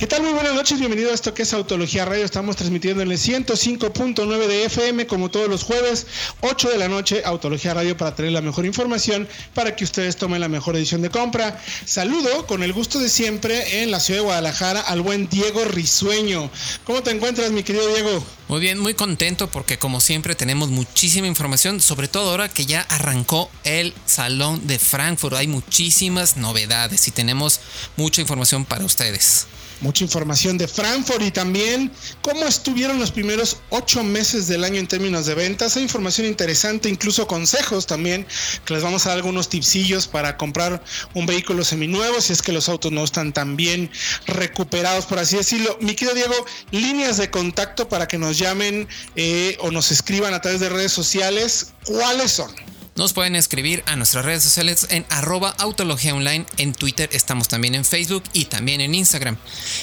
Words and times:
¿Qué 0.00 0.06
tal? 0.06 0.22
Muy 0.22 0.32
buenas 0.32 0.54
noches, 0.54 0.78
bienvenido 0.78 1.10
a 1.10 1.14
esto 1.14 1.34
que 1.34 1.42
es 1.42 1.52
Autología 1.52 2.06
Radio. 2.06 2.24
Estamos 2.24 2.56
transmitiendo 2.56 3.02
en 3.02 3.12
el 3.12 3.18
105.9 3.18 4.46
de 4.46 4.64
FM, 4.64 5.06
como 5.06 5.30
todos 5.30 5.46
los 5.46 5.62
jueves, 5.62 6.06
8 6.40 6.70
de 6.70 6.78
la 6.78 6.88
noche, 6.88 7.20
Autología 7.22 7.74
Radio 7.74 7.98
para 7.98 8.14
tener 8.14 8.32
la 8.32 8.40
mejor 8.40 8.64
información 8.64 9.28
para 9.52 9.76
que 9.76 9.84
ustedes 9.84 10.16
tomen 10.16 10.40
la 10.40 10.48
mejor 10.48 10.76
edición 10.76 11.02
de 11.02 11.10
compra. 11.10 11.60
Saludo 11.84 12.46
con 12.46 12.62
el 12.62 12.72
gusto 12.72 12.98
de 12.98 13.10
siempre 13.10 13.82
en 13.82 13.90
la 13.90 14.00
ciudad 14.00 14.20
de 14.20 14.24
Guadalajara 14.24 14.80
al 14.80 15.02
buen 15.02 15.28
Diego 15.28 15.66
Risueño. 15.66 16.50
¿Cómo 16.84 17.02
te 17.02 17.10
encuentras, 17.10 17.50
mi 17.50 17.62
querido 17.62 17.86
Diego? 17.92 18.24
Muy 18.48 18.60
bien, 18.60 18.78
muy 18.78 18.94
contento 18.94 19.50
porque 19.50 19.78
como 19.78 20.00
siempre 20.00 20.34
tenemos 20.34 20.70
muchísima 20.70 21.26
información, 21.26 21.78
sobre 21.78 22.08
todo 22.08 22.30
ahora 22.30 22.48
que 22.48 22.64
ya 22.64 22.80
arrancó 22.88 23.50
el 23.64 23.92
Salón 24.06 24.66
de 24.66 24.78
Frankfurt. 24.78 25.36
Hay 25.36 25.46
muchísimas 25.46 26.38
novedades 26.38 27.06
y 27.06 27.10
tenemos 27.10 27.60
mucha 27.98 28.22
información 28.22 28.64
para 28.64 28.86
ustedes 28.86 29.46
mucha 29.80 30.04
información 30.04 30.58
de 30.58 30.68
Frankfurt 30.68 31.22
y 31.22 31.30
también 31.30 31.90
cómo 32.22 32.44
estuvieron 32.44 32.98
los 32.98 33.10
primeros 33.10 33.58
ocho 33.70 34.02
meses 34.02 34.46
del 34.46 34.64
año 34.64 34.76
en 34.76 34.86
términos 34.86 35.26
de 35.26 35.34
ventas. 35.34 35.76
Hay 35.76 35.82
información 35.82 36.26
interesante, 36.26 36.88
incluso 36.88 37.26
consejos 37.26 37.86
también, 37.86 38.26
que 38.64 38.74
les 38.74 38.82
vamos 38.82 39.06
a 39.06 39.10
dar 39.10 39.18
algunos 39.18 39.48
tipsillos 39.48 40.06
para 40.06 40.36
comprar 40.36 40.82
un 41.14 41.26
vehículo 41.26 41.64
seminuevo 41.64 42.20
si 42.20 42.32
es 42.32 42.42
que 42.42 42.52
los 42.52 42.68
autos 42.68 42.92
no 42.92 43.04
están 43.04 43.32
tan 43.32 43.56
bien 43.56 43.90
recuperados, 44.26 45.06
por 45.06 45.18
así 45.18 45.36
decirlo. 45.36 45.76
Mi 45.80 45.94
querido 45.94 46.14
Diego, 46.14 46.34
líneas 46.70 47.16
de 47.16 47.30
contacto 47.30 47.88
para 47.88 48.06
que 48.06 48.18
nos 48.18 48.38
llamen 48.38 48.88
eh, 49.16 49.56
o 49.60 49.70
nos 49.70 49.90
escriban 49.90 50.34
a 50.34 50.40
través 50.40 50.60
de 50.60 50.68
redes 50.68 50.92
sociales, 50.92 51.72
¿cuáles 51.84 52.32
son? 52.32 52.69
Nos 52.96 53.12
pueden 53.12 53.36
escribir 53.36 53.82
a 53.86 53.96
nuestras 53.96 54.24
redes 54.24 54.42
sociales 54.42 54.86
en 54.90 55.06
arroba 55.10 55.54
autología 55.58 56.14
online, 56.14 56.44
en 56.58 56.72
Twitter 56.72 57.08
estamos 57.12 57.48
también 57.48 57.74
en 57.74 57.84
Facebook 57.84 58.24
y 58.32 58.46
también 58.46 58.80
en 58.80 58.94
Instagram. 58.94 59.36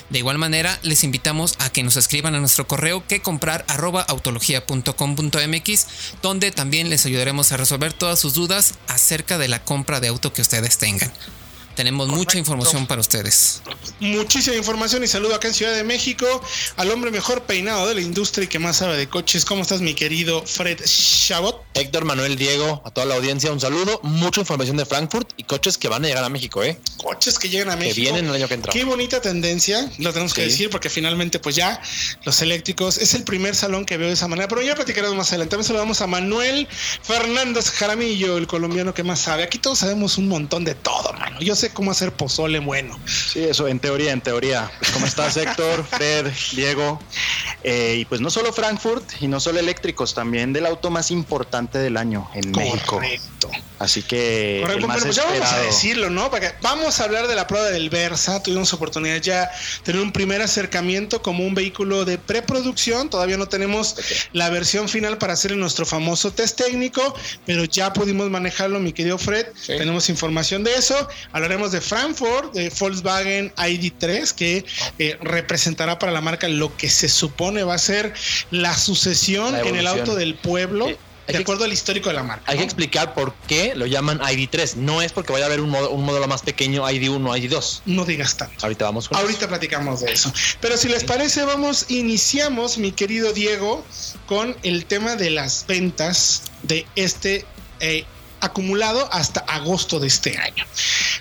De 0.09 0.19
igual 0.19 0.37
manera, 0.37 0.77
les 0.83 1.03
invitamos 1.03 1.55
a 1.59 1.69
que 1.69 1.83
nos 1.83 1.95
escriban 1.95 2.35
a 2.35 2.39
nuestro 2.39 2.67
correo 2.67 3.05
que 3.07 3.21
comprar 3.21 3.65
arroba 3.69 4.01
autología.com.mx, 4.01 5.87
donde 6.21 6.51
también 6.51 6.89
les 6.89 7.05
ayudaremos 7.05 7.51
a 7.51 7.57
resolver 7.57 7.93
todas 7.93 8.19
sus 8.19 8.33
dudas 8.33 8.73
acerca 8.87 9.37
de 9.37 9.47
la 9.47 9.63
compra 9.63 9.99
de 9.99 10.09
auto 10.09 10.33
que 10.33 10.41
ustedes 10.41 10.77
tengan. 10.77 11.11
Tenemos 11.77 12.07
mucha 12.07 12.39
información 12.39 12.87
para 12.87 13.01
ustedes. 13.01 13.61
Muchísima 13.99 14.55
información 14.55 15.03
y 15.03 15.07
saludo 15.07 15.35
acá 15.35 15.47
en 15.47 15.53
Ciudad 15.53 15.75
de 15.75 15.83
México 15.83 16.25
al 16.75 16.89
hombre 16.89 17.11
mejor 17.11 17.43
peinado 17.43 17.87
de 17.87 17.93
la 17.93 18.01
industria 18.01 18.45
y 18.45 18.47
que 18.47 18.57
más 18.57 18.77
sabe 18.77 18.97
de 18.97 19.07
coches. 19.07 19.45
¿Cómo 19.45 19.61
estás, 19.61 19.81
mi 19.81 19.93
querido 19.93 20.43
Fred 20.43 20.79
Chabot? 20.83 21.63
Héctor 21.75 22.05
Manuel 22.05 22.35
Diego, 22.35 22.81
a 22.83 22.89
toda 22.89 23.05
la 23.05 23.13
audiencia, 23.13 23.51
un 23.51 23.59
saludo. 23.59 23.99
Mucha 24.01 24.39
información 24.39 24.75
de 24.75 24.87
Frankfurt 24.87 25.29
y 25.37 25.43
coches 25.43 25.77
que 25.77 25.87
van 25.87 26.03
a 26.03 26.07
llegar 26.07 26.23
a 26.23 26.29
México, 26.29 26.63
¿eh? 26.63 26.79
Coches 26.97 27.37
que 27.37 27.47
llegan 27.47 27.69
a 27.69 27.75
México. 27.75 27.93
Que 27.93 28.01
vienen 28.01 28.25
el 28.25 28.33
año 28.33 28.47
que 28.47 28.55
entra. 28.55 28.73
Qué 28.73 28.83
bonita 28.83 29.21
tendencia, 29.21 29.87
lo 29.99 30.11
tenemos 30.11 30.33
que 30.33 30.41
decir, 30.41 30.71
porque 30.71 30.89
finalmente, 30.89 31.37
pues 31.37 31.55
ya 31.55 31.79
los 32.23 32.41
eléctricos 32.41 32.97
es 32.97 33.13
el 33.13 33.23
primer 33.23 33.55
salón 33.55 33.85
que 33.85 33.97
veo 33.97 34.07
de 34.07 34.15
esa 34.15 34.27
manera. 34.27 34.47
Pero 34.47 34.63
ya 34.63 34.73
platicaremos 34.73 35.15
más 35.15 35.29
adelante. 35.29 35.51
También 35.51 35.67
saludamos 35.67 36.01
a 36.01 36.07
Manuel 36.07 36.67
Fernández 37.03 37.69
Jaramillo, 37.69 38.37
el 38.37 38.47
colombiano 38.47 38.95
que 38.95 39.03
más 39.03 39.19
sabe. 39.19 39.43
Aquí 39.43 39.59
todos 39.59 39.77
sabemos 39.77 40.17
un 40.17 40.27
montón 40.27 40.63
de 40.63 40.73
todo, 40.73 41.13
mano. 41.13 41.39
Yo 41.39 41.55
sé 41.55 41.66
cómo 41.69 41.91
hacer 41.91 42.11
pozole 42.11 42.59
bueno. 42.59 42.97
Sí, 43.05 43.43
eso 43.43 43.67
en 43.67 43.79
teoría, 43.79 44.11
en 44.11 44.21
teoría. 44.21 44.71
¿Cómo 44.93 45.05
estás, 45.05 45.37
Héctor, 45.37 45.83
Fred, 45.89 46.31
Diego? 46.53 46.99
Eh, 47.63 47.97
y 47.99 48.05
pues 48.05 48.21
no 48.21 48.29
solo 48.29 48.53
Frankfurt 48.53 49.03
y 49.21 49.27
no 49.27 49.39
solo 49.39 49.59
eléctricos, 49.59 50.13
también 50.13 50.53
del 50.53 50.65
auto 50.65 50.89
más 50.89 51.11
importante 51.11 51.79
del 51.79 51.97
año 51.97 52.29
en 52.33 52.51
México. 52.51 53.01
Así 53.79 54.01
que 54.01 54.59
Correcto. 54.61 54.87
Más 54.87 55.03
pues 55.03 55.17
vamos 55.17 55.51
a 55.51 55.59
decirlo, 55.61 56.09
¿no? 56.09 56.31
vamos 56.61 56.99
a 56.99 57.03
hablar 57.03 57.27
de 57.27 57.35
la 57.35 57.47
prueba 57.47 57.67
del 57.67 57.89
Versa. 57.89 58.41
Tuvimos 58.41 58.73
oportunidad 58.73 59.17
ya 59.21 59.41
de 59.41 59.47
tener 59.83 60.01
un 60.01 60.11
primer 60.11 60.41
acercamiento 60.41 61.21
como 61.21 61.45
un 61.45 61.53
vehículo 61.53 62.05
de 62.05 62.17
preproducción. 62.17 63.09
Todavía 63.09 63.37
no 63.37 63.47
tenemos 63.47 63.95
la 64.33 64.49
versión 64.49 64.89
final 64.89 65.17
para 65.17 65.33
hacer 65.33 65.55
nuestro 65.55 65.85
famoso 65.85 66.31
test 66.31 66.57
técnico, 66.57 67.15
pero 67.45 67.63
ya 67.65 67.93
pudimos 67.93 68.29
manejarlo, 68.29 68.79
mi 68.79 68.93
querido 68.93 69.17
Fred. 69.17 69.47
Tenemos 69.65 70.09
información 70.09 70.63
de 70.63 70.75
eso. 70.75 71.07
Hablaremos 71.31 71.71
de 71.71 71.81
Frankfurt, 71.81 72.53
de 72.53 72.71
Volkswagen 72.79 73.53
ID3, 73.55 74.33
que 74.33 74.65
eh, 74.99 75.17
representará 75.21 75.99
para 75.99 76.11
la 76.11 76.21
marca 76.21 76.47
lo 76.47 76.75
que 76.75 76.89
se 76.89 77.09
supone 77.09 77.63
va 77.63 77.75
a 77.75 77.79
ser 77.79 78.13
la 78.51 78.75
sucesión 78.77 79.55
en 79.55 79.75
el 79.75 79.87
auto 79.87 80.15
del 80.15 80.35
pueblo. 80.35 80.89
Eh, 80.89 80.97
de 81.27 81.37
acuerdo 81.37 81.65
al 81.65 81.73
histórico 81.73 82.09
de 82.09 82.15
la 82.15 82.23
marca. 82.23 82.51
Hay 82.51 82.57
que 82.57 82.63
explicar 82.63 83.13
por 83.13 83.33
qué 83.47 83.73
lo 83.75 83.85
llaman 83.85 84.19
ID3. 84.19 84.75
No 84.75 85.01
es 85.01 85.11
porque 85.11 85.33
vaya 85.33 85.45
a 85.45 85.47
haber 85.47 85.61
un, 85.61 85.73
un 85.73 86.05
modelo 86.05 86.27
más 86.27 86.41
pequeño 86.41 86.83
ID1 86.83 87.29
o 87.29 87.35
ID2. 87.35 87.81
No 87.85 88.05
digas 88.05 88.37
tanto. 88.37 88.55
Ahorita 88.61 88.85
vamos 88.85 89.09
con 89.09 89.17
Ahorita 89.17 89.47
platicamos 89.47 90.01
de 90.01 90.11
eso. 90.11 90.31
Pero 90.61 90.77
si 90.77 90.87
les 90.87 91.03
parece, 91.03 91.43
vamos, 91.43 91.85
iniciamos, 91.89 92.77
mi 92.77 92.91
querido 92.91 93.33
Diego, 93.33 93.85
con 94.25 94.55
el 94.63 94.85
tema 94.85 95.15
de 95.15 95.29
las 95.29 95.65
ventas 95.67 96.43
de 96.63 96.85
este 96.95 97.45
eh, 97.79 98.05
acumulado 98.41 99.07
hasta 99.11 99.41
agosto 99.41 99.99
de 99.99 100.07
este 100.07 100.37
año. 100.37 100.65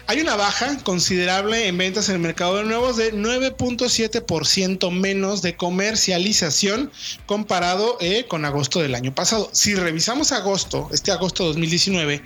Hay 0.06 0.20
una 0.20 0.36
baja 0.36 0.78
considerable 0.84 1.66
en 1.66 1.78
ventas 1.78 2.08
en 2.08 2.16
el 2.16 2.20
mercado 2.20 2.56
de 2.56 2.64
nuevos 2.64 2.96
de 2.96 3.12
9.7% 3.12 4.90
menos 4.90 5.42
de 5.42 5.56
comercialización 5.56 6.92
comparado 7.26 7.96
eh, 8.00 8.26
con 8.28 8.44
agosto 8.44 8.80
del 8.80 8.94
año 8.94 9.14
pasado. 9.14 9.50
Si 9.52 9.74
revisamos 9.74 10.32
agosto, 10.32 10.88
este 10.92 11.10
agosto 11.10 11.44
2019, 11.46 12.22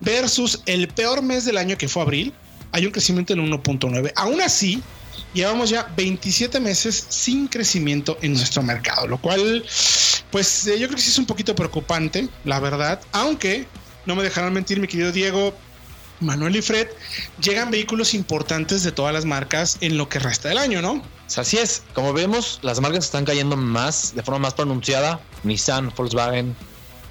versus 0.00 0.62
el 0.66 0.88
peor 0.88 1.22
mes 1.22 1.44
del 1.44 1.58
año 1.58 1.76
que 1.76 1.88
fue 1.88 2.02
abril, 2.02 2.32
hay 2.72 2.86
un 2.86 2.92
crecimiento 2.92 3.32
en 3.32 3.40
1.9. 3.50 4.12
Aún 4.16 4.40
así, 4.40 4.82
llevamos 5.32 5.70
ya 5.70 5.92
27 5.96 6.60
meses 6.60 7.06
sin 7.08 7.48
crecimiento 7.48 8.18
en 8.22 8.32
nuestro 8.32 8.62
mercado, 8.62 9.06
lo 9.06 9.18
cual, 9.18 9.64
pues 10.30 10.66
eh, 10.66 10.78
yo 10.78 10.86
creo 10.86 10.96
que 10.96 11.02
sí 11.02 11.10
es 11.10 11.18
un 11.18 11.26
poquito 11.26 11.54
preocupante, 11.54 12.28
la 12.44 12.60
verdad, 12.60 13.00
aunque 13.12 13.66
no 14.06 14.16
me 14.16 14.22
dejarán 14.22 14.52
mentir, 14.52 14.80
mi 14.80 14.88
querido 14.88 15.12
Diego, 15.12 15.54
Manuel 16.20 16.56
y 16.56 16.62
Fred, 16.62 16.88
llegan 17.42 17.70
vehículos 17.70 18.14
importantes 18.14 18.82
de 18.82 18.92
todas 18.92 19.12
las 19.12 19.24
marcas 19.24 19.78
en 19.80 19.98
lo 19.98 20.08
que 20.08 20.18
resta 20.18 20.48
del 20.48 20.58
año, 20.58 20.80
¿no? 20.80 21.02
Así 21.36 21.58
es, 21.58 21.82
como 21.94 22.12
vemos, 22.12 22.60
las 22.62 22.80
marcas 22.80 23.04
están 23.04 23.24
cayendo 23.24 23.56
más, 23.56 24.14
de 24.14 24.22
forma 24.22 24.40
más 24.40 24.54
pronunciada. 24.54 25.20
Nissan, 25.42 25.92
Volkswagen, 25.96 26.54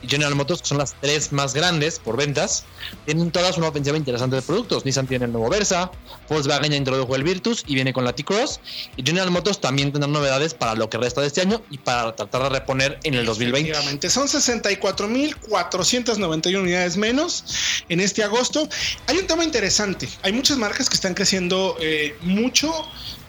General 0.08 0.36
Motors, 0.36 0.62
que 0.62 0.68
son 0.68 0.78
las 0.78 0.96
tres 1.00 1.32
más 1.32 1.54
grandes 1.54 2.00
por 2.00 2.18
ventas, 2.18 2.66
tienen 3.06 3.32
todas 3.32 3.58
una 3.58 3.70
ofensiva 3.70 3.98
interesante 3.98 4.36
de 4.36 4.42
productos. 4.42 4.84
Nissan 4.86 5.08
tiene 5.08 5.26
el 5.26 5.32
nuevo 5.32 5.50
Versa, 5.50 5.92
Volkswagen 6.30 6.72
ya 6.72 6.78
introdujo 6.78 7.16
el 7.16 7.24
Virtus 7.24 7.64
y 7.68 7.76
viene 7.76 7.94
con 7.94 8.04
la 8.04 8.14
T-Cross. 8.14 8.60
Y 8.98 9.04
General 9.04 9.32
Motors 9.32 9.62
también 9.62 9.92
tendrá 9.92 10.10
novedades 10.10 10.54
para 10.54 10.76
lo 10.76 10.90
que 10.90 10.98
resta 10.98 11.22
de 11.22 11.28
este 11.28 11.40
año 11.42 11.62
y 11.70 11.78
para 11.78 12.16
tratar 12.16 12.44
de 12.44 12.50
reponer 12.50 13.00
en 13.04 13.14
el 13.14 13.26
2020. 13.26 14.10
Son 14.10 14.28
64.491 14.28 16.60
unidades 16.60 16.98
menos 16.98 17.46
en 17.90 18.00
este 18.00 18.24
agosto. 18.24 18.68
Hay 19.08 19.18
un 19.18 19.28
tema 19.28 19.44
interesante. 19.44 20.08
Hay 20.22 20.32
muchas 20.34 20.58
marcas 20.58 20.90
que 20.90 20.96
están 20.96 21.14
creciendo 21.14 21.76
eh, 21.80 22.16
mucho 22.22 22.74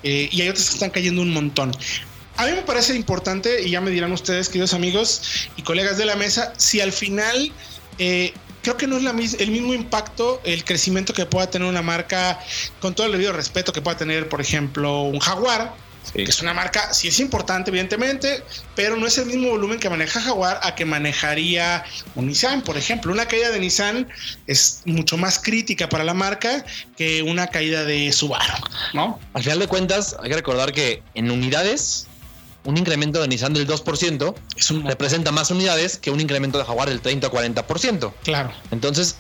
eh, 0.03 0.29
y 0.31 0.43
hay 0.43 0.49
otras 0.49 0.69
que 0.69 0.75
están 0.75 0.91
cayendo 0.91 1.23
un 1.23 1.33
montón. 1.33 1.73
A 2.37 2.47
mí 2.47 2.53
me 2.53 2.63
parece 2.63 2.95
importante, 2.97 3.63
y 3.63 3.71
ya 3.71 3.81
me 3.81 3.91
dirán 3.91 4.13
ustedes, 4.13 4.49
queridos 4.49 4.75
amigos 4.75 5.49
y 5.57 5.63
colegas 5.63 5.99
de 5.99 6.05
la 6.05 6.17
mesa, 6.17 6.53
si 6.57 6.81
al 6.81 6.93
final 6.93 7.53
eh, 7.99 8.35
creo 8.63 8.77
que 8.77 8.87
no 8.89 8.97
es 8.97 9.05
la 9.05 9.11
el 9.11 9.51
mismo 9.51 9.73
impacto, 9.73 10.41
el 10.45 10.65
crecimiento 10.65 11.13
que 11.13 11.27
pueda 11.27 11.49
tener 11.49 11.69
una 11.69 11.83
marca, 11.83 12.41
con 12.81 12.95
todo 12.95 13.07
el 13.07 13.13
debido 13.13 13.33
respeto 13.33 13.73
que 13.73 13.83
pueda 13.83 13.97
tener, 13.97 14.29
por 14.29 14.41
ejemplo, 14.41 15.03
un 15.03 15.21
Jaguar, 15.21 15.75
que 16.13 16.23
es 16.23 16.43
una 16.43 16.53
marca, 16.53 16.93
sí 16.93 17.09
es 17.09 17.19
importante, 17.21 17.71
evidentemente, 17.71 18.43
pero 18.75 18.97
no 18.97 19.07
es 19.07 19.17
el 19.19 19.27
mismo 19.27 19.51
volumen 19.51 19.79
que 19.79 19.89
maneja 19.89 20.21
Jaguar 20.21 20.61
a 20.63 20.75
que 20.75 20.85
manejaría 20.85 21.85
un 22.15 22.27
Nissan, 22.27 22.63
por 22.63 22.77
ejemplo. 22.77 23.13
Una 23.13 23.27
caída 23.27 23.51
de 23.51 23.61
Nissan 23.61 24.09
es 24.47 24.83
mucho 24.85 25.17
más 25.17 25.39
crítica 25.39 25.89
para 25.89 26.05
la 26.05 26.15
marca 26.15 26.65
que 26.97 27.23
una 27.23 27.47
caída 27.47 27.85
de 27.85 28.13
Subaru, 28.13 28.55
¿no? 28.93 29.19
Al 29.33 29.43
final 29.43 29.61
de 29.61 29.69
cuentas, 29.69 30.17
hay 30.23 30.29
que 30.31 30.37
recordar 30.37 30.73
que 30.73 31.03
en 31.15 31.31
unidades 31.31 32.07
un 32.65 32.77
incremento 32.79 33.21
de 33.21 33.29
Nissan 33.29 33.53
del 33.53 33.67
2% 33.67 34.35
representa 34.85 35.33
más 35.33 35.51
unidades 35.51 35.99
que 35.99 36.11
un 36.11 36.21
incremento 36.21 36.59
de 36.59 36.65
Jaguar 36.65 36.89
del 36.89 37.01
30 37.01 37.27
o 37.27 37.31
40%. 37.31 38.13
Claro. 38.23 38.53
Entonces, 38.71 39.17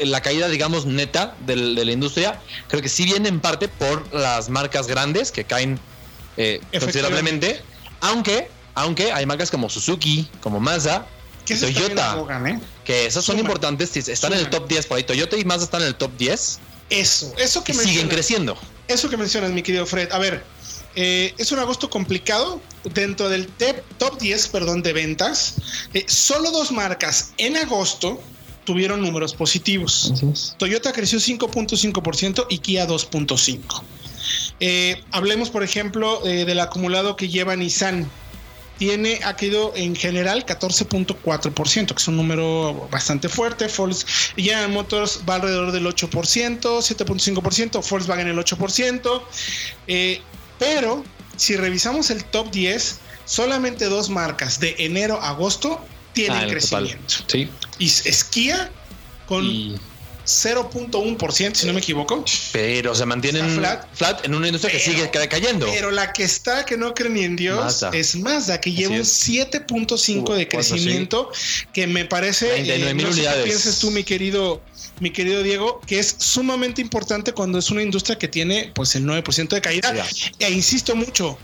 la 0.00 0.20
caída, 0.20 0.48
digamos, 0.48 0.86
neta 0.86 1.36
de 1.46 1.56
la 1.56 1.92
industria, 1.92 2.40
creo 2.68 2.82
que 2.82 2.88
sí 2.88 3.04
viene 3.04 3.28
en 3.28 3.40
parte 3.40 3.68
por 3.68 4.12
las 4.12 4.48
marcas 4.48 4.86
grandes 4.86 5.30
que 5.30 5.44
caen 5.44 5.78
eh, 6.36 6.60
considerablemente, 6.78 7.62
aunque, 8.00 8.50
aunque 8.74 9.12
hay 9.12 9.26
marcas 9.26 9.50
como 9.50 9.70
Suzuki, 9.70 10.28
como 10.40 10.58
Mazda, 10.58 11.06
Toyota, 11.46 12.16
¿eh? 12.46 12.60
que 12.84 13.06
esas 13.06 13.24
son 13.24 13.38
importantes, 13.38 13.96
están 13.96 14.32
en 14.32 14.40
el 14.40 14.50
top 14.50 14.68
10 14.68 14.86
por 14.86 14.96
ahí. 14.96 15.04
Toyota 15.04 15.36
y 15.36 15.44
Mazda 15.44 15.64
están 15.64 15.82
en 15.82 15.88
el 15.88 15.94
top 15.94 16.10
10. 16.16 16.58
Eso, 16.90 17.32
eso 17.38 17.62
que 17.62 17.72
siguen 17.72 18.08
creciendo. 18.08 18.56
Eso 18.88 19.08
que 19.08 19.16
mencionas, 19.16 19.50
mi 19.52 19.62
querido 19.62 19.86
Fred. 19.86 20.10
A 20.12 20.18
ver, 20.18 20.44
eh, 20.94 21.34
es 21.38 21.52
un 21.52 21.58
agosto 21.58 21.90
complicado. 21.90 22.60
Dentro 22.94 23.28
del 23.28 23.46
top 23.98 24.18
10, 24.18 24.48
perdón, 24.48 24.82
de 24.82 24.94
ventas, 24.94 25.56
eh, 25.92 26.04
solo 26.08 26.50
dos 26.50 26.72
marcas 26.72 27.34
en 27.36 27.58
agosto 27.58 28.22
tuvieron 28.64 29.02
números 29.02 29.34
positivos. 29.34 30.14
Toyota 30.56 30.90
creció 30.92 31.18
5.5% 31.18 32.46
y 32.48 32.58
Kia 32.58 32.88
2.5%. 32.88 33.82
Eh, 34.60 35.02
hablemos, 35.10 35.50
por 35.50 35.62
ejemplo, 35.62 36.20
del 36.22 36.58
acumulado 36.60 37.16
que 37.16 37.28
lleva 37.28 37.54
Nissan 37.54 38.10
tiene, 38.80 39.20
ha 39.24 39.36
caído 39.36 39.74
en 39.76 39.94
general 39.94 40.46
14.4%, 40.46 41.86
que 41.88 41.94
es 41.94 42.08
un 42.08 42.16
número 42.16 42.88
bastante 42.90 43.28
fuerte. 43.28 43.68
General 44.36 44.70
Motors 44.70 45.20
va 45.28 45.34
alrededor 45.34 45.70
del 45.70 45.84
8%, 45.84 46.08
7.5%, 46.08 47.90
Volkswagen 47.90 48.28
el 48.28 48.38
8%. 48.38 49.22
Eh, 49.86 50.22
pero 50.60 51.02
si 51.36 51.56
revisamos 51.56 52.10
el 52.10 52.22
top 52.22 52.52
10, 52.52 52.98
solamente 53.24 53.86
dos 53.86 54.10
marcas 54.10 54.60
de 54.60 54.76
enero 54.78 55.18
a 55.20 55.30
agosto 55.30 55.80
tienen 56.12 56.44
ah, 56.44 56.46
crecimiento. 56.46 57.14
Sí. 57.26 57.50
Y 57.78 57.90
Kia 58.30 58.70
con 59.26 59.80
0.1%, 60.30 61.54
si 61.54 61.66
no 61.66 61.72
me 61.72 61.80
equivoco. 61.80 62.24
Pero 62.52 62.94
se 62.94 63.06
mantienen 63.06 63.50
flat, 63.50 64.24
en 64.24 64.34
una 64.34 64.46
industria 64.46 64.72
que 64.72 64.80
sigue 64.80 65.10
cayendo. 65.10 65.66
Pero 65.66 65.90
la 65.90 66.12
que 66.12 66.24
está, 66.24 66.64
que 66.64 66.76
no 66.76 66.94
cree 66.94 67.10
ni 67.10 67.24
en 67.24 67.36
Dios, 67.36 67.84
es 67.92 68.16
Mazda, 68.16 68.60
que 68.60 68.72
lleva 68.72 68.94
un 68.94 69.00
7.5 69.00 70.34
de 70.34 70.48
crecimiento, 70.48 71.30
que 71.72 71.86
me 71.86 72.04
parece. 72.04 72.60
Eh, 72.60 72.94
no 72.94 73.08
unidades. 73.08 73.44
piensas 73.44 73.78
tú, 73.78 73.90
mi 73.90 74.04
querido 74.04 74.62
mi 75.00 75.10
querido 75.10 75.42
Diego, 75.42 75.80
que 75.86 75.98
es 75.98 76.14
sumamente 76.18 76.80
importante 76.82 77.32
cuando 77.32 77.58
es 77.58 77.70
una 77.70 77.82
industria 77.82 78.18
que 78.18 78.28
tiene 78.28 78.70
pues 78.74 78.94
el 78.94 79.04
9% 79.04 79.48
de 79.48 79.60
caída. 79.60 79.94
E 80.38 80.50
insisto 80.50 80.94
mucho, 80.94 81.38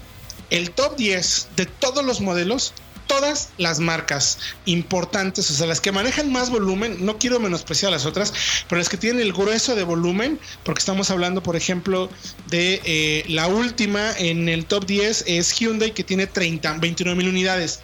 el 0.50 0.70
top 0.70 0.96
10 0.96 1.48
de 1.56 1.66
todos 1.66 2.04
los 2.04 2.20
modelos 2.20 2.74
todas 3.06 3.50
las 3.58 3.78
marcas 3.78 4.38
importantes, 4.64 5.50
o 5.50 5.54
sea, 5.54 5.66
las 5.66 5.80
que 5.80 5.92
manejan 5.92 6.32
más 6.32 6.50
volumen, 6.50 7.04
no 7.04 7.18
quiero 7.18 7.40
menospreciar 7.40 7.92
las 7.92 8.06
otras, 8.06 8.32
pero 8.68 8.78
las 8.78 8.88
que 8.88 8.96
tienen 8.96 9.22
el 9.22 9.32
grueso 9.32 9.74
de 9.74 9.84
volumen, 9.84 10.38
porque 10.64 10.80
estamos 10.80 11.10
hablando, 11.10 11.42
por 11.42 11.56
ejemplo, 11.56 12.10
de 12.48 12.80
eh, 12.84 13.24
la 13.28 13.46
última 13.46 14.12
en 14.18 14.48
el 14.48 14.66
top 14.66 14.86
10 14.86 15.24
es 15.26 15.52
Hyundai, 15.52 15.92
que 15.92 16.04
tiene 16.04 16.26
30, 16.26 16.74
29 16.78 17.16
mil 17.16 17.28
unidades. 17.28 17.80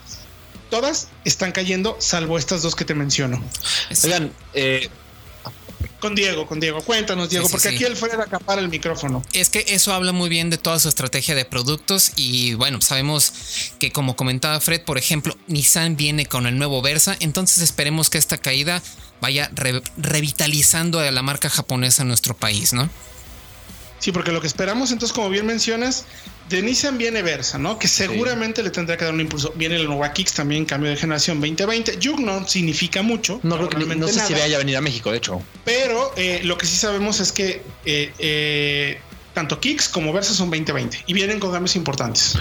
Todas 0.70 1.08
están 1.24 1.52
cayendo, 1.52 1.96
salvo 2.00 2.38
estas 2.38 2.62
dos 2.62 2.74
que 2.74 2.84
te 2.84 2.94
menciono. 2.94 3.42
Oigan, 4.04 4.32
eh, 4.54 4.88
con 6.02 6.16
Diego, 6.16 6.48
con 6.48 6.58
Diego. 6.58 6.82
Cuéntanos, 6.82 7.30
Diego, 7.30 7.48
porque 7.48 7.68
aquí 7.68 7.84
el 7.84 7.96
Fred 7.96 8.18
acapara 8.18 8.60
el 8.60 8.68
micrófono. 8.68 9.22
Es 9.32 9.50
que 9.50 9.64
eso 9.68 9.94
habla 9.94 10.10
muy 10.10 10.28
bien 10.28 10.50
de 10.50 10.58
toda 10.58 10.80
su 10.80 10.88
estrategia 10.88 11.36
de 11.36 11.44
productos 11.44 12.10
y 12.16 12.54
bueno, 12.54 12.80
sabemos 12.80 13.32
que 13.78 13.92
como 13.92 14.16
comentaba 14.16 14.58
Fred, 14.60 14.82
por 14.82 14.98
ejemplo, 14.98 15.38
Nissan 15.46 15.96
viene 15.96 16.26
con 16.26 16.48
el 16.48 16.58
nuevo 16.58 16.82
Versa, 16.82 17.16
entonces 17.20 17.62
esperemos 17.62 18.10
que 18.10 18.18
esta 18.18 18.36
caída 18.36 18.82
vaya 19.20 19.48
revitalizando 19.96 20.98
a 20.98 21.08
la 21.12 21.22
marca 21.22 21.48
japonesa 21.48 22.02
en 22.02 22.08
nuestro 22.08 22.36
país, 22.36 22.72
¿no? 22.72 22.90
Sí, 24.02 24.10
porque 24.10 24.32
lo 24.32 24.40
que 24.40 24.48
esperamos, 24.48 24.90
entonces, 24.90 25.14
como 25.14 25.30
bien 25.30 25.46
mencionas, 25.46 26.06
de 26.48 26.60
Nissan 26.60 26.98
viene 26.98 27.22
Versa, 27.22 27.56
¿no? 27.56 27.78
Que 27.78 27.86
seguramente 27.86 28.60
le 28.64 28.70
tendrá 28.70 28.96
que 28.96 29.04
dar 29.04 29.14
un 29.14 29.20
impulso. 29.20 29.52
Viene 29.54 29.76
el 29.76 29.88
Nova 29.88 30.12
Kicks 30.12 30.32
también, 30.32 30.64
cambio 30.64 30.90
de 30.90 30.96
generación 30.96 31.40
2020. 31.40 31.98
Yug 32.00 32.18
no 32.18 32.48
significa 32.48 33.02
mucho. 33.02 33.38
No, 33.44 33.56
no 33.58 34.08
sé 34.08 34.26
si 34.26 34.32
vaya 34.32 34.56
a 34.56 34.58
venir 34.58 34.76
a 34.76 34.80
México, 34.80 35.12
de 35.12 35.18
hecho. 35.18 35.40
Pero 35.64 36.12
eh, 36.16 36.40
lo 36.42 36.58
que 36.58 36.66
sí 36.66 36.74
sabemos 36.74 37.20
es 37.20 37.30
que 37.30 37.62
eh, 37.84 38.12
eh, 38.18 38.98
tanto 39.34 39.60
Kicks 39.60 39.88
como 39.88 40.12
Versa 40.12 40.34
son 40.34 40.50
2020 40.50 41.04
y 41.06 41.12
vienen 41.12 41.38
con 41.38 41.52
cambios 41.52 41.76
importantes. 41.76 42.36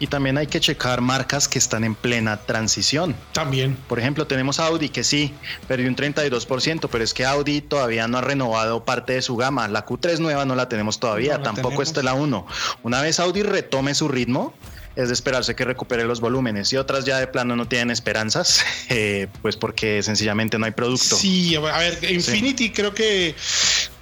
Y 0.00 0.06
también 0.06 0.38
hay 0.38 0.46
que 0.46 0.58
checar 0.60 1.02
marcas 1.02 1.46
que 1.46 1.58
están 1.58 1.84
en 1.84 1.94
plena 1.94 2.38
transición. 2.38 3.14
También. 3.32 3.76
Por 3.86 4.00
ejemplo, 4.00 4.26
tenemos 4.26 4.58
Audi 4.58 4.88
que 4.88 5.04
sí, 5.04 5.34
perdió 5.68 5.88
un 5.88 5.94
32%, 5.94 6.88
pero 6.90 7.04
es 7.04 7.14
que 7.14 7.26
Audi 7.26 7.60
todavía 7.60 8.08
no 8.08 8.18
ha 8.18 8.22
renovado 8.22 8.84
parte 8.84 9.12
de 9.12 9.22
su 9.22 9.36
gama. 9.36 9.68
La 9.68 9.84
Q3 9.84 10.18
nueva 10.18 10.46
no 10.46 10.54
la 10.54 10.68
tenemos 10.68 10.98
todavía, 10.98 11.42
tampoco 11.42 11.82
está 11.82 12.02
la 12.02 12.14
1. 12.14 12.46
Una 12.82 13.02
vez 13.02 13.20
Audi 13.20 13.42
retome 13.42 13.94
su 13.94 14.08
ritmo, 14.08 14.54
es 14.96 15.08
de 15.08 15.14
esperarse 15.14 15.54
que 15.54 15.64
recupere 15.64 16.04
los 16.04 16.20
volúmenes 16.20 16.72
y 16.72 16.76
otras 16.76 17.04
ya 17.04 17.18
de 17.18 17.26
plano 17.26 17.54
no 17.56 17.68
tienen 17.68 17.90
esperanzas, 17.90 18.64
eh, 18.88 19.28
pues 19.42 19.56
porque 19.56 20.02
sencillamente 20.02 20.58
no 20.58 20.66
hay 20.66 20.72
producto. 20.72 21.16
Sí, 21.16 21.54
a 21.56 21.60
ver, 21.60 21.98
Infinity 22.10 22.70
creo 22.70 22.94
que 22.94 23.34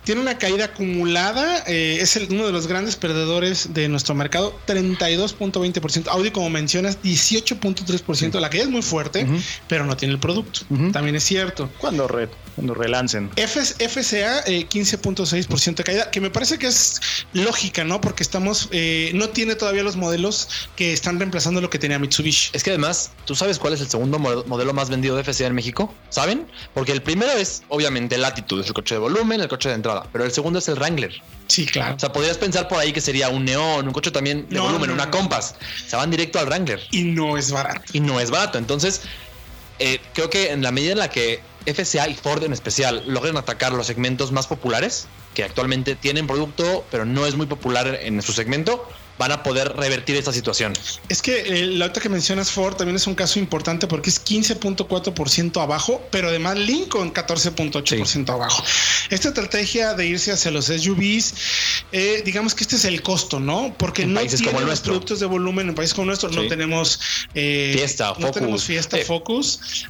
tiene 0.08 0.22
una 0.22 0.38
caída 0.38 0.64
acumulada, 0.64 1.64
eh, 1.66 1.98
es 2.00 2.16
uno 2.30 2.46
de 2.46 2.52
los 2.52 2.66
grandes 2.66 2.96
perdedores 2.96 3.74
de 3.74 3.90
nuestro 3.90 4.14
mercado, 4.14 4.58
32.20%. 4.66 6.08
Audi, 6.08 6.30
como 6.30 6.48
mencionas, 6.48 7.02
18.3%. 7.02 8.40
La 8.40 8.48
caída 8.48 8.64
es 8.64 8.70
muy 8.70 8.80
fuerte, 8.80 9.26
pero 9.68 9.84
no 9.84 9.98
tiene 9.98 10.14
el 10.14 10.18
producto. 10.18 10.60
También 10.92 11.14
es 11.14 11.24
cierto. 11.24 11.68
Cuando, 11.76 12.08
re, 12.08 12.30
cuando 12.58 12.74
relancen. 12.74 13.30
FCA, 13.36 14.44
15.6% 14.44 15.68
eh, 15.68 15.74
de 15.74 15.84
caída, 15.84 16.10
que 16.10 16.20
me 16.20 16.30
parece 16.30 16.58
que 16.58 16.66
es 16.66 17.00
lógica, 17.32 17.84
¿no? 17.84 18.00
Porque 18.00 18.22
estamos, 18.22 18.68
eh, 18.72 19.12
no 19.14 19.28
tiene 19.28 19.54
todavía 19.54 19.84
los 19.84 19.96
modelos 19.96 20.48
que 20.74 20.92
están 20.92 21.18
reemplazando 21.18 21.60
lo 21.60 21.70
que 21.70 21.78
tenía 21.78 21.98
Mitsubishi. 21.98 22.50
Es 22.52 22.64
que 22.64 22.70
además, 22.70 23.12
¿tú 23.26 23.34
sabes 23.34 23.58
cuál 23.58 23.74
es 23.74 23.80
el 23.80 23.88
segundo 23.88 24.18
modelo 24.18 24.72
más 24.72 24.90
vendido 24.90 25.16
de 25.16 25.22
FCA 25.22 25.46
en 25.46 25.54
México? 25.54 25.94
¿Saben? 26.08 26.46
Porque 26.74 26.92
el 26.92 27.02
primero 27.02 27.30
es, 27.32 27.62
obviamente, 27.68 28.16
el 28.16 28.22
Latitude, 28.22 28.62
es 28.62 28.68
el 28.68 28.74
coche 28.74 28.96
de 28.96 29.00
volumen, 29.00 29.40
el 29.40 29.48
coche 29.48 29.68
de 29.68 29.76
entrada 29.76 29.88
pero 30.12 30.24
el 30.24 30.32
segundo 30.32 30.58
es 30.58 30.68
el 30.68 30.74
Wrangler. 30.74 31.12
Sí, 31.46 31.66
claro. 31.66 31.96
O 31.96 31.98
sea, 31.98 32.12
podrías 32.12 32.36
pensar 32.36 32.68
por 32.68 32.78
ahí 32.78 32.92
que 32.92 33.00
sería 33.00 33.28
un 33.28 33.44
Neón, 33.44 33.86
un 33.86 33.92
coche 33.92 34.10
también 34.10 34.46
de 34.48 34.60
volumen, 34.60 34.90
una 34.90 35.10
Compass. 35.10 35.54
Se 35.86 35.96
van 35.96 36.10
directo 36.10 36.38
al 36.38 36.46
Wrangler. 36.46 36.80
Y 36.90 37.04
no 37.04 37.38
es 37.38 37.50
barato. 37.50 37.82
Y 37.92 38.00
no 38.00 38.20
es 38.20 38.30
barato. 38.30 38.58
Entonces, 38.58 39.02
eh, 39.78 40.00
creo 40.12 40.28
que 40.28 40.50
en 40.50 40.62
la 40.62 40.72
medida 40.72 40.92
en 40.92 40.98
la 40.98 41.08
que 41.08 41.40
FCA 41.74 42.08
y 42.08 42.14
Ford 42.14 42.42
en 42.44 42.52
especial 42.52 43.02
logren 43.06 43.36
atacar 43.36 43.72
los 43.72 43.86
segmentos 43.86 44.32
más 44.32 44.46
populares, 44.46 45.06
que 45.34 45.44
actualmente 45.44 45.94
tienen 45.94 46.26
producto, 46.26 46.84
pero 46.90 47.04
no 47.04 47.26
es 47.26 47.36
muy 47.36 47.46
popular 47.46 47.98
en 48.02 48.20
su 48.22 48.32
segmento, 48.32 48.88
van 49.18 49.32
a 49.32 49.42
poder 49.42 49.76
revertir 49.76 50.16
esta 50.16 50.32
situación. 50.32 50.72
Es 51.08 51.22
que 51.22 51.40
eh, 51.40 51.66
la 51.66 51.86
otra 51.86 52.02
que 52.02 52.08
mencionas 52.08 52.50
Ford 52.50 52.76
también 52.76 52.96
es 52.96 53.06
un 53.06 53.14
caso 53.14 53.38
importante 53.38 53.86
porque 53.86 54.10
es 54.10 54.24
15.4% 54.24 55.62
abajo, 55.62 56.02
pero 56.10 56.28
además 56.28 56.56
Lincoln 56.56 57.12
14.8% 57.12 58.30
abajo. 58.30 58.62
Esta 59.10 59.28
estrategia 59.28 59.94
de 59.94 60.06
irse 60.06 60.32
hacia 60.32 60.50
los 60.50 60.66
SUVs, 60.66 61.34
eh, 61.92 62.22
digamos 62.24 62.54
que 62.54 62.64
este 62.64 62.76
es 62.76 62.84
el 62.84 63.02
costo, 63.02 63.40
¿no? 63.40 63.74
Porque 63.76 64.06
no 64.06 64.20
tienen 64.20 64.66
los 64.66 64.80
productos 64.80 65.20
de 65.20 65.26
volumen 65.26 65.68
en 65.68 65.74
países 65.74 65.94
como 65.94 66.06
nuestro, 66.06 66.30
no 66.30 66.46
tenemos 66.46 67.00
eh, 67.34 67.72
Fiesta, 67.74 68.14
no 68.18 68.30
tenemos 68.30 68.64
Fiesta 68.64 68.98
Focus, 69.06 69.86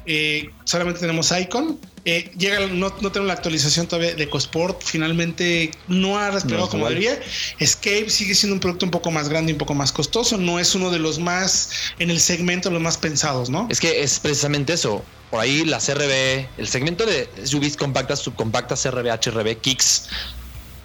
solamente 0.65 1.01
tenemos 1.01 1.33
Icon 1.33 1.79
eh, 2.11 2.31
llega, 2.39 2.67
no, 2.69 2.95
no 3.01 3.13
tengo 3.13 3.27
la 3.27 3.35
actualización 3.35 3.87
todavía 3.87 4.15
de 4.15 4.25
EcoSport. 4.25 4.83
Finalmente 4.83 5.71
no 5.89 6.19
ha 6.19 6.31
despegado 6.31 6.69
como 6.69 6.89
debería. 6.89 7.21
Escape 7.59 8.09
sigue 8.09 8.35
siendo 8.35 8.55
un 8.55 8.61
producto 8.61 8.87
un 8.87 8.91
poco 8.91 9.11
más 9.11 9.29
grande 9.29 9.53
y 9.53 9.55
un 9.55 9.59
poco 9.59 9.75
más 9.75 9.93
costoso. 9.93 10.39
No 10.39 10.59
es 10.59 10.75
uno 10.75 10.91
de 10.91 10.99
los 10.99 11.19
más 11.19 11.71
en 11.99 12.11
el 12.11 12.19
segmento, 12.19 12.71
los 12.71 12.81
más 12.81 12.97
pensados, 12.97 13.51
¿no? 13.51 13.67
Es 13.71 13.79
que 13.81 14.03
es 14.03 14.21
precisamente 14.21 14.73
eso. 14.73 15.05
Por 15.31 15.41
ahí 15.41 15.67
la 15.67 15.79
CRB, 15.79 16.49
el 16.57 16.69
segmento 16.69 17.05
de 17.05 17.29
SUVs 17.45 17.77
compactas, 17.77 18.21
subcompactas, 18.21 18.83
CRB, 18.83 19.09
HRB, 19.09 19.61
Kicks. 19.61 20.09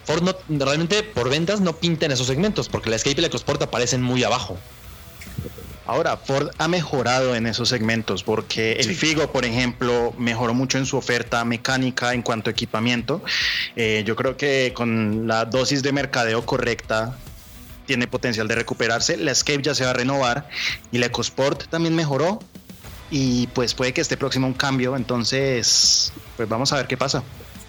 Ford 0.05 0.35
realmente 0.49 1.03
por 1.03 1.29
ventas 1.29 1.61
no 1.61 1.77
pinta 1.77 2.05
en 2.05 2.11
esos 2.11 2.27
segmentos 2.27 2.67
porque 2.67 2.89
la 2.89 2.97
Escape 2.97 3.15
y 3.19 3.21
la 3.21 3.27
EcoSport 3.27 3.61
aparecen 3.61 4.01
muy 4.01 4.23
abajo. 4.25 4.57
Ahora, 5.85 6.15
Ford 6.15 6.49
ha 6.57 6.67
mejorado 6.67 7.35
en 7.35 7.45
esos 7.45 7.69
segmentos 7.69 8.23
porque 8.23 8.73
el 8.73 8.95
Figo, 8.95 9.31
por 9.31 9.43
ejemplo, 9.43 10.13
mejoró 10.17 10.53
mucho 10.53 10.77
en 10.77 10.85
su 10.85 10.95
oferta 10.95 11.43
mecánica 11.43 12.13
en 12.13 12.21
cuanto 12.21 12.49
a 12.49 12.51
equipamiento. 12.51 13.21
Eh, 13.75 14.03
yo 14.05 14.15
creo 14.15 14.37
que 14.37 14.71
con 14.73 15.27
la 15.27 15.45
dosis 15.45 15.83
de 15.83 15.91
mercadeo 15.91 16.45
correcta 16.45 17.17
tiene 17.85 18.07
potencial 18.07 18.47
de 18.47 18.55
recuperarse. 18.55 19.17
La 19.17 19.31
Escape 19.31 19.61
ya 19.61 19.75
se 19.75 19.83
va 19.83 19.91
a 19.91 19.93
renovar 19.93 20.47
y 20.91 20.99
la 20.99 21.07
EcoSport 21.07 21.67
también 21.67 21.95
mejoró 21.95 22.39
y 23.11 23.47
pues 23.47 23.73
puede 23.73 23.93
que 23.93 24.01
esté 24.01 24.15
próximo 24.15 24.47
un 24.47 24.53
cambio. 24.53 24.95
Entonces, 24.95 26.13
pues 26.37 26.47
vamos 26.47 26.71
a 26.71 26.77
ver 26.77 26.87
qué 26.87 26.95
pasa. 26.95 27.23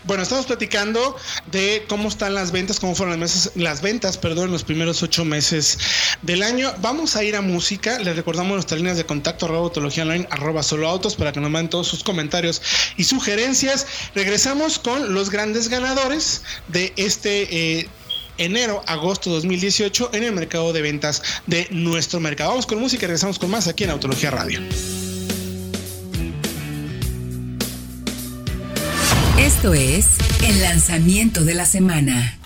Bueno, 0.07 0.23
estamos 0.23 0.45
platicando 0.45 1.17
de 1.51 1.87
cómo 1.89 2.09
están 2.09 2.35
las 2.35 2.53
ventas, 2.53 2.79
cómo 2.79 2.95
fueron 2.95 3.19
las, 3.19 3.21
meses, 3.21 3.53
las 3.55 3.81
ventas, 3.81 4.19
perdón, 4.19 4.51
los 4.51 4.63
primeros 4.63 5.03
ocho 5.03 5.25
meses 5.25 5.79
del 6.21 6.43
año. 6.43 6.75
Vamos 6.83 7.17
a 7.17 7.25
ir 7.25 7.37
a 7.37 7.41
música. 7.41 7.99
Les 7.99 8.15
recordamos 8.15 8.53
nuestras 8.53 8.79
líneas 8.79 8.99
de 8.99 9.07
contacto, 9.07 9.47
arroba 9.47 9.71
online, 9.75 10.29
arroba 10.31 10.63
solo 10.63 10.89
autos, 10.89 11.15
para 11.17 11.33
que 11.33 11.41
nos 11.41 11.51
manden 11.51 11.71
todos 11.71 11.89
sus 11.89 12.05
comentarios 12.05 12.61
y 12.99 13.05
sugerencias. 13.05 13.87
Regresamos 14.15 14.79
con 14.79 15.15
los 15.15 15.31
grandes 15.31 15.69
ganadores 15.69 16.43
de 16.69 16.93
este 16.97 17.79
eh, 17.79 17.89
enero, 18.37 18.83
agosto 18.87 19.31
2018 19.31 20.11
en 20.13 20.25
el 20.25 20.33
mercado 20.33 20.75
de 20.75 20.83
ventas 20.83 21.23
de 21.47 21.67
nuestro 21.71 22.21
mercado. 22.21 22.51
Vamos 22.51 22.67
con 22.67 22.79
música 22.79 23.05
y 23.05 23.07
regresamos 23.07 23.39
con 23.39 23.51
más 23.51 23.69
aquí 23.69 23.85
en 23.85 23.91
Autología 23.91 24.31
Radio. 24.31 24.61
Esto 29.65 29.73
es 29.73 30.09
el 30.43 30.61
lanzamiento 30.61 31.43
de 31.43 31.55
la 31.55 31.65
semana. 31.65 32.37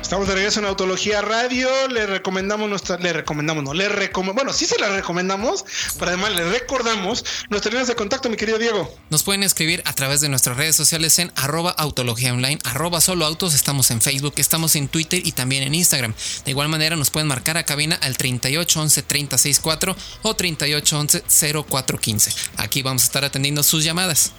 Estamos 0.00 0.28
de 0.28 0.36
regreso 0.36 0.60
en 0.60 0.66
Autología 0.66 1.20
Radio. 1.20 1.68
Le 1.88 2.06
recomendamos 2.06 2.70
nuestra, 2.70 2.98
le 2.98 3.12
recomendamos, 3.12 3.64
no, 3.64 3.74
le 3.74 3.88
recomendamos, 3.88 4.44
bueno, 4.44 4.52
sí 4.56 4.64
se 4.64 4.78
la 4.78 4.90
recomendamos, 4.90 5.64
pero 5.98 6.12
además 6.12 6.36
le 6.36 6.48
recordamos 6.48 7.24
nuestras 7.50 7.72
líneas 7.72 7.88
de 7.88 7.96
contacto, 7.96 8.30
mi 8.30 8.36
querido 8.36 8.58
Diego. 8.60 8.96
Nos 9.10 9.24
pueden 9.24 9.42
escribir 9.42 9.82
a 9.86 9.92
través 9.92 10.20
de 10.20 10.28
nuestras 10.28 10.56
redes 10.56 10.76
sociales 10.76 11.18
en 11.18 11.32
arroba 11.34 11.72
autología 11.72 12.32
online, 12.32 12.60
arroba 12.62 13.00
solo 13.00 13.26
autos. 13.26 13.52
Estamos 13.52 13.90
en 13.90 14.00
Facebook, 14.00 14.34
estamos 14.36 14.76
en 14.76 14.86
Twitter 14.86 15.20
y 15.26 15.32
también 15.32 15.64
en 15.64 15.74
Instagram. 15.74 16.14
De 16.44 16.50
igual 16.52 16.68
manera 16.68 16.94
nos 16.94 17.10
pueden 17.10 17.26
marcar 17.26 17.56
a 17.56 17.64
cabina 17.64 17.96
al 17.96 18.16
3811 18.16 19.02
364 19.02 19.96
o 20.22 20.36
3811 20.36 21.24
0415. 21.68 22.30
Aquí 22.58 22.82
vamos 22.82 23.02
a 23.02 23.06
estar 23.06 23.24
atendiendo 23.24 23.64
sus 23.64 23.82
llamadas 23.82 24.30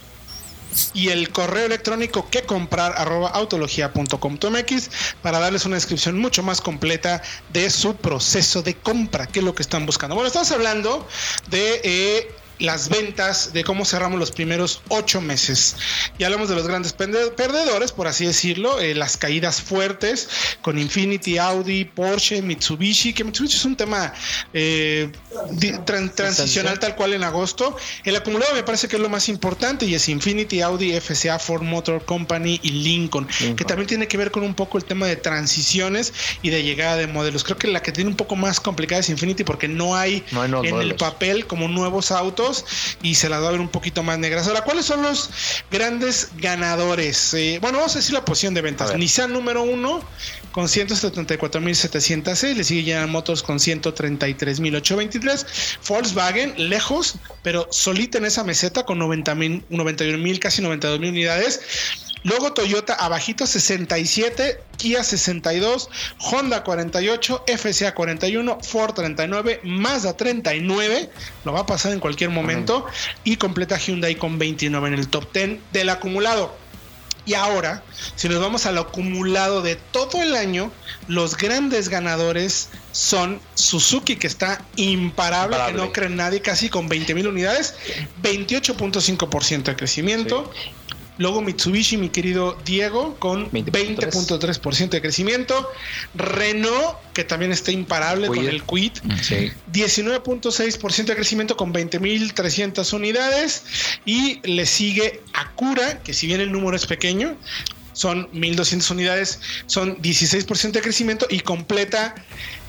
y 0.94 1.10
el 1.10 1.29
correo 1.29 1.65
electrónico 1.65 2.29
que 2.29 2.44
comprar 2.44 2.94
arroba 2.98 3.29
autología.com.mx 3.29 4.89
para 5.22 5.39
darles 5.39 5.65
una 5.65 5.75
descripción 5.75 6.17
mucho 6.17 6.44
más 6.44 6.62
completa 6.62 7.22
de 7.51 7.70
su 7.70 7.96
proceso 7.96 8.62
de 8.62 8.75
compra, 8.75 9.27
qué 9.27 9.39
es 9.39 9.46
lo 9.46 9.55
que 9.55 9.63
están 9.63 9.86
buscando. 9.86 10.15
Bueno, 10.15 10.27
estamos 10.27 10.51
hablando 10.51 11.08
de 11.50 11.82
eh, 11.84 12.36
las 12.59 12.89
ventas, 12.89 13.53
de 13.53 13.63
cómo 13.63 13.85
cerramos 13.85 14.19
los 14.19 14.31
primeros 14.31 14.81
ocho 14.89 15.21
meses. 15.21 15.75
Y 16.17 16.24
hablamos 16.24 16.50
de 16.50 16.55
los 16.55 16.67
grandes 16.67 16.93
perdedores, 16.93 17.91
por 17.91 18.07
así 18.07 18.25
decirlo, 18.25 18.79
eh, 18.79 18.95
las 18.95 19.17
caídas 19.17 19.62
fuertes 19.62 20.29
con 20.62 20.79
Infinity, 20.79 21.38
Audi, 21.38 21.85
Porsche, 21.85 22.41
Mitsubishi, 22.41 23.13
que 23.13 23.24
Mitsubishi 23.24 23.57
es 23.57 23.65
un 23.65 23.75
tema 23.75 24.13
eh, 24.53 25.12
transicional 25.85 26.79
tal 26.79 26.95
cual 26.95 27.13
en 27.13 27.24
agosto. 27.24 27.75
El 28.03 28.15
acumulado 28.15 28.53
me 28.53 28.63
parece 28.63 28.88
que 28.88 28.95
es 28.95 29.01
lo 29.01 29.09
más 29.09 29.27
importante 29.27 29.85
y 29.85 29.95
es 29.95 30.07
Infinity, 30.07 30.62
Audi, 30.62 30.93
FCA, 31.00 31.39
Ford 31.39 31.63
Motor 31.63 32.05
Company 32.05 32.59
y 32.63 32.69
Lincoln, 32.71 33.27
que 33.55 33.65
también 33.65 33.88
tiene 33.88 34.07
que 34.07 34.17
ver 34.17 34.31
con 34.31 34.43
un 34.43 34.53
poco 34.53 34.77
el 34.77 34.85
tema 34.85 35.07
de 35.07 35.15
transiciones 35.15 36.13
y 36.41 36.50
de 36.50 36.63
llegada 36.63 36.95
de 36.95 37.07
modelos. 37.07 37.43
Creo 37.43 37.57
que 37.57 37.67
la 37.67 37.81
que 37.81 37.91
tiene 37.91 38.09
un 38.09 38.15
poco 38.15 38.35
más 38.35 38.59
complicada 38.59 39.01
es 39.01 39.09
Infinity 39.09 39.43
porque 39.43 39.67
no 39.67 39.95
hay, 39.95 40.24
en 40.31 40.75
el 40.81 40.95
papel 40.95 41.47
como 41.47 41.67
nuevos 41.67 42.12
autos 42.12 42.45
y 43.02 43.16
se 43.16 43.30
las 43.30 43.42
va 43.42 43.48
a 43.50 43.52
ver 43.52 43.60
un 43.60 43.70
poquito 43.70 44.04
más 44.04 44.18
negras. 44.20 44.48
Ahora, 44.48 44.62
¿cuáles 44.64 44.86
son 44.86 45.02
los 45.02 45.30
grandes 45.72 46.30
ganadores? 46.38 47.34
Eh, 47.34 47.60
bueno, 47.62 47.80
vamos 47.80 47.96
a 47.96 48.00
decir 48.00 48.14
la 48.14 48.24
posición 48.25 48.54
de 48.54 48.62
ventas. 48.62 48.96
Nissan 48.96 49.34
número 49.34 49.64
uno 49.64 50.02
con 50.52 50.66
174.706, 50.66 52.56
le 52.56 52.64
sigue 52.64 52.84
General 52.84 53.10
Motors 53.10 53.44
con 53.44 53.58
133.823, 53.58 55.46
Volkswagen 55.88 56.54
lejos, 56.70 57.16
pero 57.44 57.68
solita 57.72 58.18
en 58.20 58.25
esa 58.25 58.44
meseta 58.44 58.84
con 58.84 59.00
91.000, 59.00 60.40
casi 60.40 60.62
92.000 60.62 61.10
unidades. 61.10 61.60
Luego 62.25 62.53
Toyota 62.53 62.96
abajito 62.96 63.46
67, 63.46 64.60
Kia 64.77 65.03
62, 65.03 65.89
Honda 66.17 66.63
48, 66.63 67.46
FCA 67.55 67.94
41, 67.94 68.58
Ford 68.63 68.96
39, 68.96 69.62
Mazda 69.63 70.17
39, 70.17 71.12
lo 71.46 71.53
va 71.53 71.60
a 71.60 71.65
pasar 71.67 71.94
en 71.94 72.00
cualquier 72.00 72.32
momento, 72.32 72.88
y 73.24 73.38
completa 73.38 73.77
Hyundai 73.77 74.15
con 74.15 74.39
29 74.39 74.88
en 74.88 74.94
el 74.96 75.08
top 75.08 75.32
10 75.32 75.60
del 75.72 75.89
acumulado. 75.89 76.65
Y 77.27 77.36
ahora, 77.36 77.84
si 78.15 78.27
nos 78.27 78.39
vamos 78.39 78.65
al 78.65 78.79
acumulado 78.79 79.62
de 79.62 79.75
todo 79.75 80.22
el 80.24 80.36
año, 80.36 80.72
los 81.08 81.38
grandes 81.38 81.89
ganadores 81.89 82.70
son 82.91 83.39
Suzuki, 83.53 84.15
que 84.15 84.27
está 84.27 84.63
imparable, 84.77 85.58
que 85.67 85.74
no 85.74 85.91
cree 85.91 86.10
nadie, 86.10 86.41
casi 86.41 86.70
con 86.70 86.88
20 86.88 87.13
mil 87.13 87.27
unidades, 87.27 87.75
28.5% 88.24 89.63
de 89.63 89.75
crecimiento. 89.75 90.51
Luego 91.17 91.41
Mitsubishi, 91.41 91.98
mi 91.98 92.10
querido 92.10 92.57
Diego, 92.65 93.15
con 93.19 93.50
20.3% 93.51 94.89
de 94.89 95.01
crecimiento. 95.01 95.69
Renault, 96.13 96.98
que 97.13 97.24
también 97.24 97.51
está 97.51 97.72
imparable 97.72 98.27
con 98.27 98.39
el 98.39 98.63
Quid. 98.63 98.91
19.6% 99.72 101.05
de 101.05 101.15
crecimiento 101.15 101.55
con 101.55 101.74
20.300 101.74 102.93
unidades. 102.93 103.63
Y 104.05 104.41
le 104.48 104.65
sigue 104.65 105.22
Acura, 105.34 106.01
que 106.03 106.13
si 106.13 106.27
bien 106.27 106.41
el 106.41 106.51
número 106.51 106.75
es 106.75 106.86
pequeño, 106.86 107.38
son 107.96 108.30
1.200 108.34 108.92
unidades, 108.92 109.40
son 109.66 109.98
16% 110.02 110.72
de 110.72 110.82
crecimiento 110.82 111.25
y 111.30 111.40
completa 111.40 112.14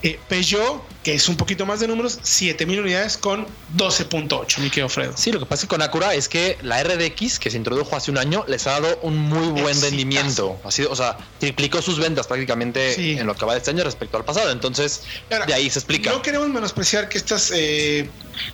eh, 0.02 0.20
Peugeot, 0.28 0.84
que 1.02 1.14
es 1.14 1.28
un 1.28 1.36
poquito 1.36 1.66
más 1.66 1.80
de 1.80 1.88
números, 1.88 2.20
7.000 2.22 2.80
unidades 2.80 3.16
con 3.16 3.44
12.8, 3.76 4.58
mi 4.60 4.70
querido 4.70 4.88
Fredo. 4.88 5.14
Sí, 5.16 5.32
lo 5.32 5.40
que 5.40 5.46
pasa 5.46 5.66
con 5.66 5.82
Acura 5.82 6.14
es 6.14 6.28
que 6.28 6.56
la 6.62 6.80
RDX, 6.82 7.40
que 7.40 7.50
se 7.50 7.56
introdujo 7.56 7.96
hace 7.96 8.12
un 8.12 8.18
año, 8.18 8.44
les 8.46 8.68
ha 8.68 8.80
dado 8.80 9.00
un 9.02 9.16
muy 9.16 9.60
buen 9.60 9.80
rendimiento. 9.80 10.60
Ha 10.64 10.70
sido, 10.70 10.92
o 10.92 10.96
sea, 10.96 11.18
triplicó 11.40 11.82
sus 11.82 11.98
ventas 11.98 12.28
prácticamente 12.28 13.18
en 13.18 13.26
lo 13.26 13.34
que 13.34 13.44
va 13.44 13.54
de 13.54 13.58
este 13.58 13.70
año 13.70 13.82
respecto 13.82 14.16
al 14.16 14.24
pasado. 14.24 14.52
Entonces, 14.52 15.02
de 15.28 15.52
ahí 15.52 15.68
se 15.68 15.80
explica. 15.80 16.12
No 16.12 16.22
queremos 16.22 16.48
menospreciar 16.50 17.08
que 17.08 17.18
estas 17.18 17.50
eh, 17.52 18.08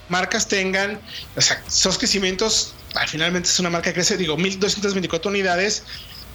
marcas 0.09 0.47
tengan, 0.47 0.99
o 1.35 1.41
sea, 1.41 1.61
esos 1.67 1.99
crecimientos, 1.99 2.73
finalmente 3.07 3.49
es 3.49 3.59
una 3.59 3.69
marca 3.69 3.89
que 3.91 3.95
crece, 3.95 4.17
digo, 4.17 4.37
1.224 4.37 5.27
unidades 5.27 5.83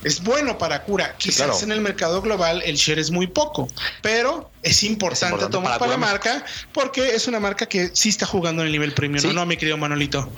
es 0.05 0.23
bueno 0.23 0.59
para 0.59 0.83
cura. 0.85 1.17
Quizás 1.17 1.63
en 1.63 1.73
el 1.73 1.81
mercado 1.81 2.23
global 2.23 2.63
el 2.65 2.77
share 2.77 2.99
es 2.99 3.11
muy 3.11 3.27
poco, 3.27 3.69
pero 4.03 4.51
es 4.63 4.83
importante, 4.83 5.47
tomar 5.49 5.79
para, 5.79 5.93
la 5.93 5.97
marca 5.97 6.45
porque 6.73 7.15
es 7.15 7.27
una 7.29 7.41
marca 7.41 7.67
que 7.67 7.91
sí 7.93 8.09
está 8.09 8.27
jugando 8.27 8.63
en 8.63 8.67
el 8.67 8.73
nivel 8.73 8.93
premium, 8.93 9.35
¿no, 9.35 9.47
mi 9.47 9.57
querido 9.57 9.77
Manolito? 9.77 10.31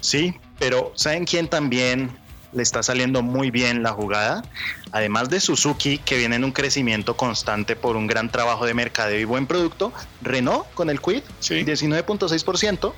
Sí, 0.00 0.34
pero 0.58 0.92
¿saben 0.94 1.24
quién 1.24 1.48
también 1.48 2.16
le 2.52 2.62
está 2.62 2.82
saliendo 2.82 3.22
muy 3.22 3.50
bien 3.50 3.82
la 3.82 3.92
jugada? 3.92 4.44
Además 4.92 5.28
de 5.28 5.40
Suzuki, 5.40 5.98
que 5.98 6.16
viene 6.16 6.36
en 6.36 6.44
un 6.44 6.52
crecimiento 6.52 7.16
constante 7.16 7.76
por 7.76 7.96
un 7.96 8.06
gran 8.06 8.30
trabajo 8.30 8.64
de 8.64 8.74
mercadeo 8.74 9.18
y 9.18 9.24
buen 9.24 9.46
producto, 9.46 9.92
Renault 10.22 10.66
con 10.74 10.90
el 10.90 11.00
Quid, 11.00 11.22
19.6%. 11.40 12.92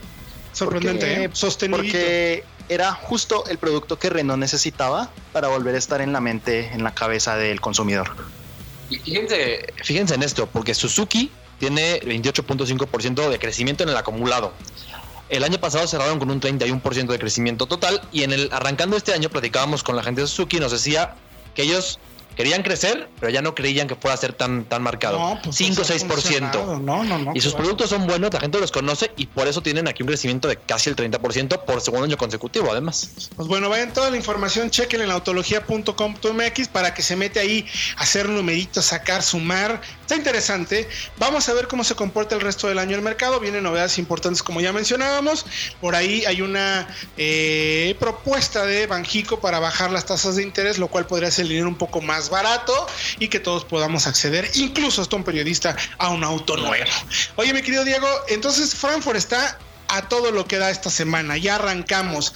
Sorprendente, 0.53 1.25
¿eh? 1.25 1.31
sostenible. 1.33 1.85
Porque 1.85 2.45
era 2.69 2.93
justo 2.93 3.45
el 3.49 3.59
producto 3.59 3.99
que 3.99 4.11
Renault 4.11 4.41
necesitaba 4.41 5.11
para 5.33 5.49
volver 5.49 5.75
a 5.75 5.79
estar 5.79 6.01
en 6.01 6.13
la 6.13 6.21
mente, 6.21 6.71
en 6.73 6.85
la 6.85 6.95
cabeza 6.95 7.37
del 7.37 7.61
consumidor. 7.61 8.11
Y 8.91 8.99
fíjense, 8.99 9.73
fíjense 9.83 10.15
en 10.15 10.23
esto, 10.23 10.47
porque 10.47 10.75
Suzuki 10.75 11.31
tiene 11.59 12.01
28.5% 12.01 13.29
de 13.29 13.39
crecimiento 13.39 13.83
en 13.83 13.91
el 13.91 13.97
acumulado. 13.97 14.53
El 15.29 15.45
año 15.45 15.59
pasado 15.59 15.87
cerraron 15.87 16.19
con 16.19 16.31
un 16.31 16.41
31% 16.41 17.07
de 17.07 17.19
crecimiento 17.19 17.67
total 17.67 18.01
y 18.13 18.23
en 18.23 18.33
el 18.33 18.49
arrancando 18.51 18.97
este 18.97 19.13
año 19.13 19.29
platicábamos 19.29 19.83
con 19.83 19.95
la 19.95 20.03
gente 20.03 20.23
de 20.23 20.27
Suzuki 20.27 20.59
nos 20.59 20.73
decía 20.73 21.17
que 21.55 21.63
ellos 21.63 21.99
querían 22.39 22.63
crecer, 22.63 23.09
pero 23.19 23.33
ya 23.33 23.43
no 23.43 23.53
creían 23.57 23.89
que 23.89 23.97
fuera 23.97 24.15
a 24.15 24.17
ser 24.17 24.33
tan, 24.33 24.65
tan 24.65 24.81
marcado. 24.81 25.41
5 25.51 25.83
o 25.83 25.85
6%. 25.85 26.81
No, 26.81 27.03
no, 27.03 27.19
no. 27.19 27.33
Y 27.35 27.41
sus 27.41 27.53
productos 27.53 27.91
son 27.91 28.07
buenos, 28.07 28.33
la 28.33 28.39
gente 28.39 28.61
los 28.61 28.71
conoce 28.71 29.11
y 29.17 29.27
por 29.27 29.49
eso 29.49 29.61
tienen 29.61 29.89
aquí 29.89 30.05
un 30.05 30.07
crecimiento 30.07 30.47
de 30.47 30.57
casi 30.57 30.89
el 30.89 30.95
30% 30.95 31.65
por 31.65 31.81
segundo 31.81 32.05
año 32.05 32.17
consecutivo, 32.17 32.71
además. 32.71 33.31
Pues 33.35 33.49
bueno, 33.49 33.69
vayan 33.69 33.93
toda 33.93 34.11
la 34.11 34.17
información, 34.17 34.71
chequen 34.71 35.01
en 35.01 35.11
autología.com.mx 35.11 36.69
para 36.69 36.95
que 36.95 37.03
se 37.03 37.17
mete 37.17 37.41
ahí 37.41 37.67
a 37.97 38.03
hacer 38.03 38.29
numeritos, 38.29 38.85
sacar, 38.85 39.25
sumar. 39.25 39.81
Está 40.09 40.17
interesante. 40.17 40.89
Vamos 41.19 41.51
a 41.51 41.53
ver 41.53 41.69
cómo 41.69 41.85
se 41.85 41.95
comporta 41.95 42.35
el 42.35 42.41
resto 42.41 42.67
del 42.67 42.79
año 42.79 42.97
el 42.97 43.03
mercado. 43.03 43.41
Vienen 43.41 43.63
novedades 43.63 43.99
importantes, 43.99 44.43
como 44.43 44.63
ya 44.63 44.73
mencionábamos. 44.73 45.45
Por 45.83 45.95
ahí 45.95 46.25
hay 46.25 46.41
una 46.41 46.89
eh, 47.19 47.95
propuesta 48.01 48.65
de 48.65 48.87
Banjico 48.87 49.39
para 49.39 49.59
bajar 49.59 49.91
las 49.91 50.07
tasas 50.07 50.37
de 50.37 50.45
interés, 50.45 50.79
lo 50.79 50.89
cual 50.89 51.07
podría 51.07 51.29
hacer 51.29 51.43
el 51.43 51.51
dinero 51.51 51.69
un 51.69 51.75
poco 51.75 52.01
más 52.01 52.31
barato 52.31 52.87
y 53.19 53.29
que 53.29 53.39
todos 53.39 53.67
podamos 53.67 54.07
acceder, 54.07 54.51
incluso 54.55 55.03
hasta 55.03 55.15
un 55.15 55.25
periodista, 55.25 55.77
a 55.99 56.09
un 56.09 56.25
auto 56.25 56.57
nuevo. 56.57 56.91
Oye, 57.37 57.53
mi 57.53 57.61
querido 57.61 57.85
Diego, 57.85 58.09
entonces 58.29 58.75
Frankfurt 58.75 59.19
está 59.19 59.59
a 59.89 60.09
todo 60.09 60.31
lo 60.31 60.47
que 60.47 60.57
da 60.57 60.71
esta 60.71 60.89
semana. 60.89 61.37
Ya 61.37 61.57
arrancamos. 61.57 62.33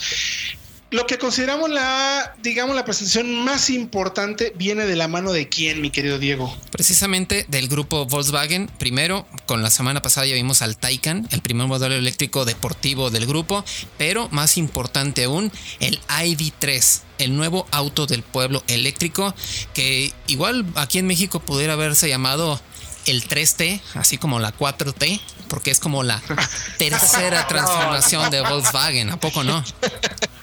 Lo 0.92 1.06
que 1.06 1.16
consideramos 1.16 1.70
la, 1.70 2.34
digamos, 2.42 2.76
la 2.76 2.84
presentación 2.84 3.42
más 3.42 3.70
importante 3.70 4.52
viene 4.56 4.84
de 4.84 4.94
la 4.94 5.08
mano 5.08 5.32
de 5.32 5.48
quién, 5.48 5.80
mi 5.80 5.90
querido 5.90 6.18
Diego. 6.18 6.54
Precisamente 6.70 7.46
del 7.48 7.68
grupo 7.68 8.04
Volkswagen. 8.04 8.70
Primero, 8.78 9.26
con 9.46 9.62
la 9.62 9.70
semana 9.70 10.02
pasada 10.02 10.26
ya 10.26 10.34
vimos 10.34 10.60
al 10.60 10.76
Taycan, 10.76 11.26
el 11.30 11.40
primer 11.40 11.66
modelo 11.66 11.94
eléctrico 11.94 12.44
deportivo 12.44 13.08
del 13.08 13.24
grupo, 13.24 13.64
pero 13.96 14.28
más 14.32 14.58
importante 14.58 15.24
aún, 15.24 15.50
el 15.80 15.98
ID3, 16.08 17.00
el 17.16 17.36
nuevo 17.36 17.66
auto 17.70 18.06
del 18.06 18.22
pueblo 18.22 18.62
eléctrico, 18.66 19.34
que 19.72 20.12
igual 20.26 20.66
aquí 20.74 20.98
en 20.98 21.06
México 21.06 21.40
pudiera 21.40 21.72
haberse 21.72 22.06
llamado 22.06 22.60
el 23.06 23.26
3T, 23.26 23.80
así 23.94 24.18
como 24.18 24.40
la 24.40 24.54
4T, 24.54 25.22
porque 25.48 25.70
es 25.70 25.80
como 25.80 26.02
la 26.02 26.20
tercera 26.76 27.46
transformación 27.46 28.30
de 28.30 28.42
Volkswagen, 28.42 29.08
¿a 29.08 29.18
poco 29.18 29.42
no? 29.42 29.64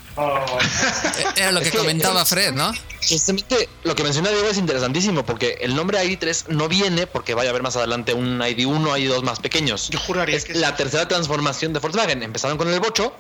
Era 1.36 1.52
lo 1.52 1.62
que, 1.62 1.72
comentaba 1.72 2.26
Fred, 2.26 2.54
¿no? 2.54 2.74
Justamente 3.08 3.70
lo 3.84 3.96
que 3.96 4.04
menciona 4.04 4.30
Diego 4.30 4.48
es 4.50 4.58
interesantísimo 4.58 5.26
porque 5.26 5.58
el 5.62 5.76
nombre 5.76 6.04
ID3 6.04 6.48
no 6.50 6.68
viene 6.68 7.08
porque 7.08 7.34
vaya 7.34 7.50
a 7.50 7.52
haber 7.52 7.64
más 7.64 7.76
adelante 7.76 8.14
un 8.14 8.40
ID1, 8.40 8.84
ID2 9.00 9.22
más 9.24 9.40
pequeños. 9.40 9.90
Yo 9.90 10.00
juraría 10.00 10.36
es 10.36 10.46
que 10.46 10.54
la 10.56 10.76
tercera 10.76 11.08
transformación 11.08 11.74
de 11.74 11.80
Volkswagen. 11.80 12.24
Empezaron 12.24 12.58
con 12.58 12.68
el 12.72 12.80
Bocho, 12.80 13.14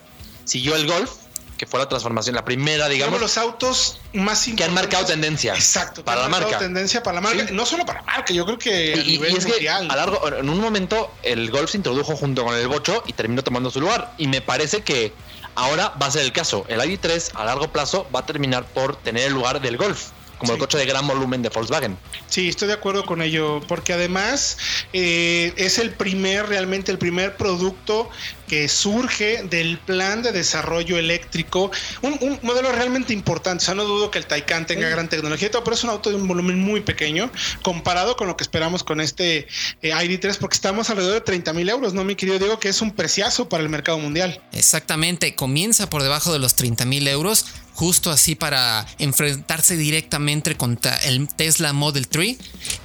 siguió 0.45 0.75
el 0.75 0.85
Golf 0.87 1.11
que 1.57 1.65
fue 1.67 1.77
la 1.77 1.89
transformación, 1.89 2.35
la 2.35 2.45
primera, 2.45 2.87
digamos, 2.87 3.19
Digamos 3.19 3.19
los 3.19 3.37
autos 3.37 3.99
más 4.13 4.45
que 4.45 4.63
han 4.63 4.73
marcado 4.73 5.01
importantes. 5.01 5.07
tendencia. 5.09 5.53
Exacto, 5.55 6.05
Para 6.05 6.21
que 6.21 6.23
la 6.23 6.29
marca. 6.29 6.57
tendencia 6.57 7.03
para 7.03 7.15
la 7.15 7.19
marca. 7.21 7.47
Sí. 7.49 7.53
No 7.53 7.65
solo 7.65 7.85
para 7.85 7.99
la 7.99 8.05
marca, 8.05 8.31
yo 8.33 8.45
creo 8.45 8.57
que 8.57 8.93
a 8.93 8.95
Y, 8.95 8.99
y- 9.01 9.03
nivel 9.17 9.33
y 9.33 9.35
es 9.39 9.45
que 9.45 9.51
mundial. 9.51 9.91
a 9.91 9.95
largo, 9.97 10.25
en 10.37 10.49
un 10.49 10.57
momento 10.61 11.11
el 11.21 11.51
golf 11.51 11.71
se 11.71 11.75
introdujo 11.75 12.15
junto 12.15 12.45
con 12.45 12.55
el 12.55 12.65
bocho 12.69 13.03
y 13.07 13.11
terminó 13.13 13.43
tomando 13.43 13.69
su 13.71 13.81
lugar. 13.81 14.13
Y 14.17 14.27
me 14.29 14.39
parece 14.39 14.83
que 14.83 15.11
ahora 15.55 15.93
va 16.01 16.07
a 16.07 16.11
ser 16.11 16.23
el 16.23 16.31
caso. 16.31 16.65
El 16.67 16.79
ID3 16.79 17.31
a 17.35 17.45
largo 17.45 17.71
plazo 17.71 18.07
va 18.13 18.19
a 18.19 18.25
terminar 18.25 18.65
por 18.65 18.95
tener 18.97 19.23
el 19.23 19.33
lugar 19.33 19.61
del 19.61 19.77
golf, 19.77 20.11
como 20.39 20.53
el 20.53 20.59
coche 20.59 20.77
de 20.77 20.85
gran 20.85 21.07
volumen 21.07 21.41
de 21.41 21.49
Volkswagen. 21.49 21.97
Sí, 22.27 22.49
estoy 22.49 22.69
de 22.69 22.73
acuerdo 22.73 23.05
con 23.05 23.21
ello, 23.21 23.61
porque 23.67 23.93
además 23.93 24.57
eh, 24.93 25.53
es 25.57 25.77
el 25.77 25.91
primer, 25.91 26.47
realmente 26.47 26.91
el 26.91 26.97
primer 26.97 27.37
producto 27.37 28.09
que 28.47 28.67
surge 28.67 29.43
del 29.43 29.77
plan 29.77 30.23
de 30.23 30.31
desarrollo 30.31 30.97
eléctrico, 30.97 31.71
un, 32.01 32.17
un 32.21 32.39
modelo 32.41 32.71
realmente 32.71 33.13
importante. 33.13 33.63
O 33.63 33.65
sea, 33.65 33.75
no 33.75 33.83
dudo 33.83 34.09
que 34.09 34.17
el 34.17 34.25
Taycan 34.25 34.65
tenga 34.65 34.89
gran 34.89 35.07
tecnología, 35.07 35.47
y 35.47 35.51
todo, 35.51 35.63
pero 35.63 35.75
es 35.75 35.83
un 35.83 35.91
auto 35.91 36.09
de 36.09 36.15
un 36.15 36.27
volumen 36.27 36.59
muy 36.59 36.81
pequeño 36.81 37.31
comparado 37.61 38.15
con 38.15 38.27
lo 38.27 38.35
que 38.35 38.43
esperamos 38.43 38.83
con 38.83 39.01
este 39.01 39.47
eh, 39.81 39.91
ID3, 39.91 40.37
porque 40.37 40.55
estamos 40.55 40.89
alrededor 40.89 41.15
de 41.15 41.21
30 41.21 41.53
mil 41.53 41.69
euros, 41.69 41.93
¿no, 41.93 42.03
mi 42.03 42.15
querido 42.15 42.39
Diego? 42.39 42.59
Que 42.59 42.69
es 42.69 42.81
un 42.81 42.91
preciazo 42.91 43.49
para 43.49 43.61
el 43.61 43.69
mercado 43.69 43.99
mundial. 43.99 44.41
Exactamente, 44.53 45.35
comienza 45.35 45.89
por 45.89 46.01
debajo 46.01 46.33
de 46.33 46.39
los 46.39 46.55
30 46.55 46.85
mil 46.85 47.07
euros, 47.07 47.45
justo 47.79 48.11
así 48.11 48.35
para 48.35 48.85
enfrentarse 48.97 49.77
directamente 49.77 50.57
contra 50.57 50.97
el 50.97 51.29
Tesla 51.29 51.71
Model 51.71 52.09
3. 52.09 52.35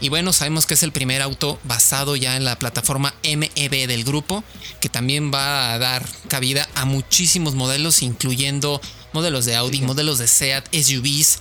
Y 0.01 0.09
bueno, 0.09 0.33
sabemos 0.33 0.67
que 0.67 0.75
es 0.75 0.85
el 0.85 0.93
primer 0.93 1.21
auto 1.21 1.59
basado 1.65 2.15
ya 2.15 2.37
en 2.37 2.45
la 2.45 2.61
plataforma 2.61 3.13
MEB 3.25 3.89
del 3.89 4.05
grupo, 4.05 4.45
que 4.81 4.89
también 4.89 5.33
va 5.35 5.73
a 5.73 5.79
dar 5.81 6.07
cabida 6.29 6.69
a 6.77 6.85
muchísimos 6.85 7.57
modelos, 7.57 8.03
incluyendo 8.03 8.81
modelos 9.13 9.47
de 9.47 9.57
Audi, 9.57 9.83
modelos 9.83 10.19
de 10.19 10.29
SEAT, 10.29 10.73
SUVs, 10.73 11.39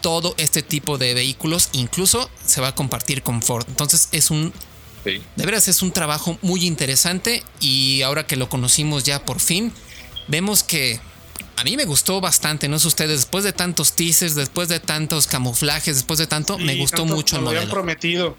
todo 0.00 0.36
este 0.36 0.62
tipo 0.62 0.96
de 0.96 1.14
vehículos, 1.14 1.70
incluso 1.72 2.30
se 2.46 2.60
va 2.60 2.68
a 2.68 2.74
compartir 2.76 3.24
con 3.24 3.42
Ford. 3.42 3.64
Entonces 3.66 4.08
es 4.12 4.30
un 4.30 4.52
de 5.04 5.44
veras 5.44 5.66
es 5.66 5.82
un 5.82 5.90
trabajo 5.90 6.38
muy 6.42 6.64
interesante 6.64 7.42
y 7.58 8.02
ahora 8.02 8.24
que 8.24 8.36
lo 8.36 8.48
conocimos 8.48 9.02
ya 9.02 9.24
por 9.24 9.40
fin, 9.40 9.72
vemos 10.28 10.62
que 10.62 11.00
a 11.56 11.64
mí 11.64 11.76
me 11.76 11.84
gustó 11.84 12.20
bastante, 12.20 12.68
no 12.68 12.78
sé 12.78 12.88
ustedes, 12.88 13.20
después 13.20 13.44
de 13.44 13.52
tantos 13.52 13.92
teasers, 13.92 14.34
después 14.34 14.68
de 14.68 14.80
tantos 14.80 15.26
camuflajes, 15.26 15.96
después 15.96 16.18
de 16.18 16.26
tanto, 16.26 16.58
me 16.58 16.76
gustó 16.76 16.98
tanto 16.98 17.14
mucho 17.14 17.36
el 17.36 17.42
modelo. 17.42 17.70
prometido. 17.70 18.36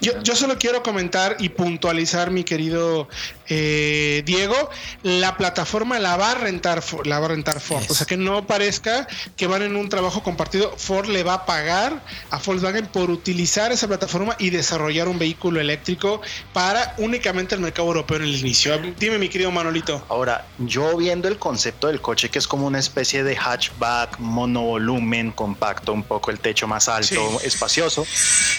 Yo, 0.00 0.20
yo 0.22 0.36
solo 0.36 0.58
quiero 0.58 0.82
comentar 0.82 1.36
y 1.38 1.48
puntualizar, 1.50 2.30
mi 2.30 2.44
querido 2.44 3.08
eh, 3.48 4.22
Diego, 4.26 4.70
la 5.02 5.36
plataforma 5.36 5.98
la 5.98 6.16
va 6.16 6.32
a 6.32 6.34
rentar, 6.34 6.82
la 7.04 7.18
va 7.20 7.26
a 7.26 7.28
rentar 7.30 7.60
Ford. 7.60 7.84
O 7.88 7.94
sea 7.94 8.06
que 8.06 8.16
no 8.16 8.46
parezca 8.46 9.06
que 9.36 9.46
van 9.46 9.62
en 9.62 9.76
un 9.76 9.88
trabajo 9.88 10.22
compartido. 10.22 10.74
Ford 10.76 11.08
le 11.08 11.22
va 11.22 11.34
a 11.34 11.46
pagar 11.46 12.02
a 12.30 12.38
Volkswagen 12.38 12.86
por 12.86 13.10
utilizar 13.10 13.72
esa 13.72 13.88
plataforma 13.88 14.36
y 14.38 14.50
desarrollar 14.50 15.08
un 15.08 15.18
vehículo 15.18 15.60
eléctrico 15.60 16.20
para 16.52 16.94
únicamente 16.98 17.54
el 17.54 17.60
mercado 17.60 17.88
europeo 17.88 18.18
en 18.18 18.24
el 18.24 18.36
inicio. 18.36 18.78
Dime, 18.98 19.18
mi 19.18 19.28
querido 19.28 19.50
Manolito. 19.50 20.04
Ahora, 20.08 20.46
yo 20.58 20.96
viendo 20.96 21.28
el 21.28 21.38
concepto 21.38 21.86
del 21.86 22.00
coche, 22.00 22.28
que 22.30 22.38
es 22.38 22.46
como 22.46 22.66
una 22.66 22.78
especie 22.78 23.24
de 23.24 23.36
hatchback, 23.36 24.18
monovolumen, 24.18 25.30
compacto, 25.32 25.92
un 25.92 26.02
poco 26.02 26.30
el 26.30 26.40
techo 26.40 26.66
más 26.66 26.88
alto, 26.88 27.38
Sí. 27.40 27.46
espacioso, 27.46 28.06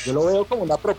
yo 0.05 0.13
lo 0.13 0.25
veo 0.25 0.45
como 0.45 0.63
una 0.63 0.77
propuesta 0.77 0.94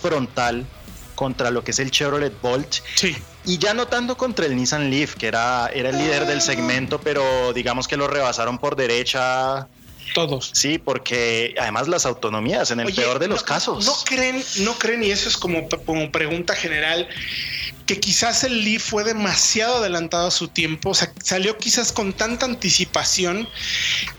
frontal 0.00 0.66
contra 1.14 1.50
lo 1.50 1.62
que 1.62 1.70
es 1.70 1.78
el 1.78 1.90
Chevrolet 1.90 2.40
Bolt 2.40 2.74
Sí. 2.96 3.16
y 3.44 3.58
ya 3.58 3.72
no 3.74 3.86
tanto 3.86 4.16
contra 4.16 4.46
el 4.46 4.56
Nissan 4.56 4.90
Leaf, 4.90 5.14
que 5.14 5.28
era, 5.28 5.68
era 5.72 5.90
el 5.90 5.98
líder 5.98 6.26
del 6.26 6.40
segmento, 6.40 7.00
pero 7.00 7.52
digamos 7.52 7.86
que 7.86 7.96
lo 7.96 8.08
rebasaron 8.08 8.58
por 8.58 8.74
derecha, 8.74 9.68
Todos. 10.12 10.50
sí, 10.54 10.78
porque 10.78 11.54
además 11.58 11.86
las 11.88 12.04
autonomías, 12.04 12.70
en 12.72 12.80
el 12.80 12.86
Oye, 12.88 12.96
peor 13.00 13.18
de 13.20 13.28
los 13.28 13.40
no- 13.42 13.46
casos. 13.46 13.86
No 13.86 13.92
creen, 14.04 14.42
no 14.60 14.74
creen, 14.76 15.04
y 15.04 15.10
eso 15.10 15.28
es 15.28 15.36
como, 15.36 15.68
como 15.86 16.10
pregunta 16.10 16.56
general, 16.56 17.08
que 17.86 18.00
quizás 18.00 18.44
el 18.44 18.64
Leaf 18.64 18.82
fue 18.82 19.04
demasiado 19.04 19.76
adelantado 19.76 20.28
a 20.28 20.30
su 20.30 20.48
tiempo, 20.48 20.90
o 20.90 20.94
sea, 20.94 21.12
salió 21.22 21.58
quizás 21.58 21.92
con 21.92 22.12
tanta 22.12 22.46
anticipación 22.46 23.48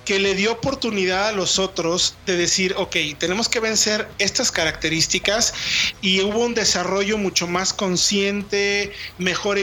que 0.06 0.20
le 0.20 0.36
dio 0.36 0.52
oportunidad 0.52 1.30
a 1.30 1.32
los 1.32 1.58
otros 1.58 2.16
de 2.28 2.38
decir, 2.38 2.76
ok, 2.78 2.96
tenemos 3.18 3.50
que 3.50 3.60
vencer 3.60 4.08
estas 4.20 4.52
características 4.52 5.54
y 6.02 6.22
hubo 6.22 6.46
un 6.46 6.54
desarrollo 6.54 7.18
mucho 7.18 7.48
más 7.48 7.74
consciente, 7.74 8.94
mejor, 9.18 9.58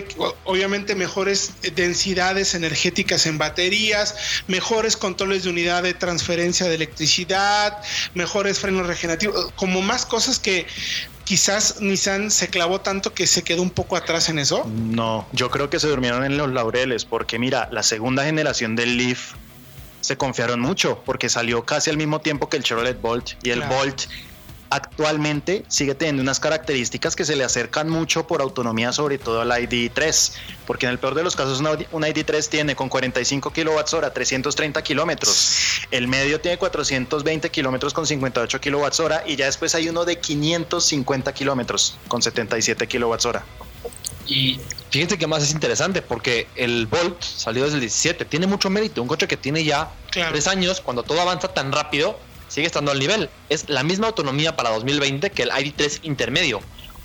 obviamente 0.44 0.96
mejores 0.96 1.52
densidades 1.74 2.54
energéticas 2.54 3.26
en 3.26 3.38
baterías, 3.38 4.16
mejores 4.48 4.96
controles 4.96 5.44
de 5.44 5.50
unidad 5.50 5.84
de 5.84 5.94
transferencia 5.94 6.66
de 6.66 6.74
electricidad, 6.74 7.78
mejores 8.14 8.58
frenos 8.58 8.86
regenerativos, 8.88 9.52
como 9.54 9.80
más 9.80 10.06
cosas 10.06 10.40
que 10.40 10.66
quizás 11.32 11.80
Nissan 11.80 12.30
se 12.30 12.48
clavó 12.48 12.82
tanto 12.82 13.14
que 13.14 13.26
se 13.26 13.42
quedó 13.42 13.62
un 13.62 13.70
poco 13.70 13.96
atrás 13.96 14.28
en 14.28 14.38
eso. 14.38 14.66
No, 14.66 15.26
yo 15.32 15.50
creo 15.50 15.70
que 15.70 15.80
se 15.80 15.88
durmieron 15.88 16.24
en 16.24 16.36
los 16.36 16.52
laureles, 16.52 17.06
porque 17.06 17.38
mira, 17.38 17.70
la 17.72 17.82
segunda 17.82 18.22
generación 18.26 18.76
del 18.76 18.98
Leaf 18.98 19.32
se 20.02 20.18
confiaron 20.18 20.60
mucho, 20.60 21.00
porque 21.06 21.30
salió 21.30 21.64
casi 21.64 21.88
al 21.88 21.96
mismo 21.96 22.20
tiempo 22.20 22.50
que 22.50 22.58
el 22.58 22.64
Chevrolet 22.64 23.00
Bolt, 23.00 23.30
y 23.42 23.48
el 23.48 23.60
Claro. 23.60 23.76
Bolt 23.76 24.02
actualmente 24.72 25.64
sigue 25.68 25.94
teniendo 25.94 26.22
unas 26.22 26.40
características 26.40 27.14
que 27.14 27.26
se 27.26 27.36
le 27.36 27.44
acercan 27.44 27.90
mucho 27.90 28.26
por 28.26 28.40
autonomía, 28.40 28.90
sobre 28.92 29.18
todo 29.18 29.42
al 29.42 29.50
ID3, 29.50 30.32
porque 30.66 30.86
en 30.86 30.92
el 30.92 30.98
peor 30.98 31.14
de 31.14 31.22
los 31.22 31.36
casos 31.36 31.60
una 31.60 32.08
ID3 32.08 32.48
tiene 32.48 32.74
con 32.74 32.88
45 32.88 33.52
kilowatts 33.52 33.92
hora 33.92 34.14
330 34.14 34.82
kilómetros, 34.82 35.82
el 35.90 36.08
medio 36.08 36.40
tiene 36.40 36.56
420 36.56 37.50
kilómetros 37.50 37.92
con 37.92 38.06
58 38.06 38.60
kilowatts 38.60 39.00
hora 39.00 39.22
y 39.26 39.36
ya 39.36 39.44
después 39.44 39.74
hay 39.74 39.90
uno 39.90 40.06
de 40.06 40.18
550 40.18 41.34
kilómetros 41.34 41.98
con 42.08 42.22
77 42.22 42.86
kilowatts 42.88 43.26
hora. 43.26 43.44
Y 44.26 44.58
fíjense 44.88 45.18
que 45.18 45.26
más 45.26 45.42
es 45.42 45.52
interesante 45.52 46.00
porque 46.00 46.46
el 46.56 46.86
Bolt 46.86 47.20
salió 47.20 47.64
desde 47.64 47.74
el 47.76 47.80
17, 47.80 48.24
tiene 48.24 48.46
mucho 48.46 48.70
mérito, 48.70 49.02
un 49.02 49.08
coche 49.08 49.28
que 49.28 49.36
tiene 49.36 49.64
ya 49.64 49.90
Claro. 50.10 50.32
tres 50.32 50.46
años, 50.46 50.80
cuando 50.80 51.02
todo 51.02 51.20
avanza 51.20 51.48
tan 51.48 51.72
rápido, 51.72 52.18
sigue 52.52 52.66
estando 52.66 52.90
al 52.90 52.98
nivel. 52.98 53.30
Es 53.48 53.68
la 53.68 53.82
misma 53.82 54.08
autonomía 54.08 54.54
para 54.56 54.70
2020 54.70 55.30
que 55.30 55.42
el 55.42 55.50
ID3 55.50 56.00
intermedio, 56.02 56.60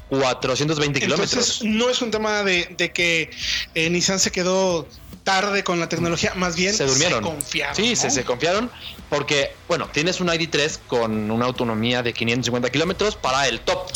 420 0.09 0.99
kilómetros. 0.99 1.63
No 1.63 1.89
es 1.89 2.01
un 2.01 2.11
tema 2.11 2.43
de, 2.43 2.75
de 2.77 2.91
que 2.91 3.29
eh, 3.73 3.89
Nissan 3.89 4.19
se 4.19 4.31
quedó 4.31 4.87
tarde 5.23 5.63
con 5.63 5.79
la 5.79 5.87
tecnología, 5.89 6.33
más 6.35 6.55
bien 6.55 6.73
se 6.73 6.85
durmieron. 6.85 7.23
confiaron. 7.23 7.75
Sí, 7.75 7.91
¿no? 7.91 7.95
se, 7.95 8.09
se 8.09 8.23
confiaron 8.25 8.69
porque, 9.09 9.53
bueno, 9.67 9.89
tienes 9.91 10.19
un 10.19 10.27
ID3 10.27 10.79
con 10.87 11.31
una 11.31 11.45
autonomía 11.45 12.03
de 12.03 12.13
550 12.13 12.69
kilómetros 12.69 13.15
para 13.15 13.47
el 13.47 13.61
top, 13.61 13.87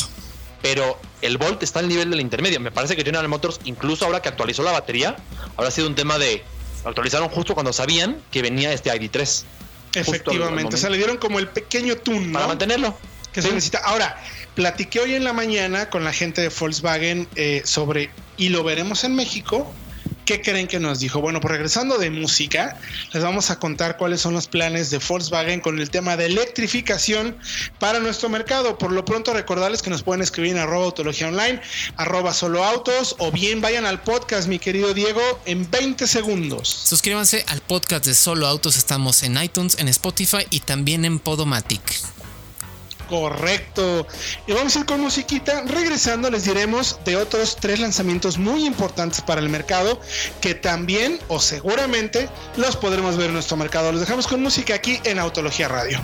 pero 0.62 0.98
el 1.20 1.36
Volt 1.36 1.62
está 1.62 1.80
al 1.80 1.88
nivel 1.88 2.10
del 2.10 2.20
intermedio. 2.20 2.60
Me 2.60 2.70
parece 2.70 2.96
que 2.96 3.04
General 3.04 3.28
Motors, 3.28 3.60
incluso 3.64 4.06
ahora 4.06 4.22
que 4.22 4.28
actualizó 4.30 4.62
la 4.62 4.72
batería, 4.72 5.16
habrá 5.56 5.70
sido 5.70 5.86
un 5.86 5.94
tema 5.94 6.18
de. 6.18 6.42
lo 6.82 6.90
Actualizaron 6.90 7.28
justo 7.28 7.52
cuando 7.52 7.74
sabían 7.74 8.22
que 8.30 8.40
venía 8.40 8.72
este 8.72 8.90
ID3 8.90 9.44
Efectivamente, 9.94 10.76
o 10.76 10.78
sea, 10.78 10.90
le 10.90 10.96
dieron 10.96 11.16
como 11.18 11.38
el 11.38 11.48
pequeño 11.48 11.96
tune, 11.96 12.26
¿no? 12.26 12.32
para 12.34 12.46
mantenerlo. 12.48 12.96
que 13.32 13.40
Sí. 13.40 13.48
se 13.48 13.54
necesita. 13.54 13.78
Ahora, 13.78 14.20
platiqué 14.54 15.00
hoy 15.00 15.14
en 15.14 15.24
la 15.24 15.32
mañana 15.32 15.88
con 15.88 16.04
la 16.04 16.12
gente 16.12 16.42
de 16.42 16.48
Volkswagen 16.50 17.26
eh, 17.34 17.62
sobre, 17.64 18.10
y 18.36 18.50
lo 18.50 18.62
veremos 18.62 19.04
en 19.04 19.14
México. 19.14 19.72
¿Qué 20.24 20.40
creen 20.40 20.68
que 20.68 20.78
nos 20.78 21.00
dijo? 21.00 21.20
Bueno, 21.20 21.40
pues 21.40 21.52
regresando 21.52 21.98
de 21.98 22.10
música, 22.10 22.78
les 23.12 23.22
vamos 23.22 23.50
a 23.50 23.58
contar 23.58 23.96
cuáles 23.96 24.20
son 24.20 24.34
los 24.34 24.46
planes 24.46 24.90
de 24.90 24.98
Volkswagen 24.98 25.60
con 25.60 25.80
el 25.80 25.90
tema 25.90 26.16
de 26.16 26.26
electrificación 26.26 27.36
para 27.80 27.98
nuestro 27.98 28.28
mercado. 28.28 28.78
Por 28.78 28.92
lo 28.92 29.04
pronto, 29.04 29.32
recordarles 29.32 29.82
que 29.82 29.90
nos 29.90 30.02
pueden 30.02 30.22
escribir 30.22 30.52
en 30.52 30.58
arroba 30.58 30.84
autología 30.84 31.28
online, 31.28 31.60
arroba 31.96 32.32
solo 32.32 32.64
autos, 32.64 33.16
o 33.18 33.32
bien 33.32 33.60
vayan 33.60 33.84
al 33.84 34.00
podcast, 34.00 34.46
mi 34.46 34.58
querido 34.58 34.94
Diego, 34.94 35.20
en 35.44 35.68
20 35.70 36.06
segundos. 36.06 36.68
Suscríbanse 36.68 37.44
al 37.48 37.60
podcast 37.60 38.06
de 38.06 38.14
Solo 38.14 38.46
Autos, 38.46 38.76
estamos 38.76 39.22
en 39.24 39.42
iTunes, 39.42 39.76
en 39.78 39.88
Spotify 39.88 40.46
y 40.50 40.60
también 40.60 41.04
en 41.04 41.18
Podomatic. 41.18 41.82
Correcto. 43.12 44.06
Y 44.46 44.52
vamos 44.52 44.74
a 44.74 44.78
ir 44.78 44.86
con 44.86 44.98
musiquita. 45.02 45.64
Regresando 45.66 46.30
les 46.30 46.44
diremos 46.44 46.98
de 47.04 47.16
otros 47.16 47.58
tres 47.60 47.78
lanzamientos 47.78 48.38
muy 48.38 48.64
importantes 48.64 49.20
para 49.20 49.42
el 49.42 49.50
mercado 49.50 50.00
que 50.40 50.54
también 50.54 51.20
o 51.28 51.38
seguramente 51.38 52.30
los 52.56 52.74
podremos 52.74 53.18
ver 53.18 53.26
en 53.26 53.34
nuestro 53.34 53.58
mercado. 53.58 53.92
Los 53.92 54.00
dejamos 54.00 54.26
con 54.26 54.40
música 54.40 54.74
aquí 54.74 54.98
en 55.04 55.18
Autología 55.18 55.68
Radio. 55.68 56.00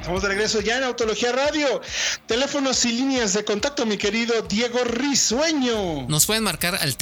Estamos 0.00 0.22
de 0.22 0.28
regreso 0.28 0.60
ya 0.60 0.78
en 0.78 0.82
Autología 0.82 1.30
Radio. 1.30 1.80
Teléfonos 2.26 2.84
y 2.84 2.90
líneas 2.90 3.34
de 3.34 3.44
contacto, 3.44 3.86
mi 3.86 3.98
querido 3.98 4.42
Diego 4.48 4.82
Risueño. 4.82 6.08
Nos 6.08 6.26
pueden 6.26 6.42
marcar 6.42 6.74
al 6.74 6.96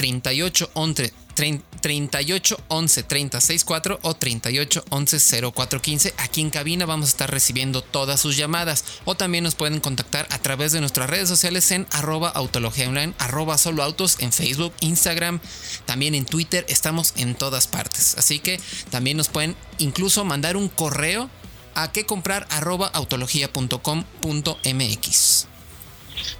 38 1.39 1.63
11 1.79 1.79
38 1.79 2.57
11 2.67 3.03
3064 3.03 3.99
o 4.01 4.13
38 4.13 4.83
11 4.89 5.41
0415. 5.53 6.13
Aquí 6.17 6.41
en 6.41 6.49
cabina 6.49 6.85
vamos 6.85 7.07
a 7.07 7.11
estar 7.11 7.31
recibiendo 7.31 7.81
todas 7.81 8.19
sus 8.19 8.35
llamadas 8.35 8.83
o 9.05 9.15
también 9.15 9.45
nos 9.45 9.55
pueden 9.55 9.79
contactar 9.79 10.27
a 10.31 10.39
través 10.39 10.73
de 10.73 10.81
nuestras 10.81 11.09
redes 11.09 11.29
sociales 11.29 11.71
en 11.71 11.87
arroba 11.91 12.27
autología 12.29 12.89
online, 12.89 13.13
arroba 13.19 13.57
solo 13.57 13.83
autos 13.83 14.17
en 14.19 14.33
Facebook, 14.33 14.73
Instagram, 14.81 15.39
también 15.85 16.13
en 16.13 16.25
Twitter. 16.25 16.65
Estamos 16.67 17.13
en 17.15 17.35
todas 17.35 17.67
partes. 17.67 18.17
Así 18.17 18.39
que 18.39 18.59
también 18.89 19.15
nos 19.15 19.29
pueden 19.29 19.55
incluso 19.77 20.25
mandar 20.25 20.57
un 20.57 20.67
correo 20.67 21.29
a 21.75 21.93
que 21.93 22.05
comprar 22.05 22.47
arroba 22.49 22.87
autología.com.mx. 22.87 25.47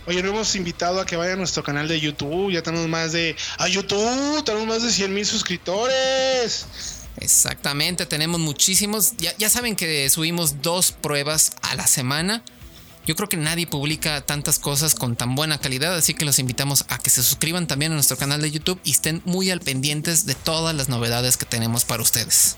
Oye, 0.05 0.21
no 0.23 0.29
hemos 0.29 0.55
invitado 0.55 0.99
a 0.99 1.05
que 1.05 1.15
vayan 1.15 1.35
a 1.35 1.37
nuestro 1.37 1.63
canal 1.63 1.87
de 1.87 1.99
YouTube. 1.99 2.51
Ya 2.51 2.61
tenemos 2.63 2.87
más 2.87 3.11
de. 3.11 3.35
¡A 3.57 3.67
YouTube! 3.67 4.43
Tenemos 4.43 4.67
más 4.67 4.83
de 4.83 4.91
100 4.91 5.13
mil 5.13 5.25
suscriptores. 5.25 6.65
Exactamente, 7.17 8.05
tenemos 8.05 8.39
muchísimos. 8.39 9.13
Ya, 9.17 9.35
ya 9.37 9.49
saben 9.49 9.75
que 9.75 10.09
subimos 10.09 10.61
dos 10.61 10.91
pruebas 10.91 11.51
a 11.61 11.75
la 11.75 11.87
semana. 11.87 12.43
Yo 13.05 13.15
creo 13.15 13.27
que 13.27 13.37
nadie 13.37 13.65
publica 13.65 14.21
tantas 14.21 14.59
cosas 14.59 14.93
con 14.93 15.15
tan 15.15 15.33
buena 15.33 15.57
calidad, 15.57 15.95
así 15.95 16.13
que 16.13 16.25
los 16.25 16.37
invitamos 16.37 16.85
a 16.89 16.99
que 16.99 17.09
se 17.09 17.23
suscriban 17.23 17.65
también 17.65 17.91
a 17.91 17.95
nuestro 17.95 18.17
canal 18.17 18.41
de 18.41 18.51
YouTube 18.51 18.79
y 18.83 18.91
estén 18.91 19.21
muy 19.25 19.49
al 19.49 19.61
pendientes 19.61 20.25
de 20.25 20.35
todas 20.35 20.75
las 20.75 20.89
novedades 20.89 21.35
que 21.35 21.45
tenemos 21.45 21.85
para 21.85 22.03
ustedes. 22.03 22.57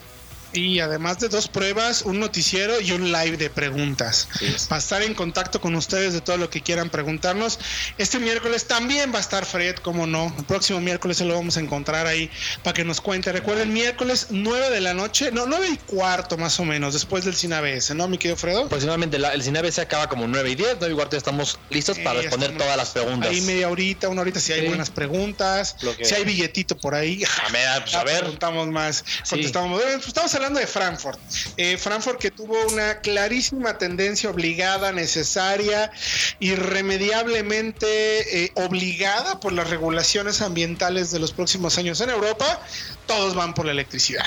Y 0.53 0.79
además 0.79 1.19
de 1.19 1.29
dos 1.29 1.47
pruebas, 1.47 2.01
un 2.01 2.19
noticiero 2.19 2.81
y 2.81 2.91
un 2.91 3.11
live 3.11 3.37
de 3.37 3.49
preguntas. 3.49 4.27
Para 4.67 4.79
estar 4.79 5.01
en 5.01 5.13
contacto 5.13 5.61
con 5.61 5.75
ustedes 5.75 6.13
de 6.13 6.21
todo 6.21 6.37
lo 6.37 6.49
que 6.49 6.61
quieran 6.61 6.89
preguntarnos. 6.89 7.59
Este 7.97 8.19
miércoles 8.19 8.65
también 8.65 9.13
va 9.13 9.17
a 9.17 9.21
estar 9.21 9.45
Fred, 9.45 9.75
como 9.77 10.07
no. 10.07 10.33
El 10.37 10.45
próximo 10.45 10.81
miércoles 10.81 11.17
se 11.17 11.25
lo 11.25 11.35
vamos 11.35 11.57
a 11.57 11.59
encontrar 11.59 12.07
ahí 12.07 12.29
para 12.63 12.73
que 12.73 12.83
nos 12.83 13.01
cuente. 13.01 13.31
Recuerden, 13.31 13.71
miércoles 13.71 14.27
9 14.29 14.69
de 14.69 14.81
la 14.81 14.93
noche, 14.93 15.31
no, 15.31 15.45
9 15.45 15.67
y 15.71 15.77
cuarto 15.77 16.37
más 16.37 16.59
o 16.59 16.65
menos, 16.65 16.93
después 16.93 17.25
del 17.25 17.35
Cine 17.35 17.55
ABS, 17.55 17.95
¿no, 17.95 18.07
mi 18.07 18.17
querido 18.17 18.37
Fredo? 18.37 18.65
Aproximadamente 18.65 19.17
el 19.17 19.43
Cine 19.43 19.59
ABS 19.59 19.79
acaba 19.79 20.07
como 20.07 20.27
9 20.27 20.51
y 20.51 20.55
10, 20.55 20.77
9 20.79 20.93
y 20.93 20.95
cuarto 20.95 21.17
estamos 21.17 21.59
listos 21.69 21.99
para 21.99 22.21
responder 22.21 22.57
todas 22.57 22.77
las 22.77 22.89
preguntas. 22.89 23.29
Ahí 23.29 23.41
media 23.41 23.69
horita, 23.69 24.09
una 24.09 24.21
horita 24.21 24.39
si 24.39 24.53
hay 24.53 24.67
buenas 24.67 24.89
preguntas, 24.89 25.75
si 26.01 26.13
hay 26.13 26.23
billetito 26.23 26.77
por 26.77 26.95
ahí. 26.95 27.23
A 27.47 27.51
ver, 27.51 27.83
pues, 27.83 27.95
a 27.95 28.03
ver. 28.03 28.19
Preguntamos 28.19 28.67
más, 28.67 29.03
contestamos. 29.29 29.81
Pues, 29.81 30.07
estamos 30.07 30.33
hablando 30.41 30.59
de 30.59 30.65
Frankfurt. 30.65 31.19
Eh, 31.57 31.77
Frankfurt 31.77 32.17
que 32.17 32.31
tuvo 32.31 32.55
una 32.67 32.99
clarísima 33.01 33.77
tendencia 33.77 34.27
obligada, 34.27 34.91
necesaria, 34.91 35.91
irremediablemente 36.39 38.45
eh, 38.45 38.51
obligada 38.55 39.39
por 39.39 39.53
las 39.53 39.69
regulaciones 39.69 40.41
ambientales 40.41 41.11
de 41.11 41.19
los 41.19 41.31
próximos 41.31 41.77
años 41.77 42.01
en 42.01 42.09
Europa. 42.09 42.59
Todos 43.05 43.35
van 43.35 43.53
por 43.53 43.67
la 43.67 43.71
electricidad. 43.71 44.25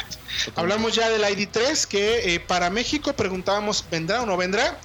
Hablamos 0.54 0.94
ya 0.94 1.08
del 1.08 1.22
ID3 1.22 1.86
que 1.88 2.34
eh, 2.34 2.40
para 2.40 2.70
México 2.70 3.14
preguntábamos, 3.14 3.84
¿vendrá 3.90 4.22
o 4.22 4.26
no 4.26 4.36
vendrá? 4.36 4.78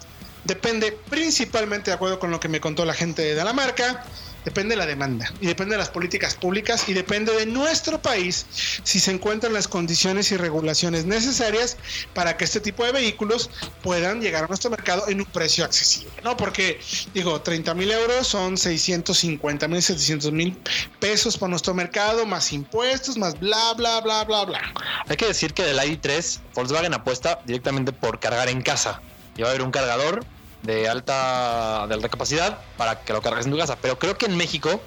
Depende 0.45 0.97
principalmente 1.11 1.91
de 1.91 1.95
acuerdo 1.95 2.17
con 2.17 2.31
lo 2.31 2.39
que 2.39 2.47
me 2.47 2.59
contó 2.59 2.85
la 2.85 2.95
gente 2.95 3.35
de 3.35 3.43
la 3.43 3.53
marca 3.53 4.03
depende 4.45 4.75
de 4.75 4.77
la 4.77 4.85
demanda 4.85 5.31
y 5.41 5.47
depende 5.47 5.75
de 5.75 5.79
las 5.79 5.89
políticas 5.89 6.35
públicas 6.35 6.87
y 6.87 6.93
depende 6.93 7.33
de 7.33 7.45
nuestro 7.45 8.01
país 8.01 8.45
si 8.83 8.99
se 8.99 9.11
encuentran 9.11 9.53
las 9.53 9.67
condiciones 9.67 10.31
y 10.31 10.37
regulaciones 10.37 11.05
necesarias 11.05 11.77
para 12.13 12.37
que 12.37 12.45
este 12.45 12.59
tipo 12.59 12.85
de 12.85 12.91
vehículos 12.91 13.49
puedan 13.83 14.21
llegar 14.21 14.45
a 14.45 14.47
nuestro 14.47 14.69
mercado 14.69 15.07
en 15.07 15.19
un 15.19 15.25
precio 15.25 15.65
accesible, 15.65 16.11
¿no? 16.23 16.37
Porque 16.37 16.79
digo, 17.13 17.41
30 17.41 17.73
mil 17.73 17.91
euros 17.91 18.27
son 18.27 18.57
650 18.57 19.67
mil, 19.67 19.81
700 19.81 20.31
mil 20.31 20.57
pesos 20.99 21.37
para 21.37 21.49
nuestro 21.49 21.73
mercado, 21.73 22.25
más 22.25 22.51
impuestos, 22.53 23.17
más 23.17 23.39
bla, 23.39 23.73
bla, 23.73 24.01
bla, 24.01 24.23
bla, 24.23 24.45
bla. 24.45 24.61
Hay 25.07 25.17
que 25.17 25.25
decir 25.25 25.53
que 25.53 25.63
del 25.63 25.77
ID3, 25.77 26.39
Volkswagen 26.53 26.93
apuesta 26.93 27.39
directamente 27.45 27.91
por 27.91 28.19
cargar 28.19 28.49
en 28.49 28.61
casa. 28.61 29.01
Y 29.35 29.41
va 29.41 29.47
a 29.47 29.51
haber 29.51 29.63
un 29.63 29.71
cargador 29.71 30.25
de 30.63 30.87
alta, 30.87 31.85
de 31.87 31.93
alta 31.93 32.09
capacidad 32.09 32.59
para 32.77 33.01
que 33.01 33.13
lo 33.13 33.21
cargues 33.21 33.45
en 33.45 33.51
tu 33.51 33.57
casa. 33.57 33.77
Pero 33.81 33.97
creo 33.97 34.17
que 34.17 34.25
en 34.25 34.35
México, 34.35 34.81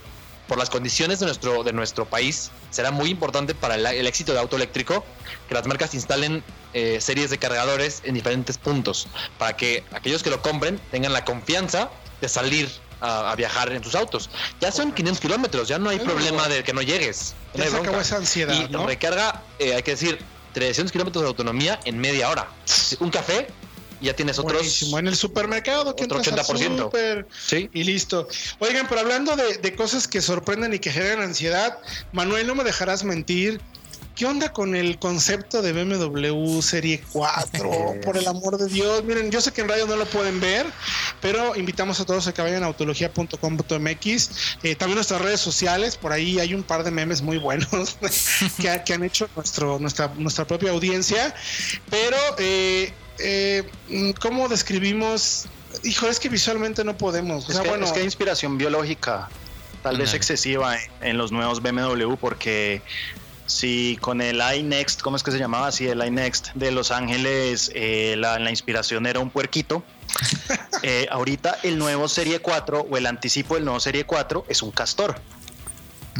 por 0.48 0.58
las 0.58 0.70
condiciones 0.70 1.20
de 1.20 1.26
nuestro, 1.26 1.64
de 1.64 1.72
nuestro 1.72 2.04
país, 2.04 2.50
será 2.70 2.90
muy 2.90 3.10
importante 3.10 3.54
para 3.54 3.74
el, 3.74 4.06
éxito 4.06 4.32
de 4.32 4.40
auto 4.40 4.56
eléctrico 4.56 5.04
que 5.48 5.54
las 5.54 5.66
marcas 5.66 5.94
instalen 5.94 6.42
eh, 6.74 7.00
series 7.00 7.30
de 7.30 7.38
cargadores 7.38 8.02
en 8.04 8.14
diferentes 8.14 8.58
puntos 8.58 9.08
para 9.38 9.56
que 9.56 9.84
aquellos 9.92 10.22
que 10.22 10.30
lo 10.30 10.40
compren 10.42 10.80
tengan 10.90 11.12
la 11.12 11.24
confianza 11.24 11.90
de 12.20 12.28
salir 12.28 12.70
a, 13.00 13.34
viajar 13.34 13.72
en 13.72 13.82
sus 13.82 13.94
autos. 13.94 14.30
Ya 14.60 14.70
son 14.70 14.92
500 14.92 15.20
kilómetros, 15.20 15.68
ya 15.68 15.78
no 15.78 15.90
hay 15.90 15.98
problema 15.98 16.48
de 16.48 16.62
que 16.62 16.72
no 16.72 16.82
llegues. 16.82 17.34
Ya 17.54 17.68
se 17.68 17.76
acabó 17.76 18.00
esa 18.00 18.16
ansiedad. 18.16 18.54
Y 18.54 18.72
recarga, 18.86 19.42
eh, 19.58 19.74
hay 19.74 19.82
que 19.82 19.92
decir, 19.92 20.18
300 20.52 20.92
kilómetros 20.92 21.22
de 21.22 21.28
autonomía 21.28 21.80
en 21.84 21.98
media 21.98 22.30
hora. 22.30 22.48
Un 23.00 23.10
café 23.10 23.48
ya 24.02 24.14
tienes 24.14 24.38
otros. 24.38 24.82
En 24.92 25.06
el 25.06 25.16
supermercado, 25.16 25.94
que 25.96 26.04
otro 26.04 26.20
80%. 26.20 27.26
sí. 27.46 27.70
Y 27.72 27.84
listo. 27.84 28.28
Oigan, 28.58 28.86
pero 28.88 29.00
hablando 29.00 29.36
de, 29.36 29.74
cosas 29.74 30.06
que 30.06 30.20
sorprenden 30.20 30.74
y 30.74 30.78
que 30.78 30.90
generan 30.90 31.22
ansiedad, 31.22 31.78
Manuel, 32.12 32.46
no 32.46 32.54
me 32.54 32.64
dejarás 32.64 33.04
mentir. 33.04 33.60
¿Qué 34.14 34.26
onda 34.26 34.52
con 34.52 34.76
el 34.76 34.98
concepto 34.98 35.62
de 35.62 35.72
BMW 35.72 36.60
Serie 36.60 37.02
4? 37.12 37.94
Por 38.04 38.18
el 38.18 38.28
amor 38.28 38.58
de 38.58 38.66
Dios. 38.66 39.02
Miren, 39.04 39.30
yo 39.30 39.40
sé 39.40 39.52
que 39.52 39.62
en 39.62 39.68
radio 39.68 39.86
no 39.86 39.96
lo 39.96 40.04
pueden 40.04 40.38
ver, 40.38 40.66
pero 41.22 41.56
invitamos 41.56 41.98
a 41.98 42.04
todos 42.04 42.26
a 42.26 42.34
que 42.34 42.42
vayan 42.42 42.62
a 42.62 42.66
autología.com.mx. 42.66 44.30
Eh, 44.62 44.74
también 44.74 44.96
nuestras 44.96 45.22
redes 45.22 45.40
sociales, 45.40 45.96
por 45.96 46.12
ahí 46.12 46.38
hay 46.38 46.52
un 46.52 46.62
par 46.62 46.84
de 46.84 46.90
memes 46.90 47.22
muy 47.22 47.38
buenos 47.38 47.96
que, 48.60 48.82
que, 48.84 48.92
han 48.92 49.02
hecho 49.02 49.30
nuestro, 49.34 49.78
nuestra, 49.78 50.12
nuestra 50.18 50.46
propia 50.46 50.72
audiencia. 50.72 51.34
Pero 51.88 52.18
eh, 52.36 52.92
eh, 53.18 53.64
¿cómo 54.20 54.48
describimos? 54.48 55.46
Hijo, 55.84 56.08
es 56.08 56.20
que 56.20 56.28
visualmente 56.28 56.84
no 56.84 56.96
podemos. 56.96 57.48
Es, 57.48 57.60
que, 57.60 57.68
bueno, 57.68 57.84
es 57.84 57.92
que 57.92 58.00
hay 58.00 58.04
inspiración 58.04 58.58
biológica, 58.58 59.28
tal 59.82 59.98
vez 59.98 60.14
excesiva 60.14 60.76
en, 61.00 61.18
los 61.18 61.32
nuevos 61.32 61.62
BMW, 61.62 62.14
porque 62.14 62.82
si 63.46 63.98
con 64.00 64.20
el 64.20 64.40
iNext, 64.56 65.02
¿cómo 65.02 65.16
es 65.16 65.22
que 65.22 65.30
se 65.30 65.38
llamaba? 65.38 65.72
Si 65.72 65.88
el 65.88 66.04
iNext 66.04 66.50
de 66.54 66.70
Los 66.70 66.90
Ángeles, 66.90 67.70
eh, 67.74 68.14
la, 68.18 68.50
inspiración 68.50 69.06
era 69.06 69.20
un 69.20 69.30
puerquito. 69.30 69.82
Eh, 70.84 71.06
ahorita 71.12 71.58
el 71.62 71.78
nuevo 71.78 72.08
Serie 72.08 72.40
4 72.40 72.88
o 72.90 72.96
el 72.96 73.06
anticipo 73.06 73.54
del 73.54 73.64
nuevo 73.64 73.78
Serie 73.78 74.02
4 74.04 74.46
es 74.48 74.62
un 74.62 74.72
castor. 74.72 75.14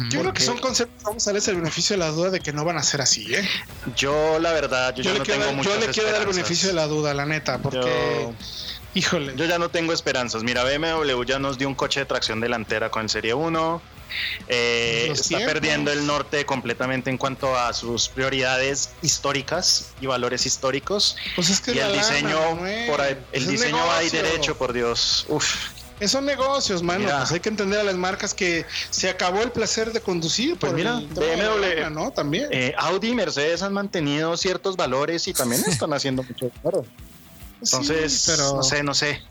Yo 0.09 0.21
creo 0.21 0.33
que 0.33 0.41
son 0.41 0.57
conceptos, 0.57 1.03
vamos 1.03 1.27
a 1.27 1.29
darles 1.29 1.47
el 1.47 1.57
beneficio 1.57 1.95
de 1.95 1.99
la 1.99 2.09
duda 2.09 2.31
de 2.31 2.39
que 2.39 2.51
no 2.51 2.65
van 2.65 2.77
a 2.77 2.83
ser 2.83 3.01
así, 3.01 3.33
¿eh? 3.33 3.47
Yo, 3.95 4.39
la 4.39 4.51
verdad, 4.51 4.95
yo, 4.95 5.03
ya 5.03 5.13
no 5.13 5.23
tengo 5.23 5.61
Yo 5.61 5.79
le 5.79 5.87
quiero 5.87 6.11
dar 6.11 6.21
el 6.21 6.27
beneficio 6.27 6.69
de 6.69 6.73
la 6.73 6.87
duda, 6.87 7.13
la 7.13 7.25
neta, 7.25 7.59
porque. 7.59 8.33
híjole. 8.95 9.33
Yo 9.35 9.45
ya 9.45 9.59
no 9.59 9.69
tengo 9.69 9.93
esperanzas. 9.93 10.43
Mira, 10.43 10.63
BMW 10.63 11.23
ya 11.23 11.37
nos 11.37 11.59
dio 11.59 11.67
un 11.67 11.75
coche 11.75 11.99
de 11.99 12.05
tracción 12.07 12.39
delantera 12.39 12.89
con 12.89 13.03
el 13.03 13.09
Serie 13.09 13.35
1. 13.35 13.81
Eh, 14.47 15.09
está 15.11 15.39
perdiendo 15.39 15.91
el 15.91 16.05
norte 16.05 16.45
completamente 16.45 17.09
en 17.09 17.17
cuanto 17.17 17.55
a 17.57 17.73
sus 17.73 18.09
prioridades 18.09 18.91
históricas 19.01 19.93
y 20.01 20.07
valores 20.07 20.45
históricos. 20.45 21.17
Pues 21.35 21.49
es 21.49 21.61
que 21.61 21.73
y 21.73 21.79
el 21.79 21.93
diseño, 21.93 22.39
por 22.87 23.01
el 23.31 23.47
diseño 23.47 23.77
va 23.77 23.97
ahí 23.97 24.09
derecho, 24.09 24.57
por 24.57 24.73
Dios. 24.73 25.25
Uf 25.29 25.72
son 26.07 26.25
negocios, 26.25 26.83
mano. 26.83 27.05
Pues 27.05 27.31
hay 27.31 27.39
que 27.39 27.49
entender 27.49 27.79
a 27.79 27.83
las 27.83 27.95
marcas 27.95 28.33
que 28.33 28.65
se 28.89 29.09
acabó 29.09 29.41
el 29.41 29.51
placer 29.51 29.93
de 29.93 30.01
conducir. 30.01 30.57
Pues 30.57 30.73
mira, 30.73 30.95
BMW, 30.95 31.89
¿no? 31.91 32.11
También. 32.11 32.47
Eh, 32.51 32.73
Audi 32.77 33.09
y 33.09 33.15
Mercedes 33.15 33.61
han 33.61 33.73
mantenido 33.73 34.35
ciertos 34.37 34.75
valores 34.75 35.27
y 35.27 35.33
también 35.33 35.63
están 35.67 35.93
haciendo 35.93 36.23
mucho 36.23 36.49
dinero. 36.49 36.85
Entonces, 37.61 38.23
pero... 38.27 38.55
no 38.55 38.63
sé, 38.63 38.83
no 38.83 38.93
sé. 38.93 39.21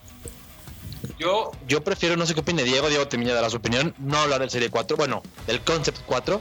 Yo, 1.19 1.53
yo 1.69 1.83
prefiero, 1.83 2.17
no 2.17 2.27
sé 2.27 2.35
qué 2.35 2.41
opine 2.41 2.65
Diego, 2.65 2.89
Diego 2.89 3.07
te 3.09 3.19
dar 3.19 3.51
su 3.51 3.57
opinión, 3.57 3.95
no 3.99 4.19
hablar 4.19 4.41
del 4.41 4.51
Serie 4.51 4.71
4, 4.71 4.97
bueno, 4.97 5.23
del 5.47 5.61
Concept 5.63 5.99
4. 6.07 6.41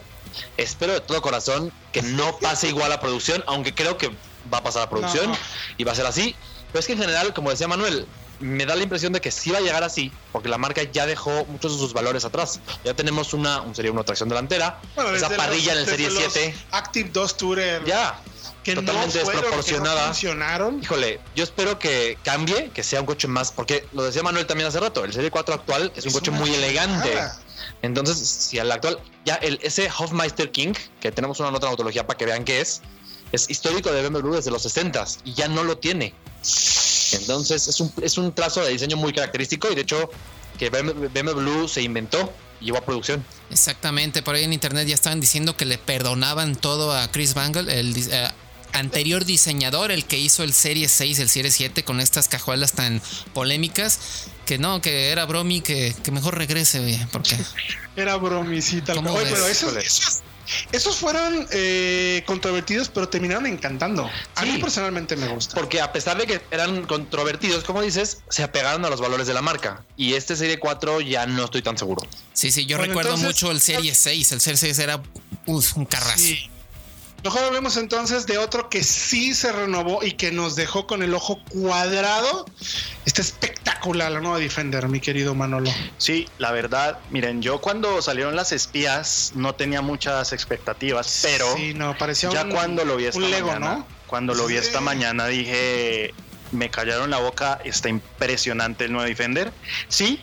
Espero 0.58 0.94
de 0.94 1.02
todo 1.02 1.22
corazón 1.22 1.72
que 1.92 2.02
no 2.02 2.38
pase 2.38 2.70
igual 2.70 2.92
a 2.92 3.00
producción, 3.00 3.44
aunque 3.48 3.74
creo 3.74 3.98
que 3.98 4.10
va 4.52 4.60
a 4.60 4.64
pasar 4.64 4.84
a 4.84 4.90
producción 4.90 5.32
y 5.78 5.84
va 5.84 5.92
a 5.92 5.96
ser 5.96 6.06
así. 6.06 6.36
Pero 6.72 6.80
es 6.80 6.88
que 6.88 6.94
en 6.94 7.00
general, 7.00 7.34
como 7.34 7.50
decía 7.50 7.68
Manuel, 7.68 8.08
me 8.42 8.66
da 8.66 8.76
la 8.76 8.84
impresión 8.84 9.14
de 9.14 9.22
que 9.22 9.32
sí 9.32 9.52
va 9.52 9.60
a 9.60 9.62
llegar 9.62 9.84
así, 9.84 10.12
porque 10.32 10.50
la 10.50 10.58
marca 10.58 10.84
ya 10.84 11.06
dejó 11.06 11.46
muchos 11.46 11.74
de 11.74 11.78
sus 11.80 11.94
valores 11.94 12.26
atrás. 12.26 12.60
Ya 12.84 12.94
tenemos 12.94 13.34
una, 13.34 13.62
un 13.62 13.76
sería 13.76 13.92
una 13.92 14.04
tracción 14.04 14.30
delantera, 14.30 14.80
esa 15.16 15.30
parrilla 15.30 15.74
en 15.74 15.80
el 15.80 15.86
Serie 15.86 16.10
7. 16.12 16.56
Active 16.72 17.10
2 17.12 17.38
Tourer. 17.38 17.86
Ya. 17.86 18.20
Que 18.64 18.76
totalmente 18.76 19.18
desproporcionada. 19.18 20.08
funcionaron. 20.08 20.84
Híjole, 20.84 21.20
yo 21.36 21.44
espero 21.44 21.80
que 21.80 22.18
cambie, 22.24 22.70
que 22.70 22.84
sea 22.84 23.00
un 23.00 23.08
coche 23.08 23.28
más, 23.28 23.52
porque 23.52 23.88
lo 23.94 24.04
decía 24.04 24.22
Manuel 24.22 24.46
también 24.46 24.68
hace 24.68 24.80
rato, 24.80 25.04
el 25.04 25.14
Serie 25.14 25.32
4 25.32 25.56
actual 25.56 25.92
es 25.96 26.06
un 26.06 26.12
coche 26.12 26.32
muy 26.32 26.54
elegante. 26.54 27.18
Entonces, 27.82 28.18
si 28.20 28.60
al 28.60 28.72
actual, 28.72 29.00
ya 29.26 29.36
el, 29.36 29.60
ese 29.64 29.90
Hofmeister 29.90 30.52
King, 30.52 30.74
que 31.00 31.12
tenemos 31.12 31.40
una 31.40 31.50
nota 31.50 31.66
en 31.68 31.72
autología 31.72 32.06
para 32.06 32.18
que 32.18 32.26
vean 32.26 32.44
qué 32.44 32.62
es, 32.62 32.82
es 33.32 33.50
histórico 33.50 33.92
de 33.92 34.08
BMW 34.08 34.36
desde 34.36 34.52
los 34.52 34.62
60 34.64 35.06
y 35.26 35.34
ya 35.34 35.48
no 35.48 35.64
lo 35.64 35.78
tiene. 35.78 36.14
Entonces 37.14 37.68
es 37.68 37.80
un, 37.80 37.92
es 38.02 38.18
un 38.18 38.34
trazo 38.34 38.62
de 38.62 38.72
diseño 38.72 38.98
muy 38.98 39.14
característico 39.14 39.72
y 39.72 39.76
de 39.76 39.82
hecho 39.82 40.10
que 40.58 40.70
BMW 40.70 41.68
se 41.68 41.82
inventó 41.82 42.32
llevó 42.62 42.78
a 42.78 42.82
producción. 42.82 43.26
Exactamente, 43.50 44.22
por 44.22 44.36
ahí 44.36 44.44
en 44.44 44.54
internet 44.54 44.88
ya 44.88 44.96
estaban 44.96 45.20
diciendo 45.20 45.58
que 45.58 45.66
le 45.66 45.78
perdonaban 45.78 46.56
todo 46.56 46.96
a 46.96 47.10
Chris 47.12 47.34
Bangle, 47.34 47.80
el 47.80 47.96
eh, 47.98 48.30
anterior 48.74 49.26
diseñador, 49.26 49.92
el 49.92 50.06
que 50.06 50.18
hizo 50.18 50.44
el 50.44 50.54
Serie 50.54 50.88
6, 50.88 51.20
el 51.20 51.30
Serie 51.30 51.52
7 51.52 51.84
con 51.84 52.00
estas 52.00 52.28
cajuelas 52.28 52.74
tan 52.74 53.02
polémicas, 53.34 54.28
que 54.46 54.58
no, 54.58 54.82
que 54.82 55.10
era 55.10 55.26
bromi, 55.26 55.62
que, 55.62 55.96
que 56.04 56.12
mejor 56.12 56.38
regrese, 56.38 57.08
porque 57.12 57.36
Era 57.96 58.16
bromicita. 58.16 58.94
¿Cómo 58.94 59.12
Oye, 59.14 59.30
pero 59.30 59.50
Híjole. 59.50 59.82
esos, 59.82 60.22
esos 60.72 60.98
fueron 60.98 61.48
eh, 61.52 62.24
controvertidos, 62.26 62.90
pero 62.90 63.10
terminaron 63.10 63.46
encantando. 63.46 64.10
A 64.36 64.42
Sí. 64.44 64.52
mí 64.52 64.58
personalmente 64.60 65.16
me 65.16 65.28
gusta. 65.28 65.56
Porque 65.56 65.82
a 65.82 65.92
pesar 65.92 66.18
de 66.18 66.26
que 66.28 66.42
eran 66.52 66.86
controvertidos, 66.86 67.64
como 67.64 67.82
dices, 67.82 68.20
se 68.30 68.44
apegaron 68.44 68.84
a 68.86 68.90
los 68.90 69.02
valores 69.02 69.28
de 69.28 69.34
la 69.34 69.42
marca. 69.42 69.84
Y 69.98 70.14
este 70.14 70.36
Serie 70.36 70.60
4 70.60 71.02
ya 71.02 71.26
no 71.26 71.46
estoy 71.46 71.62
tan 71.62 71.78
seguro. 71.78 72.06
sí, 72.34 72.52
sí, 72.52 72.66
yo 72.66 72.78
Bueno, 72.78 72.92
recuerdo 72.94 73.10
entonces- 73.16 73.28
mucho 73.44 73.52
el 73.52 73.62
Serie 73.62 73.94
6, 73.96 74.32
el 74.32 74.42
Serie 74.42 74.58
6 74.58 74.80
era 74.80 75.02
uf, 75.46 75.78
un 75.78 75.86
carrazo. 75.86 76.18
Sí. 76.18 76.50
Mejor 77.24 77.44
hablemos 77.44 77.78
entonces 77.78 78.26
de 78.26 78.38
otro 78.40 78.68
que 78.70 78.84
sí 78.84 79.34
se 79.36 79.52
renovó 79.52 80.04
y 80.04 80.14
que 80.14 80.32
nos 80.32 80.56
dejó 80.56 80.88
con 80.88 81.04
el 81.04 81.14
ojo 81.14 81.40
cuadrado. 81.50 82.46
Está 83.06 83.22
espectacular 83.22 84.12
la 84.12 84.20
nueva 84.22 84.40
Defender, 84.40 84.88
mi 84.88 85.00
querido 85.00 85.36
Manolo. 85.36 85.72
Sí, 85.98 86.28
la 86.40 86.52
verdad, 86.52 86.98
miren, 87.12 87.42
yo 87.44 87.62
cuando 87.62 88.02
salieron 88.02 88.36
las 88.36 88.52
espías 88.52 89.34
no 89.36 89.54
tenía 89.54 89.82
muchas 89.82 90.34
expectativas, 90.34 91.20
pero 91.22 91.46
sí, 91.56 91.74
no, 91.76 91.96
parecía 91.98 92.32
ya 92.32 92.44
un- 92.44 92.52
cuando 92.52 92.86
lo 92.86 92.96
vi 92.98 93.06
esta 93.06 93.20
Lego, 93.20 93.48
mañana, 93.50 93.76
¿no? 93.78 93.88
cuando 94.08 94.34
lo 94.34 94.48
vi 94.48 94.58
esta 94.58 94.82
mañana 94.82 95.28
dije, 95.28 96.14
me 96.52 96.70
callaron 96.72 97.10
la 97.12 97.18
boca, 97.20 97.60
está 97.64 97.88
impresionante 97.88 98.86
el 98.86 98.92
nuevo 98.94 99.08
Defender. 99.08 99.52
Sí, 99.88 100.22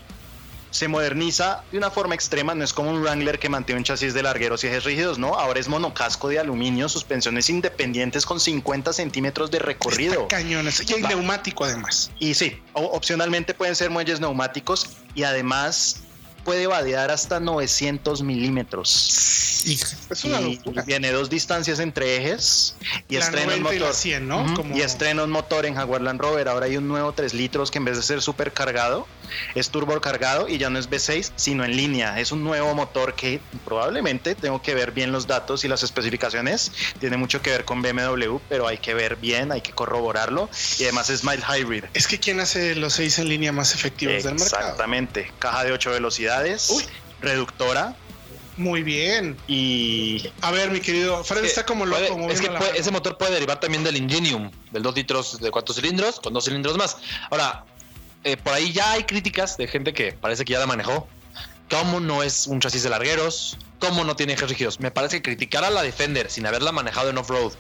se 0.70 0.88
moderniza 0.88 1.62
de 1.70 1.78
una 1.78 1.90
forma 1.90 2.14
extrema, 2.14 2.54
no 2.54 2.64
es 2.64 2.72
como 2.72 2.90
un 2.90 3.02
Wrangler 3.02 3.38
que 3.38 3.48
mantiene 3.48 3.78
un 3.80 3.84
chasis 3.84 4.14
de 4.14 4.22
largueros 4.22 4.64
y 4.64 4.68
ejes 4.68 4.84
rígidos, 4.84 5.18
no, 5.18 5.34
ahora 5.34 5.60
es 5.60 5.68
monocasco 5.68 6.28
de 6.28 6.38
aluminio, 6.38 6.88
suspensiones 6.88 7.48
independientes 7.50 8.26
con 8.26 8.40
50 8.40 8.92
centímetros 8.92 9.50
de 9.50 9.58
recorrido. 9.58 10.22
Está 10.22 10.36
cañones. 10.36 10.88
Y 10.88 10.94
hay 10.94 11.02
Va. 11.02 11.08
neumático 11.10 11.64
además. 11.64 12.10
Y 12.18 12.34
sí, 12.34 12.62
opcionalmente 12.72 13.54
pueden 13.54 13.76
ser 13.76 13.90
muelles 13.90 14.20
neumáticos 14.20 14.88
y 15.14 15.22
además 15.22 16.02
puede 16.48 16.66
vadear 16.66 17.10
hasta 17.10 17.40
900 17.40 18.22
milímetros. 18.22 19.64
Es 20.08 20.24
una 20.24 20.40
Y 20.40 20.56
locura. 20.56 20.82
viene 20.84 21.10
dos 21.12 21.28
distancias 21.28 21.78
entre 21.78 22.16
ejes 22.16 22.74
y 23.06 23.18
La 23.18 23.24
estrena 23.26 23.52
un 23.54 23.62
90 23.64 23.74
y 23.74 23.78
la 23.80 23.84
motor. 23.86 23.94
100, 24.00 24.28
¿no? 24.28 24.42
Ujú, 24.44 24.54
Como- 24.54 24.74
Y 24.76 24.80
estrena 24.80 25.24
un 25.24 25.30
motor 25.30 25.66
en 25.66 25.74
Jaguar 25.74 26.00
Land 26.00 26.18
Rover. 26.22 26.48
Ahora 26.48 26.64
hay 26.64 26.78
un 26.78 26.88
nuevo 26.88 27.12
3 27.12 27.34
litros 27.34 27.70
que 27.70 27.76
en 27.76 27.84
vez 27.84 27.96
de 27.98 28.02
ser 28.02 28.22
super 28.22 28.52
cargado, 28.54 29.06
es 29.54 29.68
turbo 29.68 30.00
cargado 30.00 30.48
y 30.48 30.56
ya 30.56 30.70
no 30.70 30.78
es 30.78 30.88
V6, 30.88 31.32
sino 31.36 31.66
en 31.66 31.76
línea. 31.76 32.18
Es 32.18 32.32
un 32.32 32.42
nuevo 32.44 32.74
motor 32.74 33.14
que 33.14 33.40
probablemente 33.66 34.34
tengo 34.34 34.62
que 34.62 34.72
ver 34.74 34.92
bien 34.92 35.12
los 35.12 35.26
datos 35.26 35.64
y 35.64 35.68
las 35.68 35.82
especificaciones. 35.82 36.72
Tiene 36.98 37.18
mucho 37.18 37.42
que 37.42 37.50
ver 37.50 37.66
con 37.66 37.82
BMW, 37.82 38.38
pero 38.48 38.66
hay 38.66 38.78
que 38.78 38.94
ver 38.94 39.16
bien, 39.16 39.52
hay 39.52 39.60
que 39.60 39.72
corroborarlo. 39.72 40.48
Y 40.78 40.84
además 40.84 41.10
es 41.10 41.24
mild 41.24 41.44
hybrid. 41.44 41.84
Es 41.92 42.06
que 42.06 42.18
quién 42.18 42.40
hace 42.40 42.74
los 42.74 42.94
seis 42.94 43.18
en 43.18 43.28
línea 43.28 43.52
más 43.52 43.74
efectivos 43.74 44.22
del 44.24 44.36
mercado. 44.36 44.62
Exactamente. 44.62 45.30
Caja 45.38 45.64
de 45.64 45.72
8 45.72 45.90
velocidades, 45.90 46.37
Uy. 46.70 46.84
reductora 47.20 47.96
Muy 48.56 48.82
bien. 48.82 49.36
y 49.46 50.28
A 50.40 50.50
ver, 50.50 50.70
mi 50.70 50.80
querido 50.80 51.22
Fred 51.24 51.44
está 51.44 51.64
como 51.64 51.86
loco. 51.86 52.16
Puede- 52.16 52.32
es 52.32 52.40
que 52.40 52.50
puede- 52.50 52.78
ese 52.78 52.90
motor 52.90 53.16
puede 53.16 53.32
derivar 53.32 53.60
también 53.60 53.84
del 53.84 53.96
Ingenium, 53.96 54.50
del 54.72 54.82
2 54.82 54.94
litros 54.96 55.38
de 55.40 55.50
4 55.50 55.74
cilindros, 55.74 56.18
con 56.20 56.32
2 56.32 56.44
cilindros 56.44 56.76
más. 56.76 56.96
Ahora, 57.30 57.64
eh, 58.24 58.36
por 58.36 58.52
ahí 58.54 58.72
ya 58.72 58.92
hay 58.92 59.04
críticas 59.04 59.56
de 59.56 59.68
gente 59.68 59.92
que 59.92 60.12
parece 60.12 60.44
que 60.44 60.52
ya 60.54 60.58
la 60.58 60.66
manejó. 60.66 61.06
¿Cómo 61.70 62.00
no 62.00 62.22
es 62.22 62.46
un 62.46 62.60
chasis 62.60 62.82
de 62.82 62.88
largueros? 62.88 63.58
¿Cómo 63.78 64.02
no 64.02 64.16
tiene 64.16 64.32
ejes 64.32 64.48
rígidos? 64.48 64.80
Me 64.80 64.90
parece 64.90 65.16
que 65.18 65.22
criticar 65.22 65.62
a 65.64 65.70
la 65.70 65.82
Defender 65.82 66.30
sin 66.30 66.46
haberla 66.46 66.72
manejado 66.72 67.10
en 67.10 67.18
off-road 67.18 67.52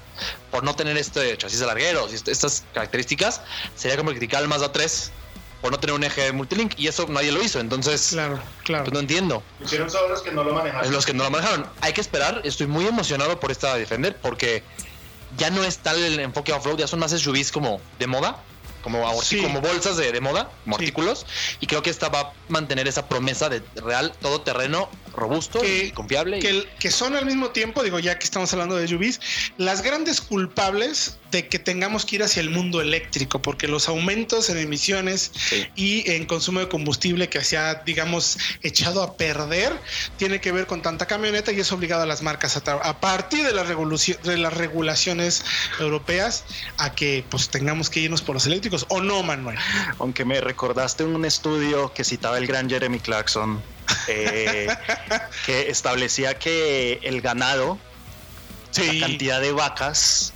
por 0.50 0.64
no 0.64 0.74
tener 0.74 0.96
este 0.96 1.36
chasis 1.36 1.60
de 1.60 1.66
largueros 1.66 2.10
y 2.10 2.14
est- 2.16 2.26
estas 2.26 2.64
características 2.74 3.42
sería 3.76 3.96
como 3.98 4.10
criticar 4.10 4.42
al 4.42 4.48
Mazda 4.48 4.72
3 4.72 5.12
por 5.60 5.70
no 5.72 5.78
tener 5.80 5.94
un 5.96 6.04
eje 6.04 6.32
multilink 6.32 6.74
y 6.78 6.86
eso 6.88 7.06
nadie 7.08 7.32
lo 7.32 7.42
hizo. 7.42 7.58
Entonces, 7.60 8.08
Claro, 8.12 8.38
claro. 8.64 8.84
pues 8.84 8.94
no 8.94 9.00
entiendo. 9.00 9.42
Hicieron 9.64 9.90
solo 9.90 10.08
los 10.08 10.22
que 10.22 10.30
no 10.32 10.44
lo 10.44 10.52
manejaron. 10.54 10.92
Los 10.92 11.04
que 11.06 11.12
no 11.14 11.24
la 11.24 11.30
manejaron. 11.30 11.66
Hay 11.80 11.92
que 11.92 12.00
esperar. 12.00 12.40
Estoy 12.44 12.66
muy 12.66 12.86
emocionado 12.86 13.40
por 13.40 13.50
esta 13.50 13.74
Defender 13.74 14.16
porque 14.16 14.62
ya 15.36 15.50
no 15.50 15.64
es 15.64 15.78
tal 15.78 16.02
el 16.02 16.18
enfoque 16.20 16.52
off-road, 16.52 16.78
ya 16.78 16.86
son 16.86 17.00
más 17.00 17.10
SUVs 17.12 17.50
como 17.52 17.80
de 17.98 18.06
moda, 18.06 18.38
como, 18.82 19.06
ahor- 19.06 19.22
Sí. 19.24 19.42
como 19.42 19.60
bolsas 19.60 19.96
de, 19.96 20.12
de 20.12 20.20
moda, 20.20 20.48
como 20.64 20.76
Sí. 20.78 20.84
artículos. 20.84 21.26
Y 21.60 21.66
creo 21.66 21.82
que 21.82 21.90
esta 21.90 22.08
va 22.08 22.20
a 22.20 22.32
mantener 22.48 22.86
esa 22.88 23.06
promesa 23.08 23.48
de 23.48 23.62
real 23.76 24.12
todoterreno 24.22 24.88
robusto 25.12 25.60
Que- 25.60 25.86
y 25.86 25.90
confiable. 25.92 26.38
que, 26.40 26.90
son 26.90 27.14
al 27.16 27.26
mismo 27.26 27.50
tiempo, 27.50 27.82
digo, 27.82 27.98
ya 27.98 28.18
que 28.18 28.24
estamos 28.24 28.52
hablando 28.52 28.76
de 28.76 28.86
SUVs, 28.88 29.20
las 29.58 29.82
grandes 29.82 30.20
culpables 30.20 31.16
de 31.30 31.46
que 31.48 31.58
tengamos 31.58 32.06
que 32.06 32.16
ir 32.16 32.22
hacia 32.22 32.40
el 32.40 32.48
mundo 32.50 32.80
eléctrico, 32.80 33.42
porque 33.42 33.68
los 33.68 33.88
aumentos 33.88 34.48
en 34.48 34.56
emisiones 34.58 35.30
Sí. 35.34 35.66
y 35.76 36.10
en 36.10 36.24
consumo 36.24 36.60
de 36.60 36.68
combustible 36.68 37.28
que 37.28 37.44
se 37.44 37.58
ha, 37.58 37.74
digamos, 37.84 38.38
echado 38.62 39.02
a 39.02 39.16
perder, 39.16 39.72
tiene 40.16 40.40
que 40.40 40.52
ver 40.52 40.66
con 40.66 40.80
tanta 40.80 41.06
camioneta 41.06 41.52
y 41.52 41.60
es 41.60 41.70
obligado 41.70 42.02
a 42.02 42.06
las 42.06 42.22
marcas 42.22 42.56
a, 42.56 42.60
a 42.72 43.00
partir 43.00 43.44
de 43.44 43.52
revoluci- 43.52 44.18
de 44.20 44.38
las 44.38 44.54
regulaciones 44.54 45.44
europeas 45.78 46.44
a 46.78 46.94
que 46.94 47.24
pues 47.28 47.50
tengamos 47.50 47.90
que 47.90 48.00
irnos 48.00 48.22
por 48.22 48.34
los 48.34 48.46
eléctricos 48.46 48.86
o 48.88 49.00
no, 49.00 49.22
Manuel. 49.22 49.58
Aunque 49.98 50.24
me 50.24 50.40
recordaste 50.40 51.04
un 51.04 51.24
estudio 51.26 51.92
que 51.92 52.04
citaba 52.04 52.38
el 52.38 52.46
gran 52.46 52.70
Jeremy 52.70 53.00
Clarkson, 53.00 53.62
eh, 54.08 54.68
que 55.46 55.70
establecía 55.70 56.38
que 56.38 57.00
el 57.02 57.20
ganado, 57.20 57.78
la 58.76 59.06
cantidad 59.06 59.40
de 59.40 59.52
vacas, 59.52 60.32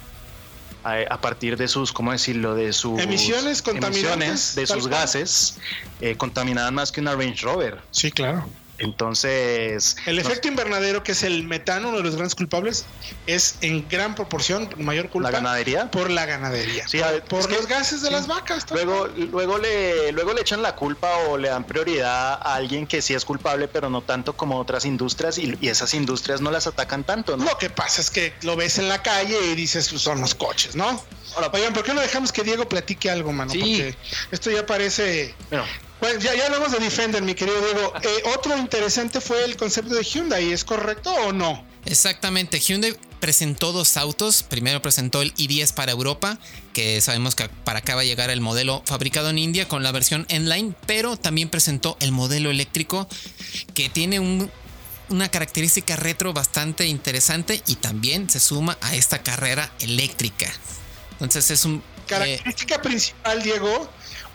a, 0.85 0.97
a 1.11 1.21
partir 1.21 1.57
de 1.57 1.69
sus, 1.69 1.93
¿cómo 1.93 2.13
decirlo? 2.13 2.55
De 2.55 2.73
sus 2.73 3.01
Emisiones 3.01 3.63
contaminantes, 3.63 4.03
emisiones, 4.03 4.55
de 4.55 4.67
sus 4.67 4.89
gases, 4.89 5.59
eh, 6.01 6.17
contaminaban 6.17 6.75
más 6.75 6.91
que 6.91 7.01
una 7.01 7.15
Range 7.15 7.41
Rover. 7.43 7.81
Sí, 7.91 8.11
claro. 8.11 8.49
Entonces, 8.79 9.97
El 10.07 10.17
no- 10.17 10.23
efecto 10.23 10.49
invernadero, 10.49 11.03
que 11.03 11.13
es 11.13 11.23
el 11.23 11.45
metano, 11.45 11.89
uno 11.89 11.99
de 11.99 12.03
los 12.05 12.15
grandes 12.15 12.35
culpables, 12.35 12.85
es 13.27 13.57
en 13.61 13.89
gran 13.89 14.15
proporción, 14.15 14.69
mayor 14.79 15.09
culpa, 15.11 15.31
la 15.31 15.39
ganadería. 15.39 15.91
por 15.91 16.11
la 16.11 16.27
ganadería. 16.27 16.87
Sí, 16.89 17.01
a 17.03 17.11
ver, 17.11 17.25
por 17.25 17.47
que- 17.49 17.55
los 17.55 17.67
gases 17.67 18.03
de 18.03 18.09
sí. 18.09 18.15
las 18.15 18.27
vacas. 18.27 18.67
Luego, 18.71 19.09
luego, 19.09 19.59
le, 19.59 20.13
luego 20.13 20.33
le 20.33 20.41
echan 20.41 20.63
la 20.63 20.75
culpa 20.77 21.09
o 21.29 21.37
le 21.39 21.49
dan 21.49 21.65
prioridad 21.65 22.35
a 22.35 22.55
alguien 22.55 22.87
que 22.87 23.03
sí 23.03 23.15
es 23.15 23.25
culpable, 23.25 23.69
pero 23.69 23.91
no 23.91 24.03
tanto 24.03 24.37
como 24.37 24.59
otras 24.59 24.85
industrias, 24.85 25.39
y, 25.39 25.57
y 25.61 25.69
esas 25.69 25.95
industrias 25.95 26.41
no 26.41 26.51
las 26.51 26.67
atacan 26.67 27.05
tanto, 27.05 27.37
¿no? 27.37 27.45
Lo 27.45 27.59
que 27.59 27.71
pasa 27.71 28.01
es 28.01 28.11
que 28.11 28.35
lo 28.43 28.57
ves 28.57 28.79
en 28.79 28.89
la 28.89 29.03
calle 29.03 29.39
y 29.51 29.55
dices, 29.55 29.89
pues, 29.91 30.03
son 30.03 30.21
los 30.21 30.35
coches, 30.35 30.75
¿no? 30.77 31.03
Ahora, 31.37 31.51
Oigan, 31.53 31.73
¿por 31.73 31.83
qué 31.83 31.95
no 31.95 32.01
dejamos 32.01 32.31
que 32.33 32.43
Diego 32.43 32.69
platique 32.69 33.11
algo, 33.11 33.33
mano? 33.33 33.51
Sí. 33.53 33.61
Porque 33.61 33.97
esto 34.33 34.51
ya 34.51 34.67
parece... 34.67 35.35
bueno, 35.51 35.65
Bueno, 36.03 36.19
ya, 36.19 36.35
ya 36.35 36.47
hablamos 36.47 36.73
de 36.73 36.81
Defender, 36.81 37.23
mi 37.23 37.33
querido 37.33 37.61
Diego. 37.61 37.93
Eh, 38.03 38.23
otro 38.35 38.59
interesante 38.59 39.21
fue 39.21 39.45
el 39.45 39.57
concepto 39.57 39.95
de 39.95 40.03
Hyundai, 40.03 40.53
¿es 40.53 40.65
correcto 40.65 41.15
o 41.15 41.33
no? 41.33 41.65
Exactamente, 41.85 42.59
Hyundai 42.59 42.97
presentó 43.21 43.71
dos 43.71 43.97
autos. 43.97 44.43
Primero 44.43 44.83
presentó 44.83 45.23
el 45.23 45.33
i10 45.37 45.73
para 45.75 45.93
Europa, 45.93 46.39
que 46.73 47.01
sabemos 47.01 47.37
que 47.37 47.49
para 47.49 47.79
acá 47.79 47.95
va 47.95 48.01
a 48.01 48.05
llegar 48.05 48.31
el 48.31 48.41
modelo 48.41 48.83
fabricado 48.85 49.31
en 49.31 49.39
India 49.39 49.69
con 49.69 49.85
la 49.85 49.93
versión 49.93 50.27
N-Line, 50.29 50.75
pero 50.87 51.17
también 51.17 51.49
presentó 51.51 51.97
el 52.01 52.11
modelo 52.11 52.51
eléctrico 52.51 53.07
que 53.75 53.89
tiene 53.89 54.19
un- 54.19 54.51
una 55.09 55.29
característica 55.31 55.95
retro 55.95 56.33
bastante 56.33 56.85
interesante 56.89 57.63
y 57.69 57.77
también 57.77 58.29
se 58.29 58.41
suma 58.41 58.77
a 58.81 58.97
esta 58.97 59.23
carrera 59.23 59.71
eléctrica. 59.79 60.53
Entonces 61.13 61.49
es 61.53 61.65
un 61.65 61.77
eh, 61.77 62.09
Característica 62.09 62.83
principal, 62.83 63.41
Diego, 63.43 63.89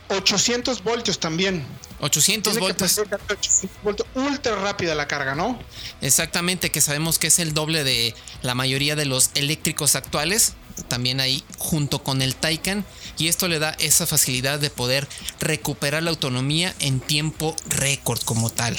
800 0.09 0.83
voltios 0.83 1.19
también. 1.19 1.65
800 1.99 2.53
Tiene 2.53 2.67
voltios. 2.67 2.95
capacidad 2.95 3.19
de 3.19 3.33
800 3.33 3.83
voltios, 3.83 4.07
ultra 4.15 4.55
rápida 4.55 4.95
la 4.95 5.07
carga, 5.07 5.35
¿no? 5.35 5.59
Exactamente, 6.01 6.69
que 6.69 6.81
sabemos 6.81 7.17
que 7.19 7.27
es 7.27 7.39
el 7.39 7.53
doble 7.53 7.83
de 7.83 8.13
la 8.41 8.55
mayoría 8.55 8.95
de 8.95 9.05
los 9.05 9.31
eléctricos 9.35 9.95
actuales. 9.95 10.53
También 10.87 11.19
ahí 11.19 11.43
junto 11.57 12.03
con 12.03 12.21
el 12.21 12.35
Taycan. 12.35 12.85
Y 13.17 13.29
esto 13.29 13.47
le 13.47 13.57
da 13.57 13.71
esa 13.79 14.05
facilidad 14.05 14.59
de 14.59 14.69
poder 14.69 15.07
recuperar 15.39 16.03
la 16.03 16.11
autonomía 16.11 16.75
en 16.79 16.99
tiempo 16.99 17.55
récord 17.67 18.21
como 18.21 18.51
tal. 18.51 18.77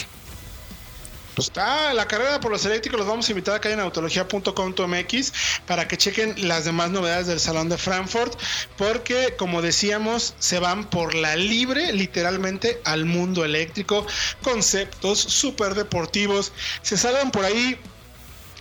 Pues 1.39 1.51
está 1.51 1.95
la 1.95 2.09
carrera 2.09 2.41
por 2.41 2.51
los 2.51 2.65
eléctricos. 2.65 2.99
Los 2.99 3.07
vamos 3.07 3.29
a 3.29 3.31
invitar 3.31 3.55
acá 3.55 3.71
en 3.71 3.79
autología.com.mx 3.79 5.33
para 5.69 5.87
que 5.87 5.97
chequen 5.97 6.49
las 6.49 6.65
demás 6.65 6.91
novedades 6.91 7.29
del 7.29 7.39
Salón 7.39 7.69
de 7.69 7.79
Frankfurt. 7.79 8.37
Porque, 8.77 9.37
como 9.39 9.63
decíamos, 9.63 10.35
se 10.41 10.59
van 10.59 10.91
por 10.91 11.15
la 11.15 11.37
libre, 11.37 11.93
literalmente, 11.93 12.81
al 12.85 13.05
mundo 13.05 13.45
eléctrico. 13.45 14.05
Conceptos 14.43 15.21
súper 15.21 15.77
deportivos. 15.77 16.51
Se 16.83 16.97
salgan 16.97 17.31
por 17.31 17.45
ahí 17.45 17.79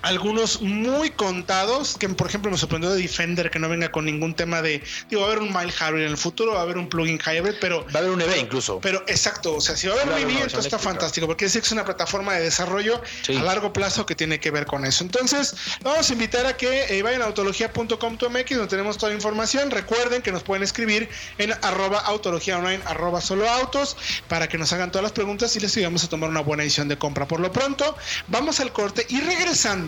algunos 0.01 0.61
muy 0.61 1.09
contados, 1.09 1.97
que 1.97 2.07
por 2.09 2.27
ejemplo 2.27 2.51
me 2.51 2.57
sorprendió 2.57 2.91
de 2.91 3.01
Defender 3.01 3.49
que 3.49 3.59
no 3.59 3.69
venga 3.69 3.91
con 3.91 4.05
ningún 4.05 4.33
tema 4.33 4.61
de, 4.61 4.83
digo, 5.09 5.21
va 5.21 5.27
a 5.27 5.31
haber 5.31 5.43
un 5.43 5.53
mild 5.53 5.73
hybrid 5.73 6.03
en 6.03 6.09
el 6.09 6.17
futuro, 6.17 6.53
va 6.53 6.59
a 6.59 6.63
haber 6.63 6.77
un 6.77 6.87
plugin 6.87 7.19
hybrid, 7.19 7.55
pero... 7.59 7.85
Va 7.87 7.95
a 7.95 7.97
haber 7.99 8.11
un 8.11 8.21
EV 8.21 8.37
incluso. 8.37 8.79
Pero 8.81 9.03
exacto, 9.07 9.55
o 9.55 9.61
sea, 9.61 9.75
si 9.75 9.87
va 9.87 9.95
a 9.95 10.01
haber 10.01 10.13
un 10.13 10.31
EV, 10.31 10.45
esto 10.45 10.59
está 10.59 10.77
fantástico, 10.77 11.27
porque 11.27 11.45
es 11.45 11.53
que 11.53 11.59
es 11.59 11.71
una 11.71 11.85
plataforma 11.85 12.33
de 12.33 12.43
desarrollo 12.43 13.01
a 13.29 13.43
largo 13.43 13.73
plazo 13.73 14.05
que 14.05 14.15
tiene 14.15 14.39
que 14.39 14.51
ver 14.51 14.65
con 14.65 14.85
eso. 14.85 15.03
Entonces, 15.03 15.55
vamos 15.81 16.09
a 16.09 16.13
invitar 16.13 16.45
a 16.45 16.55
que 16.57 16.97
eh, 16.97 17.01
vayan 17.01 17.21
a 17.21 17.25
autología.com.mx 17.25 18.19
donde 18.29 18.67
tenemos 18.67 18.97
toda 18.97 19.09
la 19.11 19.15
información. 19.15 19.71
Recuerden 19.71 20.21
que 20.21 20.31
nos 20.31 20.43
pueden 20.43 20.63
escribir 20.63 21.09
en 21.37 21.53
arroba 21.61 21.99
autología 21.99 22.57
online, 22.57 22.81
arroba 22.85 23.21
solo 23.21 23.49
autos, 23.49 23.97
para 24.27 24.47
que 24.47 24.57
nos 24.57 24.71
hagan 24.73 24.91
todas 24.91 25.03
las 25.03 25.11
preguntas 25.11 25.55
y 25.55 25.59
les 25.59 25.75
ayudamos 25.75 26.03
a 26.03 26.09
tomar 26.09 26.29
una 26.29 26.41
buena 26.41 26.63
decisión 26.63 26.87
de 26.87 26.97
compra. 26.97 27.27
Por 27.27 27.39
lo 27.39 27.51
pronto, 27.51 27.95
vamos 28.27 28.59
al 28.59 28.71
corte 28.71 29.05
y 29.09 29.21
regresando 29.21 29.86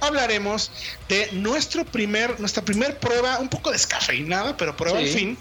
hablaremos 0.00 0.70
de 1.08 1.28
nuestro 1.32 1.84
primer, 1.84 2.38
nuestra 2.40 2.64
primer 2.64 2.98
prueba, 2.98 3.38
un 3.38 3.48
poco 3.48 3.70
descafeinada, 3.70 4.56
pero 4.56 4.76
prueba 4.76 4.98
al 4.98 5.08
fin, 5.08 5.38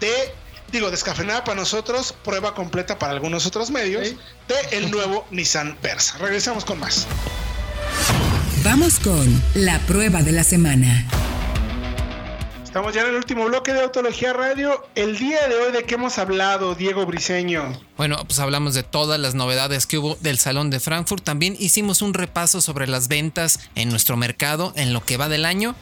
de 0.00 0.10
digo, 0.72 0.90
descafeinada 0.90 1.44
para 1.44 1.56
nosotros, 1.56 2.14
prueba 2.24 2.54
completa 2.54 2.98
para 2.98 3.12
algunos 3.12 3.46
otros 3.46 3.70
medios, 3.70 4.14
de 4.48 4.76
el 4.76 4.90
nuevo 4.90 5.26
Nissan 5.30 5.76
Versa. 5.82 6.16
Regresamos 6.18 6.64
con 6.64 6.78
más. 6.78 7.06
Vamos 8.62 8.98
con 9.00 9.42
la 9.54 9.78
prueba 9.80 10.22
de 10.22 10.32
la 10.32 10.44
semana. 10.44 11.08
Estamos 12.70 12.94
ya 12.94 13.00
en 13.00 13.08
el 13.08 13.16
último 13.16 13.46
bloque 13.46 13.72
de 13.72 13.80
Autología 13.80 14.32
Radio. 14.32 14.86
El 14.94 15.18
día 15.18 15.48
de 15.48 15.56
hoy, 15.56 15.72
¿de 15.72 15.82
qué 15.82 15.96
hemos 15.96 16.18
hablado, 16.18 16.76
Diego 16.76 17.04
Briseño? 17.04 17.76
Bueno, 17.96 18.16
pues 18.28 18.38
hablamos 18.38 18.74
de 18.74 18.84
todas 18.84 19.18
las 19.18 19.34
novedades 19.34 19.86
que 19.86 19.98
hubo 19.98 20.14
del 20.20 20.38
Salón 20.38 20.70
de 20.70 20.78
Frankfurt. 20.78 21.24
También 21.24 21.56
hicimos 21.58 22.00
un 22.00 22.14
repaso 22.14 22.60
sobre 22.60 22.86
las 22.86 23.08
ventas 23.08 23.58
en 23.74 23.88
nuestro 23.88 24.16
mercado 24.16 24.72
en 24.76 24.92
lo 24.92 25.04
que 25.04 25.16
va 25.16 25.28
del 25.28 25.46
año. 25.46 25.74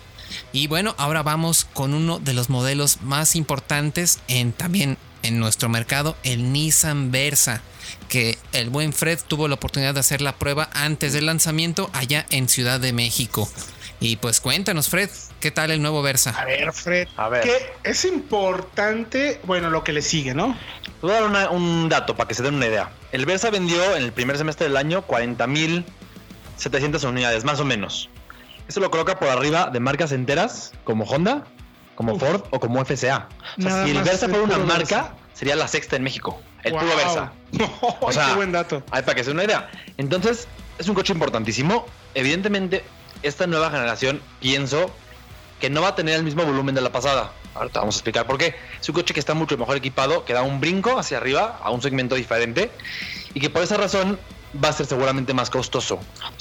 Y 0.55 0.67
bueno, 0.67 0.95
ahora 0.97 1.23
vamos 1.23 1.67
con 1.75 1.93
uno 1.93 2.21
de 2.21 2.33
los 2.33 2.49
modelos 2.49 3.03
más 3.03 3.37
importantes 3.37 4.21
en 4.27 4.55
también 4.55 4.97
en 5.23 5.39
nuestro 5.39 5.69
mercado, 5.69 6.17
el 6.23 6.55
Nissan 6.55 7.11
Versa, 7.11 7.61
que 8.09 8.39
el 8.53 8.71
buen 8.71 8.95
Fred 8.95 9.19
tuvo 9.29 9.47
la 9.47 9.57
oportunidad 9.57 9.93
de 9.93 10.01
hacer 10.01 10.23
la 10.23 10.37
prueba 10.37 10.71
antes 10.73 11.13
del 11.13 11.27
lanzamiento 11.27 11.91
allá 11.93 12.25
en 12.31 12.49
Ciudad 12.49 12.81
de 12.81 12.95
México. 12.95 13.47
Y 14.01 14.17
pues 14.17 14.41
cuéntanos, 14.41 14.89
Fred, 14.89 15.11
¿qué 15.41 15.51
tal 15.51 15.73
el 15.73 15.83
nuevo 15.83 16.01
Versa? 16.03 16.31
A 16.39 16.45
ver, 16.45 16.73
Fred, 16.73 17.09
a 17.17 17.29
ver. 17.29 17.43
Que 17.43 17.73
es 17.83 18.05
importante, 18.05 19.41
bueno, 19.45 19.71
lo 19.71 19.83
que 19.83 19.93
le 19.93 20.03
sigue, 20.03 20.35
¿no? 20.35 20.57
Voy 21.03 21.11
a 21.13 21.23
dar 21.23 21.51
un 21.51 21.89
dato 21.89 22.15
para 22.17 22.29
que 22.29 22.35
se 22.35 22.45
den 22.45 22.55
una 22.55 22.67
idea. 22.67 22.91
El 23.11 23.27
Versa 23.27 23.51
vendió 23.51 23.97
en 23.97 24.05
el 24.05 24.13
primer 24.13 24.39
semestre 24.39 24.69
del 24.69 24.77
año 24.77 25.05
40.700 25.07 27.09
unidades, 27.09 27.43
más 27.45 27.59
o 27.59 27.65
menos. 27.65 28.09
Eso 28.69 28.79
lo 28.81 28.89
coloca 28.91 29.19
por 29.19 29.29
arriba 29.29 29.71
de 29.73 29.81
marcas 29.81 30.13
enteras 30.13 30.73
como 30.85 31.05
Honda, 31.05 31.45
como 31.95 32.19
Ford 32.19 32.43
o 32.51 32.61
como 32.61 32.85
FCA. 32.85 33.29
O 33.59 33.63
sea, 33.63 33.85
si 33.85 33.91
el 33.91 34.03
Versa 34.03 34.29
fuera 34.29 34.45
una 34.45 34.59
marca, 34.59 35.15
sería 35.35 35.57
la 35.57 35.67
sexta 35.67 35.97
en 35.97 36.05
México. 36.05 36.41
El 36.63 36.75
puro 36.75 36.95
Versa. 36.97 37.33
o 38.01 38.13
sea, 38.13 38.29
qué 38.29 38.35
buen 38.35 38.53
dato. 38.53 38.85
Hay 38.93 39.03
para 39.03 39.17
que 39.17 39.25
se 39.25 39.31
den 39.31 39.39
una 39.39 39.45
idea. 39.45 39.69
Entonces, 39.97 40.47
es 40.79 40.89
un 40.89 40.95
coche 40.95 41.13
importantísimo. 41.13 41.87
Evidentemente, 42.15 42.85
esta 43.23 43.47
nueva 43.47 43.71
generación 43.71 44.21
pienso 44.41 44.91
que 45.61 45.71
no 45.71 45.83
va 45.83 45.89
a 45.89 45.95
tener 45.95 46.15
el 46.15 46.23
mismo 46.23 46.45
volumen 46.45 46.75
de 46.75 46.81
la 46.81 46.93
pasada. 46.93 47.33
Ahorita 47.55 47.81
vamos 47.81 47.97
a 47.97 47.99
explicar 47.99 48.27
por 48.27 48.39
qué. 48.39 48.55
Es 48.81 48.89
un 48.89 48.95
coche 48.95 49.13
que 49.13 49.21
está 49.21 49.35
mucho 49.35 49.59
mejor 49.59 49.77
equipado, 49.77 50.25
que 50.25 50.33
da 50.33 50.43
un 50.43 50.61
brinco 50.61 50.99
hacia 50.99 51.17
arriba 51.19 51.59
a 51.63 51.71
un 51.71 51.83
segmento 51.83 52.15
diferente 52.15 52.71
y 53.35 53.41
que 53.41 53.51
por 53.51 53.63
esa 53.63 53.77
razón 53.77 54.19
va 54.63 54.69
a 54.69 54.73
ser 54.73 54.87
seguramente 54.87 55.35
más 55.35 55.51
costoso. 55.51 55.99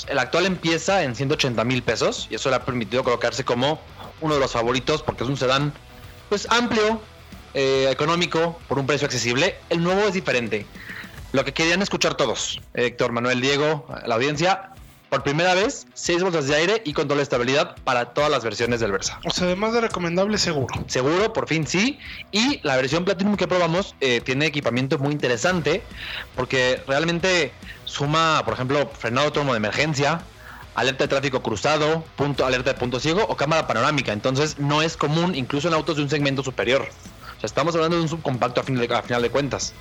El 0.08 0.20
actual 0.20 0.46
empieza 0.46 1.04
en 1.04 1.16
180 1.16 1.63
mil 1.63 1.84
pesos 1.84 2.28
y 2.30 2.36
eso 2.36 2.50
le 2.50 2.56
ha 2.56 2.66
permitido 2.66 3.04
colocarse 3.04 3.44
como 3.44 3.82
uno 4.22 4.36
de 4.36 4.40
los 4.40 4.52
favoritos 4.52 5.02
porque 5.02 5.24
es 5.24 5.30
un 5.30 5.38
sedán 5.38 5.74
pues 6.30 6.48
amplio, 6.50 7.02
eh, 7.54 7.88
económico, 7.90 8.60
por 8.68 8.80
un 8.80 8.86
precio 8.86 9.06
accesible. 9.06 9.56
El 9.70 9.84
nuevo 9.84 10.02
es 10.02 10.13
diferente. 10.13 10.66
Lo 11.32 11.44
que 11.44 11.54
querían 11.54 11.82
escuchar 11.82 12.16
todos, 12.16 12.62
Héctor, 12.74 13.12
Manuel, 13.12 13.42
Diego, 13.42 13.88
la 14.06 14.16
audiencia, 14.16 14.72
por 15.10 15.24
primera 15.24 15.54
vez, 15.54 15.88
6 15.93 16.24
bolsas 16.24 16.48
de 16.48 16.56
aire 16.56 16.82
y 16.86 16.93
control 16.93 17.17
de 17.17 17.24
estabilidad 17.24 17.76
para 17.84 18.13
todas 18.13 18.30
las 18.30 18.43
versiones 18.43 18.80
del 18.80 18.91
Versa. 18.91 19.20
O 19.26 19.32
sea, 19.32 19.48
además 19.48 19.74
de 19.74 19.82
recomendable, 19.82 20.38
seguro. 20.38 20.74
Seguro, 20.88 21.34
por 21.34 21.48
fin 21.48 21.65
sí. 21.65 22.00
Y 22.32 22.60
la 22.63 22.76
versión 22.76 23.06
Platinum 23.06 23.38
que 23.38 23.48
probamos 23.48 23.96
eh, 24.02 24.22
tiene 24.22 24.46
equipamiento 24.46 24.98
muy 25.00 25.13
interesante 25.13 25.82
porque 26.36 26.82
realmente 26.88 27.52
suma, 27.86 28.41
por 28.43 28.54
ejemplo, 28.54 28.89
frenado 28.98 29.28
autónomo 29.28 29.54
de 29.54 29.58
emergencia, 29.58 30.22
alerta 30.76 31.06
de 31.06 31.08
tráfico 31.08 31.41
cruzado, 31.41 32.04
punto, 32.15 32.46
alerta 32.46 32.74
de 32.74 32.80
punto 32.80 33.00
ciego 33.00 33.26
o 33.28 33.36
cámara 33.36 33.65
panorámica. 33.65 34.13
Entonces 34.13 34.60
no 34.60 34.82
es 34.82 34.98
común 34.98 35.36
incluso 35.36 35.67
en 35.67 35.74
autos 35.74 35.98
de 35.98 36.04
un 36.04 36.10
segmento 36.10 36.43
superior. 36.43 36.88
O 37.38 37.39
sea, 37.39 37.48
estamos 37.48 37.76
hablando 37.76 37.98
de 37.98 38.04
un 38.04 38.10
subcompacto 38.10 38.62
a, 38.62 38.63
fin 38.63 38.76
de, 38.76 38.93
a 38.93 39.02
final 39.02 39.22
de 39.22 39.30
cuentas. 39.30 39.74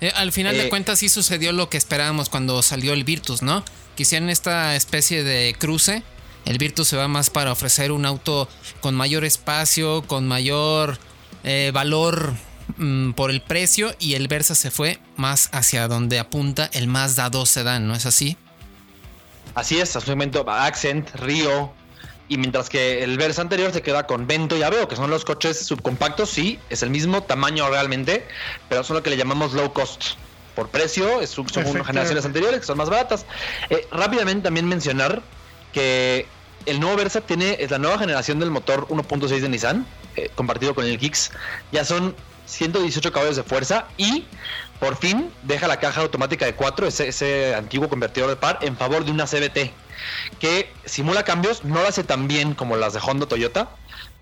Eh, 0.00 0.12
al 0.14 0.32
final 0.32 0.56
de 0.56 0.66
eh, 0.66 0.68
cuentas 0.68 0.98
sí 1.00 1.08
sucedió 1.08 1.52
lo 1.52 1.68
que 1.68 1.76
esperábamos 1.76 2.28
cuando 2.28 2.62
salió 2.62 2.92
el 2.92 3.04
Virtus, 3.04 3.42
¿no? 3.42 3.64
Quisieran 3.94 4.28
esta 4.28 4.74
especie 4.76 5.22
de 5.22 5.54
cruce. 5.58 6.02
El 6.44 6.58
Virtus 6.58 6.88
se 6.88 6.96
va 6.96 7.08
más 7.08 7.30
para 7.30 7.52
ofrecer 7.52 7.92
un 7.92 8.04
auto 8.04 8.48
con 8.80 8.94
mayor 8.94 9.24
espacio, 9.24 10.02
con 10.02 10.26
mayor 10.26 10.98
eh, 11.42 11.70
valor 11.72 12.34
mm, 12.76 13.12
por 13.12 13.30
el 13.30 13.40
precio 13.40 13.94
y 13.98 14.14
el 14.14 14.28
Versa 14.28 14.54
se 14.54 14.70
fue 14.70 14.98
más 15.16 15.48
hacia 15.52 15.88
donde 15.88 16.18
apunta 16.18 16.68
el 16.72 16.86
Mazda 16.86 17.30
2 17.30 17.48
Sedan, 17.48 17.86
¿no 17.86 17.94
es 17.94 18.04
así? 18.04 18.36
Así 19.54 19.78
es, 19.78 19.94
a 19.96 20.00
su 20.00 20.10
momento 20.10 20.44
Accent, 20.48 21.14
Río, 21.14 21.72
y 22.28 22.38
mientras 22.38 22.68
que 22.68 23.04
el 23.04 23.16
Versa 23.18 23.42
anterior 23.42 23.72
se 23.72 23.82
queda 23.82 24.06
con 24.06 24.26
Vento 24.26 24.56
y 24.56 24.62
Aveo, 24.62 24.88
que 24.88 24.96
son 24.96 25.10
los 25.10 25.24
coches 25.24 25.58
subcompactos, 25.66 26.30
sí, 26.30 26.58
es 26.70 26.82
el 26.82 26.90
mismo 26.90 27.22
tamaño 27.22 27.68
realmente, 27.68 28.26
pero 28.68 28.82
son 28.82 28.96
lo 28.96 29.02
que 29.02 29.10
le 29.10 29.16
llamamos 29.16 29.52
low 29.52 29.72
cost. 29.72 30.14
Por 30.54 30.68
precio, 30.68 31.26
son 31.26 31.46
generaciones 31.84 32.24
anteriores 32.24 32.60
que 32.60 32.66
son 32.66 32.78
más 32.78 32.88
baratas. 32.88 33.26
Eh, 33.70 33.86
rápidamente 33.90 34.44
también 34.44 34.66
mencionar 34.66 35.22
que 35.72 36.26
el 36.66 36.80
nuevo 36.80 36.96
Versa 36.96 37.20
tiene, 37.20 37.56
es 37.60 37.70
la 37.70 37.78
nueva 37.78 37.98
generación 37.98 38.38
del 38.38 38.50
motor 38.50 38.86
1.6 38.88 39.40
de 39.40 39.48
Nissan, 39.48 39.86
eh, 40.16 40.30
compartido 40.34 40.74
con 40.74 40.84
el 40.84 40.98
Kicks. 40.98 41.32
Ya 41.72 41.84
son 41.84 42.14
118 42.46 43.12
caballos 43.12 43.36
de 43.36 43.42
fuerza 43.42 43.86
y 43.96 44.24
por 44.80 44.96
fin 44.96 45.30
deja 45.42 45.66
la 45.66 45.78
caja 45.78 46.02
automática 46.02 46.44
de 46.44 46.54
4, 46.54 46.86
ese, 46.86 47.08
ese 47.08 47.54
antiguo 47.54 47.88
convertidor 47.88 48.28
de 48.30 48.36
par, 48.36 48.58
en 48.62 48.76
favor 48.76 49.04
de 49.04 49.10
una 49.10 49.26
CBT 49.26 49.72
que 50.38 50.72
simula 50.84 51.24
cambios, 51.24 51.64
no 51.64 51.80
lo 51.80 51.88
hace 51.88 52.04
tan 52.04 52.28
bien 52.28 52.54
como 52.54 52.76
las 52.76 52.92
de 52.92 53.00
Honda 53.00 53.26
Toyota, 53.26 53.70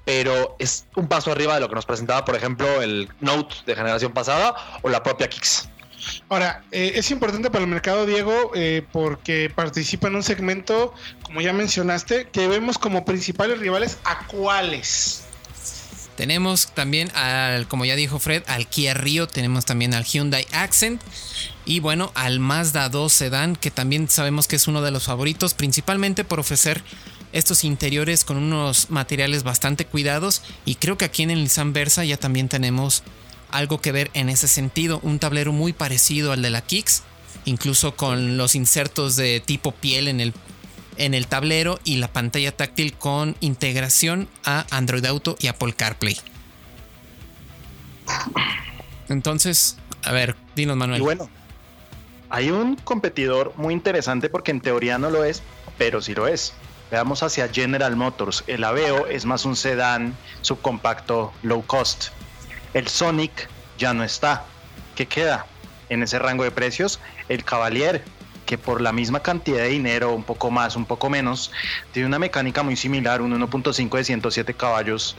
pero 0.04 0.56
es 0.58 0.86
un 0.96 1.08
paso 1.08 1.32
arriba 1.32 1.54
de 1.54 1.60
lo 1.60 1.68
que 1.68 1.74
nos 1.74 1.86
presentaba, 1.86 2.24
por 2.24 2.34
ejemplo, 2.34 2.82
el 2.82 3.08
Note 3.20 3.56
de 3.66 3.74
generación 3.74 4.12
pasada 4.12 4.54
o 4.82 4.88
la 4.88 5.02
propia 5.02 5.28
Kicks. 5.28 5.68
Ahora, 6.28 6.64
eh, 6.72 6.92
es 6.96 7.10
importante 7.10 7.50
para 7.50 7.64
el 7.64 7.70
mercado, 7.70 8.06
Diego, 8.06 8.52
eh, 8.54 8.84
porque 8.92 9.50
participa 9.54 10.08
en 10.08 10.16
un 10.16 10.22
segmento, 10.22 10.94
como 11.22 11.40
ya 11.40 11.52
mencionaste, 11.52 12.28
que 12.32 12.48
vemos 12.48 12.78
como 12.78 13.04
principales 13.04 13.58
rivales 13.58 13.98
a 14.04 14.26
cuáles. 14.26 15.24
Tenemos 16.16 16.68
también 16.74 17.10
al, 17.16 17.66
como 17.68 17.84
ya 17.84 17.96
dijo 17.96 18.18
Fred, 18.18 18.42
al 18.46 18.66
Kia 18.66 18.94
Rio, 18.94 19.26
tenemos 19.26 19.64
también 19.64 19.94
al 19.94 20.04
Hyundai 20.04 20.46
Accent 20.52 21.00
y 21.64 21.80
bueno, 21.80 22.12
al 22.14 22.38
Mazda 22.38 22.88
2 22.90 23.12
Sedan, 23.12 23.56
que 23.56 23.70
también 23.70 24.08
sabemos 24.08 24.46
que 24.46 24.56
es 24.56 24.68
uno 24.68 24.82
de 24.82 24.90
los 24.90 25.04
favoritos, 25.04 25.54
principalmente 25.54 26.24
por 26.24 26.38
ofrecer 26.38 26.82
estos 27.32 27.64
interiores 27.64 28.24
con 28.24 28.36
unos 28.36 28.90
materiales 28.90 29.42
bastante 29.42 29.86
cuidados 29.86 30.42
y 30.66 30.74
creo 30.74 30.98
que 30.98 31.06
aquí 31.06 31.22
en 31.22 31.30
el 31.30 31.42
Nissan 31.42 31.72
Versa 31.72 32.04
ya 32.04 32.18
también 32.18 32.48
tenemos 32.48 33.02
algo 33.52 33.80
que 33.80 33.92
ver 33.92 34.10
en 34.14 34.28
ese 34.28 34.48
sentido, 34.48 35.00
un 35.02 35.18
tablero 35.18 35.52
muy 35.52 35.72
parecido 35.72 36.32
al 36.32 36.42
de 36.42 36.50
la 36.50 36.62
Kicks, 36.62 37.02
incluso 37.44 37.96
con 37.96 38.36
los 38.36 38.54
insertos 38.54 39.16
de 39.16 39.40
tipo 39.40 39.72
piel 39.72 40.08
en 40.08 40.20
el 40.20 40.34
en 40.96 41.14
el 41.14 41.26
tablero 41.26 41.78
y 41.84 41.96
la 41.96 42.08
pantalla 42.08 42.54
táctil 42.54 42.92
con 42.94 43.36
integración 43.40 44.28
a 44.44 44.66
Android 44.70 45.04
Auto 45.06 45.36
y 45.40 45.46
Apple 45.46 45.72
CarPlay. 45.72 46.18
Entonces, 49.08 49.76
a 50.04 50.12
ver, 50.12 50.36
dinos 50.54 50.76
Manuel. 50.76 51.00
Y 51.00 51.04
bueno, 51.04 51.28
hay 52.30 52.50
un 52.50 52.76
competidor 52.76 53.52
muy 53.56 53.74
interesante 53.74 54.28
porque 54.28 54.50
en 54.50 54.60
teoría 54.60 54.98
no 54.98 55.10
lo 55.10 55.24
es, 55.24 55.42
pero 55.78 56.00
sí 56.02 56.14
lo 56.14 56.26
es. 56.26 56.52
Veamos 56.90 57.22
hacia 57.22 57.48
General 57.48 57.96
Motors. 57.96 58.44
El 58.46 58.64
Aveo 58.64 59.06
es 59.06 59.24
más 59.24 59.44
un 59.44 59.56
sedán 59.56 60.14
subcompacto 60.42 61.32
low 61.42 61.64
cost. 61.66 62.08
El 62.74 62.88
Sonic 62.88 63.48
ya 63.78 63.92
no 63.92 64.04
está. 64.04 64.44
¿Qué 64.94 65.06
queda 65.06 65.46
en 65.88 66.02
ese 66.02 66.18
rango 66.18 66.44
de 66.44 66.50
precios? 66.50 67.00
El 67.28 67.44
Cavalier, 67.44 68.04
que 68.46 68.58
por 68.58 68.80
la 68.80 68.92
misma 68.92 69.20
cantidad 69.20 69.58
de 69.58 69.68
dinero, 69.68 70.12
un 70.12 70.24
poco 70.24 70.50
más, 70.50 70.76
un 70.76 70.84
poco 70.84 71.10
menos, 71.10 71.52
tiene 71.92 72.06
una 72.08 72.18
mecánica 72.18 72.62
muy 72.62 72.76
similar, 72.76 73.22
un 73.22 73.32
1.5 73.32 73.96
de 73.96 74.04
107 74.04 74.54
caballos, 74.54 75.16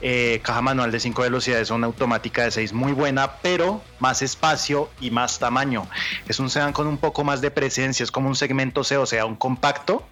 eh, 0.00 0.40
caja 0.42 0.62
manual 0.62 0.90
de 0.90 1.00
5 1.00 1.22
velocidades, 1.22 1.70
una 1.70 1.86
automática 1.86 2.44
de 2.44 2.50
6 2.50 2.72
muy 2.72 2.92
buena, 2.92 3.36
pero 3.42 3.82
más 3.98 4.22
espacio 4.22 4.90
y 5.00 5.10
más 5.10 5.38
tamaño. 5.38 5.88
Es 6.28 6.38
un 6.38 6.50
sedán 6.50 6.72
con 6.72 6.86
un 6.86 6.98
poco 6.98 7.24
más 7.24 7.40
de 7.40 7.50
presencia, 7.50 8.04
es 8.04 8.10
como 8.10 8.28
un 8.28 8.36
segmento 8.36 8.84
C, 8.84 8.96
o 8.96 9.06
sea, 9.06 9.26
un 9.26 9.36
compacto, 9.36 10.06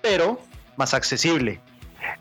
pero 0.00 0.40
más 0.76 0.94
accesible. 0.94 1.60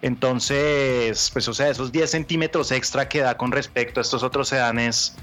Entonces, 0.02 1.30
pues, 1.34 1.48
o 1.48 1.54
sea, 1.54 1.70
esos 1.70 1.92
10 1.92 2.10
centímetros 2.10 2.72
extra 2.72 3.08
que 3.10 3.20
da 3.22 3.38
con 3.38 3.52
respecto 3.52 4.00
a 4.00 4.02
estos 4.02 4.24
otros 4.24 4.50
sedanes, 4.50 5.16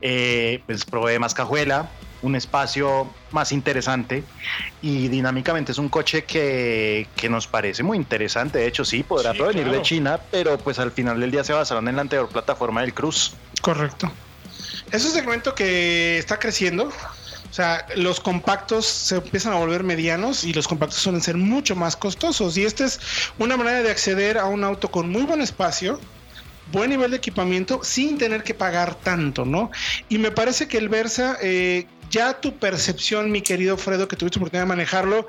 eh, 0.00 0.62
pues 0.66 0.84
provee 0.84 1.18
más 1.18 1.34
cajuela, 1.34 1.88
un 2.22 2.34
espacio 2.34 3.08
más 3.30 3.52
interesante 3.52 4.24
y 4.82 5.08
dinámicamente 5.08 5.72
es 5.72 5.78
un 5.78 5.88
coche 5.88 6.24
que, 6.24 7.06
que 7.14 7.28
nos 7.28 7.46
parece 7.46 7.82
muy 7.82 7.96
interesante. 7.96 8.58
De 8.58 8.66
hecho, 8.66 8.84
sí, 8.84 9.02
podrá 9.02 9.32
Sí, 9.32 9.38
provenir 9.38 9.64
claro. 9.64 9.78
de 9.78 9.82
China, 9.82 10.20
pero 10.30 10.58
pues 10.58 10.78
al 10.78 10.90
final 10.90 11.20
del 11.20 11.30
día 11.30 11.44
se 11.44 11.52
basaron 11.52 11.86
en 11.88 11.96
la 11.96 12.02
anterior 12.02 12.28
plataforma 12.28 12.80
del 12.80 12.92
Cruz. 12.94 13.34
Correcto. 13.62 14.10
Es 14.90 15.04
un 15.04 15.12
segmento 15.12 15.54
que 15.54 16.18
está 16.18 16.38
creciendo. 16.38 16.90
O 17.50 17.52
sea, 17.52 17.86
los 17.96 18.20
compactos 18.20 18.86
se 18.86 19.16
empiezan 19.16 19.54
a 19.54 19.56
volver 19.56 19.82
medianos 19.82 20.44
y 20.44 20.52
los 20.52 20.68
compactos 20.68 21.00
suelen 21.00 21.22
ser 21.22 21.36
mucho 21.36 21.74
más 21.74 21.96
costosos. 21.96 22.56
Y 22.58 22.64
esta 22.64 22.84
es 22.84 23.00
una 23.38 23.56
manera 23.56 23.82
de 23.82 23.90
acceder 23.90 24.38
a 24.38 24.46
un 24.46 24.64
auto 24.64 24.90
con 24.90 25.10
muy 25.10 25.22
buen 25.22 25.40
espacio, 25.40 25.98
buen 26.72 26.90
nivel 26.90 27.10
de 27.10 27.16
equipamiento, 27.16 27.80
sin 27.82 28.18
tener 28.18 28.42
que 28.42 28.54
pagar 28.54 28.94
tanto, 28.94 29.44
¿no? 29.44 29.70
Y 30.08 30.18
me 30.18 30.30
parece 30.30 30.68
que 30.68 30.76
el 30.76 30.88
Versa, 30.88 31.38
eh, 31.40 31.86
ya 32.10 32.40
tu 32.40 32.56
percepción, 32.56 33.30
mi 33.30 33.40
querido 33.40 33.76
Fredo, 33.76 34.08
que 34.08 34.16
tuviste 34.16 34.38
oportunidad 34.38 34.64
de 34.64 34.68
manejarlo, 34.68 35.26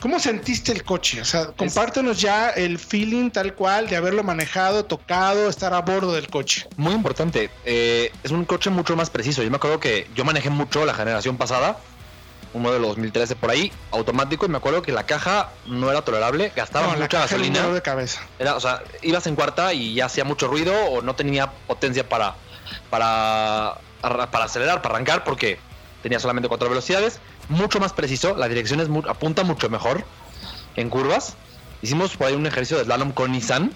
¿Cómo 0.00 0.18
sentiste 0.18 0.72
el 0.72 0.82
coche? 0.82 1.20
O 1.20 1.24
sea, 1.24 1.48
compártenos 1.48 2.20
ya 2.20 2.48
el 2.50 2.78
feeling 2.78 3.30
tal 3.30 3.54
cual 3.54 3.86
de 3.88 3.96
haberlo 3.96 4.22
manejado, 4.24 4.84
tocado, 4.86 5.48
estar 5.50 5.74
a 5.74 5.80
bordo 5.82 6.12
del 6.14 6.28
coche. 6.28 6.66
Muy 6.76 6.94
importante. 6.94 7.50
eh, 7.66 8.10
es 8.22 8.30
un 8.30 8.44
coche 8.46 8.70
mucho 8.70 8.96
más 8.96 9.10
preciso. 9.10 9.42
Yo 9.42 9.50
me 9.50 9.56
acuerdo 9.56 9.78
que 9.78 10.08
yo 10.14 10.24
manejé 10.24 10.48
mucho 10.48 10.84
la 10.86 10.94
generación 10.94 11.36
pasada, 11.36 11.76
un 12.54 12.62
modelo 12.62 12.88
2013 12.88 13.36
por 13.36 13.50
ahí, 13.50 13.70
automático, 13.92 14.46
y 14.46 14.48
me 14.48 14.56
acuerdo 14.56 14.80
que 14.82 14.90
la 14.90 15.04
caja 15.04 15.50
no 15.66 15.90
era 15.90 16.02
tolerable, 16.02 16.50
gastaba 16.56 16.86
No, 16.86 16.92
la 16.94 16.98
mucha 17.00 17.08
caja 17.20 17.34
era 17.34 17.44
un 17.44 17.52
gasolina. 17.52 17.74
de 17.74 17.82
cabeza. 17.82 18.20
Era, 18.38 18.56
o 18.56 18.60
sea, 18.60 18.82
ibas 19.02 19.26
en 19.26 19.36
cuarta 19.36 19.72
y 19.74 19.94
ya 19.94 20.06
hacía 20.06 20.24
mucho 20.24 20.48
ruido 20.48 20.74
o 20.86 21.02
no 21.02 21.14
tenía 21.14 21.50
potencia 21.66 22.08
para, 22.08 22.34
para, 22.88 23.76
para 24.00 24.44
acelerar, 24.44 24.82
para 24.82 24.94
arrancar, 24.94 25.24
porque 25.24 25.58
tenía 26.02 26.18
solamente 26.18 26.48
cuatro 26.48 26.68
velocidades. 26.68 27.20
Mucho 27.50 27.80
más 27.80 27.92
preciso, 27.92 28.36
la 28.36 28.48
dirección 28.48 28.80
es 28.80 28.88
mu- 28.88 29.02
apunta 29.08 29.42
mucho 29.42 29.68
mejor 29.68 30.04
en 30.76 30.88
curvas. 30.88 31.34
Hicimos 31.82 32.16
por 32.16 32.28
ahí 32.28 32.34
un 32.34 32.46
ejercicio 32.46 32.78
de 32.78 32.84
slalom 32.84 33.10
con 33.12 33.32
Nissan 33.32 33.72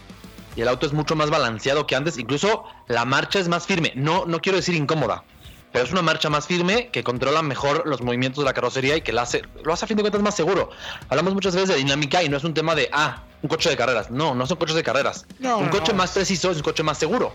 y 0.56 0.60
el 0.60 0.68
auto 0.68 0.86
es 0.86 0.92
mucho 0.92 1.16
más 1.16 1.28
balanceado 1.28 1.84
que 1.86 1.96
antes. 1.96 2.16
Incluso 2.16 2.64
la 2.86 3.04
marcha 3.04 3.40
es 3.40 3.48
más 3.48 3.66
firme. 3.66 3.92
No, 3.96 4.26
no 4.26 4.40
quiero 4.40 4.56
decir 4.58 4.76
incómoda, 4.76 5.24
pero 5.72 5.84
es 5.84 5.90
una 5.90 6.02
marcha 6.02 6.30
más 6.30 6.46
firme 6.46 6.88
que 6.92 7.02
controla 7.02 7.42
mejor 7.42 7.82
los 7.84 8.00
movimientos 8.00 8.44
de 8.44 8.48
la 8.48 8.54
carrocería 8.54 8.96
y 8.96 9.00
que 9.00 9.12
la 9.12 9.22
hace, 9.22 9.42
lo 9.64 9.72
hace 9.72 9.86
a 9.86 9.88
fin 9.88 9.96
de 9.96 10.04
cuentas 10.04 10.22
más 10.22 10.36
seguro. 10.36 10.70
Hablamos 11.08 11.34
muchas 11.34 11.54
veces 11.54 11.70
de 11.70 11.74
dinámica 11.76 12.22
y 12.22 12.28
no 12.28 12.36
es 12.36 12.44
un 12.44 12.54
tema 12.54 12.76
de, 12.76 12.88
ah, 12.92 13.22
un 13.42 13.48
coche 13.48 13.70
de 13.70 13.76
carreras. 13.76 14.08
No, 14.10 14.36
no 14.36 14.46
son 14.46 14.56
coches 14.56 14.76
de 14.76 14.84
carreras. 14.84 15.26
No, 15.40 15.58
un 15.58 15.64
no, 15.66 15.70
coche 15.72 15.90
no. 15.90 15.98
más 15.98 16.12
preciso 16.12 16.52
es 16.52 16.58
un 16.58 16.62
coche 16.62 16.84
más 16.84 16.96
seguro. 16.98 17.32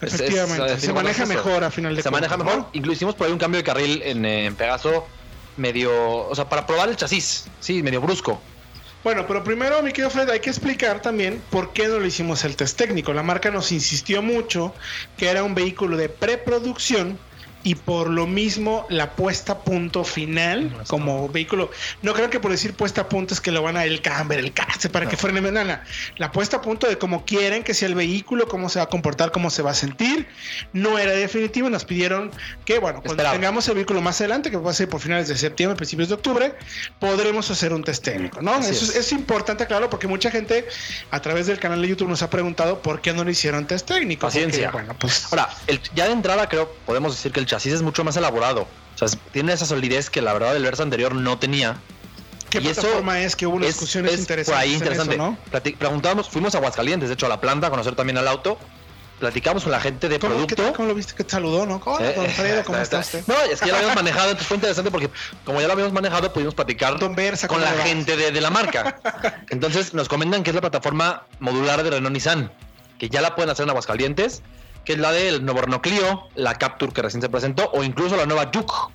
Es- 0.00 0.14
es- 0.14 0.20
Efectivamente, 0.22 0.80
se 0.80 0.92
maneja 0.92 1.24
mejor 1.26 1.62
a 1.62 1.70
final 1.70 1.94
de 1.94 2.02
Se 2.02 2.10
cuentas, 2.10 2.30
maneja 2.32 2.50
¿no? 2.50 2.56
mejor. 2.56 2.70
Incluso 2.72 2.94
hicimos 2.96 3.14
por 3.14 3.28
ahí 3.28 3.32
un 3.32 3.38
cambio 3.38 3.58
de 3.58 3.64
carril 3.64 4.02
en, 4.04 4.24
en 4.24 4.56
Pegaso 4.56 5.06
medio, 5.56 6.28
o 6.28 6.34
sea, 6.34 6.48
para 6.48 6.66
probar 6.66 6.88
el 6.88 6.96
chasis. 6.96 7.46
Sí, 7.60 7.82
medio 7.82 8.00
brusco. 8.00 8.40
Bueno, 9.04 9.26
pero 9.26 9.42
primero, 9.42 9.82
mi 9.82 9.90
querido 9.90 10.10
Fred, 10.10 10.30
hay 10.30 10.38
que 10.38 10.50
explicar 10.50 11.02
también 11.02 11.42
por 11.50 11.72
qué 11.72 11.88
no 11.88 11.98
le 11.98 12.06
hicimos 12.06 12.44
el 12.44 12.54
test 12.54 12.78
técnico. 12.78 13.12
La 13.12 13.24
marca 13.24 13.50
nos 13.50 13.72
insistió 13.72 14.22
mucho 14.22 14.72
que 15.16 15.28
era 15.28 15.42
un 15.42 15.56
vehículo 15.56 15.96
de 15.96 16.08
preproducción 16.08 17.18
y 17.64 17.74
por 17.76 18.08
lo 18.10 18.26
mismo 18.26 18.86
la 18.88 19.10
puesta 19.12 19.52
a 19.52 19.58
punto 19.60 20.04
final 20.04 20.74
como 20.88 21.28
vehículo. 21.28 21.70
No 22.02 22.12
creo 22.14 22.28
que 22.30 22.40
por 22.40 22.50
decir 22.50 22.74
puesta 22.74 23.02
a 23.02 23.08
punto 23.08 23.34
es 23.34 23.40
que 23.40 23.50
lo 23.52 23.62
van 23.62 23.76
a 23.76 23.84
el 23.84 24.02
camber, 24.02 24.38
el 24.38 24.52
case 24.52 24.88
para 24.88 25.08
que 25.08 25.16
frene. 25.16 25.40
No, 25.40 25.64
no. 25.64 25.78
La 26.16 26.32
puesta 26.32 26.58
a 26.58 26.60
punto 26.62 26.86
de 26.88 26.98
cómo 26.98 27.24
quieren 27.24 27.62
que 27.62 27.74
sea 27.74 27.88
el 27.88 27.94
vehículo, 27.94 28.48
cómo 28.48 28.68
se 28.68 28.78
va 28.78 28.84
a 28.84 28.88
comportar, 28.88 29.30
cómo 29.32 29.50
se 29.50 29.62
va 29.62 29.70
a 29.70 29.74
sentir, 29.74 30.26
no 30.72 30.98
era 30.98 31.12
definitivo. 31.12 31.70
Nos 31.70 31.84
pidieron 31.84 32.30
que, 32.64 32.78
bueno, 32.78 33.02
cuando 33.02 33.22
tengamos 33.30 33.66
el 33.68 33.74
vehículo 33.76 34.00
más 34.02 34.20
adelante, 34.20 34.50
que 34.50 34.56
va 34.56 34.70
a 34.70 34.74
ser 34.74 34.88
por 34.88 35.00
finales 35.00 35.28
de 35.28 35.36
septiembre, 35.36 35.76
principios 35.76 36.08
de 36.08 36.14
octubre, 36.16 36.54
podremos 36.98 37.50
hacer 37.50 37.72
un 37.72 37.84
test 37.84 38.04
técnico, 38.04 38.40
¿no? 38.42 38.54
Así 38.54 38.70
Eso 38.72 38.84
es. 38.84 38.90
es. 38.90 38.96
es 38.96 39.12
importante, 39.12 39.66
claro, 39.66 39.88
porque 39.90 40.06
mucha 40.06 40.30
gente 40.30 40.66
a 41.10 41.20
través 41.20 41.46
del 41.46 41.58
canal 41.58 41.80
de 41.82 41.88
YouTube 41.88 42.08
nos 42.08 42.22
ha 42.22 42.30
preguntado 42.30 42.82
por 42.82 43.00
qué 43.00 43.12
no 43.12 43.24
le 43.24 43.32
hicieron 43.32 43.66
test 43.66 43.86
técnico. 43.86 44.26
Paciencia. 44.26 44.70
Porque, 44.70 44.86
bueno, 44.86 44.98
pues 44.98 45.26
Ahora, 45.30 45.48
el- 45.66 45.80
ya 45.94 46.06
de 46.06 46.12
entrada 46.12 46.48
creo 46.48 46.72
podemos 46.86 47.14
decir 47.16 47.32
que 47.32 47.40
el 47.40 47.46
chasis 47.52 47.74
es 47.74 47.82
mucho 47.82 48.02
más 48.04 48.16
elaborado. 48.16 48.62
O 48.94 48.98
sea, 48.98 49.06
es- 49.06 49.18
tiene 49.32 49.52
esa 49.52 49.66
solidez 49.66 50.08
que 50.10 50.22
la 50.22 50.32
verdad 50.32 50.56
el 50.56 50.62
Versa 50.62 50.82
anterior 50.82 51.14
no 51.14 51.38
tenía. 51.38 51.76
¿qué 52.48 52.60
y 52.60 52.68
eso 52.68 52.82
plataforma 52.82 53.18
es 53.20 53.34
que 53.36 53.46
hubo 53.46 53.56
unas 53.56 53.68
Es, 53.70 53.74
discusiones 53.76 54.12
es 54.14 54.20
interesantes? 54.20 54.52
por 54.54 54.62
ahí 54.62 54.74
interesante. 54.74 55.14
eso, 55.14 55.24
¿no? 55.24 55.38
Preguntábamos, 55.78 56.28
fuimos 56.28 56.54
a 56.54 56.58
Aguascalientes, 56.58 57.08
de 57.08 57.14
hecho, 57.14 57.26
a 57.26 57.28
la 57.30 57.40
planta 57.40 57.66
a 57.68 57.70
conocer 57.70 57.94
también 57.94 58.18
al 58.18 58.28
auto. 58.28 58.58
Platicamos 59.20 59.62
con 59.62 59.72
la 59.72 59.80
gente 59.80 60.08
de 60.08 60.18
¿Cómo, 60.18 60.34
producto. 60.34 60.56
tal? 60.56 60.72
¿Cómo 60.72 60.88
lo 60.88 60.94
viste 60.94 61.14
que 61.14 61.22
te 61.24 61.30
saludó, 61.30 61.64
no? 61.64 61.80
Hola, 61.84 62.10
Eh, 62.10 62.62
¿cómo 62.66 62.76
está 62.78 62.98
usted? 62.98 63.22
No, 63.28 63.34
es 63.50 63.60
que 63.60 63.66
ya 63.66 63.72
lo 63.72 63.76
habíamos 63.78 63.94
manejado, 63.96 64.24
entonces 64.30 64.48
fue 64.48 64.56
interesante 64.56 64.90
porque 64.90 65.10
como 65.44 65.60
ya 65.60 65.66
lo 65.68 65.74
habíamos 65.74 65.92
manejado, 65.94 66.32
pudimos 66.32 66.54
platicar 66.54 66.98
Versa, 67.14 67.46
con 67.48 67.60
¿cómo 67.60 67.72
la 67.72 67.82
gente 67.84 68.16
de, 68.16 68.32
de 68.32 68.40
la 68.40 68.50
marca. 68.50 68.98
Entonces 69.50 69.94
nos 69.94 70.08
comentan 70.08 70.42
que 70.42 70.50
es 70.50 70.54
la 70.54 70.60
plataforma 70.60 71.22
modular 71.38 71.82
de 71.84 71.90
Renault 71.90 72.12
Nissan, 72.12 72.50
que 72.98 73.08
ya 73.08 73.20
la 73.20 73.34
pueden 73.36 73.48
hacer 73.50 73.62
en 73.64 73.70
Aguascalientes, 73.70 74.42
que 74.84 74.94
es 74.94 74.98
la 74.98 75.12
del 75.12 75.46
Renault 75.46 75.82
Clio, 75.82 76.28
la 76.34 76.54
Capture 76.56 76.92
que 76.92 77.02
recién 77.02 77.22
se 77.22 77.28
presentó, 77.28 77.70
o 77.72 77.82
incluso 77.84 78.16
la 78.16 78.26
nueva 78.26 78.50
Juke. 78.52 78.92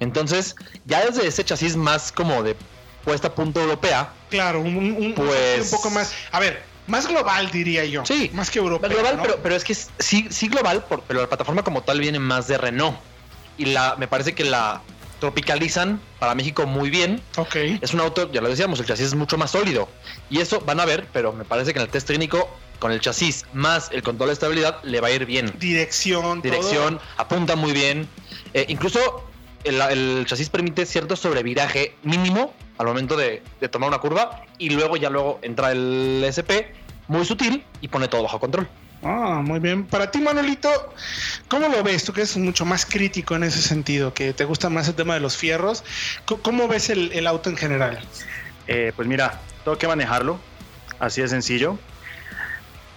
Entonces, 0.00 0.54
ya 0.84 1.04
desde 1.04 1.26
ese 1.26 1.44
chasis 1.44 1.76
más 1.76 2.12
como 2.12 2.42
de 2.42 2.56
puesta 3.04 3.28
a 3.28 3.34
punto 3.34 3.60
europea, 3.60 4.12
Claro, 4.30 4.60
un, 4.60 4.76
un- 4.76 4.96
un- 4.96 5.14
Pues- 5.14 5.64
un 5.72 5.78
poco 5.78 5.90
más. 5.90 6.12
A 6.32 6.40
ver, 6.40 6.62
más 6.86 7.06
global, 7.08 7.50
diría 7.50 7.84
yo. 7.84 8.04
Sí, 8.04 8.30
Más 8.34 8.50
que 8.50 8.58
europeo. 8.58 8.90
global, 8.90 9.16
¿no? 9.16 9.22
pero, 9.22 9.38
pero 9.42 9.54
es 9.56 9.64
que 9.64 9.72
es- 9.72 9.90
sí, 9.98 10.26
sí 10.30 10.48
global, 10.48 10.84
por- 10.84 11.02
pero 11.02 11.20
la 11.22 11.26
plataforma 11.28 11.62
como 11.62 11.82
tal 11.82 12.00
viene 12.00 12.18
más 12.18 12.46
de 12.48 12.58
Renault. 12.58 12.98
Y 13.56 13.66
la, 13.66 13.96
me 13.96 14.06
parece 14.08 14.34
que 14.34 14.44
la 14.44 14.82
tropicalizan 15.20 16.00
para 16.18 16.34
México 16.34 16.66
muy 16.66 16.90
bien. 16.90 17.20
Ok. 17.36 17.56
Es 17.80 17.92
un 17.94 18.00
auto, 18.00 18.30
ya 18.30 18.40
lo 18.40 18.48
decíamos, 18.48 18.78
el 18.80 18.86
chasis 18.86 19.06
es 19.08 19.14
mucho 19.14 19.36
más 19.36 19.50
sólido. 19.50 19.88
Y 20.30 20.40
eso 20.40 20.60
van 20.60 20.78
a 20.80 20.84
ver, 20.84 21.06
pero 21.12 21.32
me 21.32 21.44
parece 21.44 21.72
que 21.72 21.78
en 21.80 21.84
el 21.86 21.90
test 21.90 22.06
técnico, 22.06 22.48
con 22.78 22.92
el 22.92 23.00
chasis 23.00 23.44
más 23.52 23.90
el 23.92 24.02
control 24.02 24.28
de 24.28 24.34
estabilidad, 24.34 24.82
le 24.82 25.00
va 25.00 25.08
a 25.08 25.10
ir 25.10 25.26
bien. 25.26 25.52
Dirección. 25.58 26.40
Dirección, 26.40 26.98
todo. 26.98 27.06
apunta 27.16 27.56
muy 27.56 27.72
bien. 27.72 28.08
Eh, 28.54 28.66
incluso 28.68 29.24
el, 29.64 29.80
el 29.80 30.26
chasis 30.26 30.48
permite 30.50 30.86
cierto 30.86 31.16
sobreviraje 31.16 31.96
mínimo 32.02 32.54
al 32.78 32.86
momento 32.86 33.16
de, 33.16 33.42
de 33.60 33.68
tomar 33.68 33.88
una 33.88 33.98
curva. 33.98 34.44
Y 34.58 34.70
luego 34.70 34.96
ya 34.96 35.10
luego 35.10 35.38
entra 35.42 35.72
el 35.72 36.22
SP, 36.24 36.72
muy 37.08 37.24
sutil, 37.24 37.64
y 37.80 37.88
pone 37.88 38.08
todo 38.08 38.22
bajo 38.22 38.40
control. 38.40 38.68
Ah, 39.02 39.40
muy 39.44 39.60
bien. 39.60 39.86
Para 39.86 40.10
ti, 40.10 40.20
Manolito, 40.20 40.68
¿cómo 41.46 41.68
lo 41.68 41.82
ves? 41.84 42.04
Tú 42.04 42.12
que 42.12 42.22
eres 42.22 42.36
mucho 42.36 42.64
más 42.64 42.84
crítico 42.84 43.36
en 43.36 43.44
ese 43.44 43.62
sentido, 43.62 44.12
que 44.12 44.32
te 44.32 44.44
gusta 44.44 44.70
más 44.70 44.88
el 44.88 44.94
tema 44.94 45.14
de 45.14 45.20
los 45.20 45.36
fierros. 45.36 45.84
¿Cómo, 46.24 46.42
cómo 46.42 46.68
ves 46.68 46.90
el, 46.90 47.12
el 47.12 47.26
auto 47.26 47.48
en 47.48 47.56
general? 47.56 48.00
Eh, 48.66 48.92
pues 48.96 49.06
mira, 49.06 49.40
tengo 49.64 49.78
que 49.78 49.86
manejarlo, 49.86 50.40
así 50.98 51.20
de 51.20 51.28
sencillo. 51.28 51.78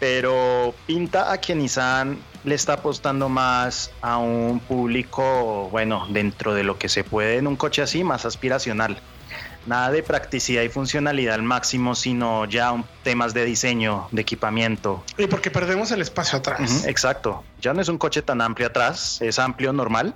Pero 0.01 0.73
pinta 0.87 1.31
a 1.31 1.39
que 1.39 1.53
Nissan 1.53 2.17
le 2.43 2.55
está 2.55 2.73
apostando 2.73 3.29
más 3.29 3.91
a 4.01 4.17
un 4.17 4.59
público, 4.59 5.69
bueno, 5.71 6.07
dentro 6.09 6.55
de 6.55 6.63
lo 6.63 6.79
que 6.79 6.89
se 6.89 7.03
puede 7.03 7.37
en 7.37 7.45
un 7.45 7.55
coche 7.55 7.83
así, 7.83 8.03
más 8.03 8.25
aspiracional. 8.25 8.97
Nada 9.67 9.91
de 9.91 10.01
practicidad 10.01 10.63
y 10.63 10.69
funcionalidad 10.69 11.35
al 11.35 11.43
máximo, 11.43 11.93
sino 11.93 12.45
ya 12.45 12.83
temas 13.03 13.35
de 13.35 13.45
diseño, 13.45 14.07
de 14.11 14.23
equipamiento. 14.23 15.03
Y 15.19 15.27
porque 15.27 15.51
perdemos 15.51 15.91
el 15.91 16.01
espacio 16.01 16.39
atrás. 16.39 16.83
Exacto. 16.87 17.43
Ya 17.61 17.71
no 17.75 17.79
es 17.79 17.87
un 17.87 17.99
coche 17.99 18.23
tan 18.23 18.41
amplio 18.41 18.69
atrás, 18.69 19.21
es 19.21 19.37
amplio 19.37 19.71
normal, 19.71 20.15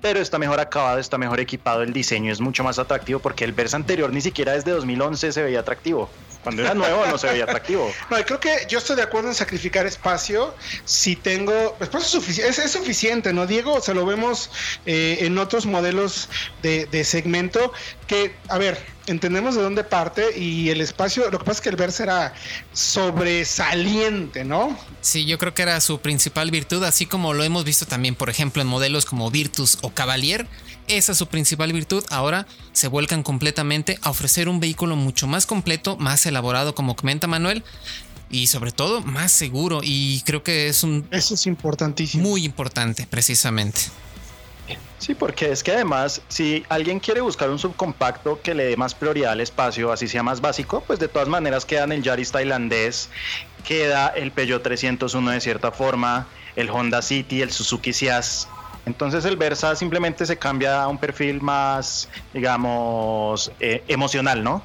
pero 0.00 0.20
está 0.20 0.38
mejor 0.38 0.58
acabado, 0.58 0.98
está 0.98 1.18
mejor 1.18 1.38
equipado, 1.38 1.82
el 1.82 1.92
diseño 1.92 2.32
es 2.32 2.40
mucho 2.40 2.64
más 2.64 2.78
atractivo 2.78 3.18
porque 3.18 3.44
el 3.44 3.52
Versa 3.52 3.76
anterior 3.76 4.10
ni 4.10 4.22
siquiera 4.22 4.52
desde 4.52 4.70
2011 4.70 5.32
se 5.32 5.42
veía 5.42 5.60
atractivo. 5.60 6.08
Cuando 6.42 6.62
era 6.62 6.74
nuevo 6.74 7.06
no 7.06 7.18
se 7.18 7.28
veía 7.28 7.44
atractivo. 7.44 7.92
No, 8.10 8.18
y 8.18 8.22
creo 8.22 8.40
que 8.40 8.66
yo 8.68 8.78
estoy 8.78 8.96
de 8.96 9.02
acuerdo 9.02 9.28
en 9.28 9.34
sacrificar 9.34 9.84
espacio 9.86 10.54
si 10.84 11.16
tengo 11.16 11.76
espacio 11.80 12.08
suficiente. 12.20 12.50
Es, 12.50 12.58
es 12.58 12.72
suficiente, 12.72 13.32
¿no, 13.32 13.46
Diego? 13.46 13.74
O 13.74 13.80
sea, 13.80 13.94
lo 13.94 14.06
vemos 14.06 14.50
eh, 14.86 15.18
en 15.20 15.36
otros 15.36 15.66
modelos 15.66 16.28
de, 16.62 16.86
de 16.86 17.04
segmento 17.04 17.72
que, 18.06 18.34
a 18.48 18.56
ver, 18.56 18.78
entendemos 19.06 19.54
de 19.54 19.62
dónde 19.62 19.84
parte 19.84 20.38
y 20.38 20.70
el 20.70 20.80
espacio, 20.80 21.30
lo 21.30 21.38
que 21.38 21.44
pasa 21.44 21.58
es 21.58 21.60
que 21.62 21.68
el 21.70 21.76
Versa 21.76 22.02
era 22.02 22.34
sobresaliente, 22.72 24.44
¿no? 24.44 24.78
Sí, 25.00 25.24
yo 25.26 25.38
creo 25.38 25.54
que 25.54 25.62
era 25.62 25.80
su 25.80 26.00
principal 26.00 26.50
virtud, 26.50 26.84
así 26.84 27.06
como 27.06 27.34
lo 27.34 27.44
hemos 27.44 27.64
visto 27.64 27.86
también, 27.86 28.14
por 28.14 28.30
ejemplo, 28.30 28.62
en 28.62 28.68
modelos 28.68 29.04
como 29.04 29.30
Virtus 29.30 29.78
o 29.82 29.90
Cavalier. 29.90 30.46
Esa 30.88 31.12
es 31.12 31.18
su 31.18 31.26
principal 31.26 31.72
virtud. 31.72 32.04
Ahora 32.10 32.46
se 32.72 32.88
vuelcan 32.88 33.22
completamente 33.22 33.98
a 34.02 34.10
ofrecer 34.10 34.48
un 34.48 34.58
vehículo 34.58 34.96
mucho 34.96 35.26
más 35.26 35.46
completo, 35.46 35.96
más 35.96 36.24
elaborado, 36.26 36.74
como 36.74 36.96
comenta 36.96 37.26
Manuel, 37.26 37.62
y 38.30 38.46
sobre 38.46 38.72
todo 38.72 39.02
más 39.02 39.30
seguro. 39.30 39.80
Y 39.82 40.22
creo 40.22 40.42
que 40.42 40.68
es 40.68 40.82
un 40.82 41.06
Eso 41.10 41.34
es 41.34 41.46
importantísimo. 41.46 42.26
muy 42.26 42.44
importante, 42.44 43.06
precisamente. 43.08 43.80
Sí, 44.98 45.14
porque 45.14 45.52
es 45.52 45.62
que 45.62 45.72
además, 45.72 46.20
si 46.28 46.64
alguien 46.68 46.98
quiere 46.98 47.20
buscar 47.20 47.50
un 47.50 47.58
subcompacto 47.58 48.40
que 48.42 48.54
le 48.54 48.64
dé 48.64 48.76
más 48.76 48.94
prioridad 48.94 49.32
al 49.32 49.40
espacio, 49.40 49.92
así 49.92 50.08
sea 50.08 50.22
más 50.22 50.40
básico, 50.40 50.82
pues 50.86 50.98
de 50.98 51.06
todas 51.06 51.28
maneras 51.28 51.64
quedan 51.64 51.92
el 51.92 52.02
Yaris 52.02 52.32
tailandés, 52.32 53.08
queda 53.64 54.08
el 54.08 54.32
Peugeot 54.32 54.62
301 54.62 55.30
de 55.30 55.40
cierta 55.40 55.70
forma, 55.70 56.26
el 56.56 56.68
Honda 56.68 57.00
City, 57.00 57.42
el 57.42 57.52
Suzuki 57.52 57.92
Ciaz. 57.92 58.48
Entonces 58.88 59.26
el 59.26 59.36
Versa 59.36 59.76
simplemente 59.76 60.24
se 60.24 60.38
cambia 60.38 60.82
a 60.82 60.88
un 60.88 60.96
perfil 60.96 61.42
más, 61.42 62.08
digamos, 62.32 63.52
eh, 63.60 63.84
emocional, 63.86 64.42
¿no? 64.42 64.64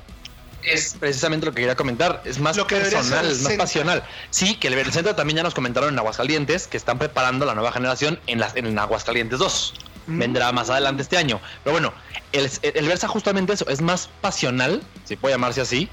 Es 0.63 0.95
precisamente 0.97 1.45
lo 1.45 1.51
que 1.51 1.59
quería 1.59 1.75
comentar. 1.75 2.21
Es 2.23 2.39
más 2.39 2.55
Lo 2.55 2.65
que 2.65 2.77
personal, 2.77 3.25
es 3.29 3.41
más 3.41 3.53
pasional. 3.55 4.01
Sí, 4.29 4.55
que 4.55 4.69
el 4.69 4.75
Vercentro 4.75 5.13
también 5.13 5.35
ya 5.37 5.43
nos 5.43 5.53
comentaron 5.53 5.89
en 5.91 5.99
Aguascalientes 5.99 6.67
que 6.67 6.77
están 6.77 6.99
preparando 6.99 7.45
la 7.45 7.53
nueva 7.53 7.73
generación 7.73 8.17
en, 8.27 8.39
las, 8.39 8.55
en 8.55 8.79
Aguascalientes 8.79 9.39
2. 9.39 9.73
Mm. 10.07 10.19
Vendrá 10.19 10.51
más 10.53 10.69
adelante 10.69 11.01
este 11.03 11.17
año. 11.17 11.41
Pero 11.65 11.73
bueno, 11.73 11.93
el, 12.31 12.49
el 12.61 12.87
Versa 12.87 13.09
justamente 13.09 13.51
eso, 13.51 13.67
es 13.67 13.81
más 13.81 14.09
pasional, 14.21 14.81
si 15.03 15.17
puede 15.17 15.33
llamarse 15.35 15.59
así. 15.59 15.89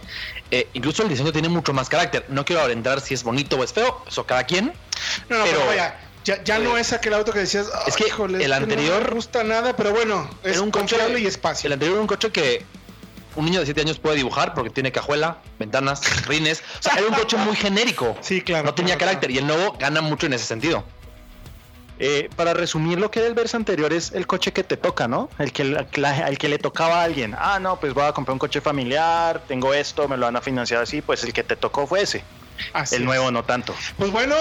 Eh, 0.53 0.69
incluso 0.73 1.03
el 1.03 1.09
diseño 1.09 1.33
tiene 1.33 1.49
mucho 1.49 1.73
más 1.73 1.89
carácter. 1.89 2.25
No 2.29 2.45
quiero 2.45 2.69
entrar 2.69 3.01
si 3.01 3.15
es 3.15 3.25
bonito 3.25 3.57
o 3.57 3.65
es 3.65 3.73
feo, 3.73 4.05
eso 4.07 4.25
cada 4.25 4.45
quien. 4.45 4.67
No, 5.29 5.39
no, 5.39 5.45
pero, 5.45 5.57
Pero- 5.59 5.67
vaya, 5.67 5.99
ya, 6.25 6.43
ya 6.45 6.59
no 6.59 6.77
es 6.77 6.93
aquel 6.93 7.15
auto 7.15 7.33
que 7.33 7.41
decías, 7.41 7.67
Es 7.67 7.73
"Ay, 7.87 7.93
que 7.97 8.07
híjole, 8.09 8.45
el 8.45 8.53
anterior- 8.53 9.03
no 9.03 9.09
me 9.09 9.15
gusta 9.15 9.43
nada, 9.45 9.75
pero 9.77 9.91
bueno, 9.93 10.29
es 10.43 10.53
Era 10.53 10.63
un 10.63 10.71
coche- 10.71 10.97
confiable 10.97 11.21
y 11.21 11.27
espacio. 11.27 11.69
El 11.69 11.75
anterior 11.75 11.95
era 11.97 12.01
un 12.03 12.07
coche 12.07 12.31
que 12.31 12.65
un 13.37 13.45
niño 13.45 13.61
de 13.61 13.67
7 13.67 13.81
años 13.81 13.99
puede 13.99 14.17
dibujar 14.17 14.55
porque 14.55 14.71
tiene 14.71 14.91
cajuela, 14.93 15.39
ventanas, 15.59 16.01
rines. 16.27 16.63
O 16.79 16.83
sea, 16.83 16.95
era 16.95 17.07
un 17.07 17.15
coche 17.15 17.37
muy 17.37 17.57
genérico. 17.57 18.17
Sí, 18.21 18.43
claro. 18.43 18.65
No 18.67 18.75
tenía 18.75 18.97
claro, 18.97 19.11
carácter 19.13 19.31
y 19.31 19.39
el 19.39 19.47
nuevo 19.47 19.77
gana 19.79 20.01
mucho 20.01 20.27
en 20.27 20.33
ese 20.35 20.45
sentido. 20.45 20.85
Eh, 22.03 22.31
para 22.35 22.55
resumir 22.55 22.99
lo 22.99 23.11
que 23.11 23.21
del 23.21 23.35
Versa 23.35 23.59
anterior 23.59 23.93
es 23.93 24.13
el 24.13 24.27
coche 24.27 24.55
que 24.55 24.65
te 24.65 24.79
toca, 24.79 25.07
¿no? 25.07 25.29
El 25.39 25.53
que, 25.53 25.63
el 25.63 25.87
que 25.89 26.01
la- 26.01 26.29
el 26.29 26.39
que 26.39 26.49
le 26.49 26.59
tocaba 26.59 27.03
a 27.03 27.05
alguien. 27.05 27.37
Ah, 27.39 27.59
no, 27.61 27.79
pues 27.79 27.93
voy 27.93 28.05
a 28.05 28.13
comprar 28.13 28.33
un 28.33 28.39
coche 28.39 28.63
familiar, 28.63 29.43
tengo 29.47 29.75
esto, 29.75 30.09
me 30.09 30.17
lo 30.17 30.25
van 30.25 30.35
a 30.37 30.41
financiar 30.41 30.83
así, 30.83 31.03
pues 31.03 31.23
el 31.25 31.35
que 31.35 31.43
te 31.45 31.57
tocó 31.57 31.87
fue 31.87 32.01
ese. 32.03 32.25
Así 32.73 32.95
el 32.97 33.03
es. 33.03 33.07
nuevo 33.07 33.31
no 33.31 33.45
tanto. 33.45 33.75
Pues 33.99 34.11
bueno, 34.13 34.35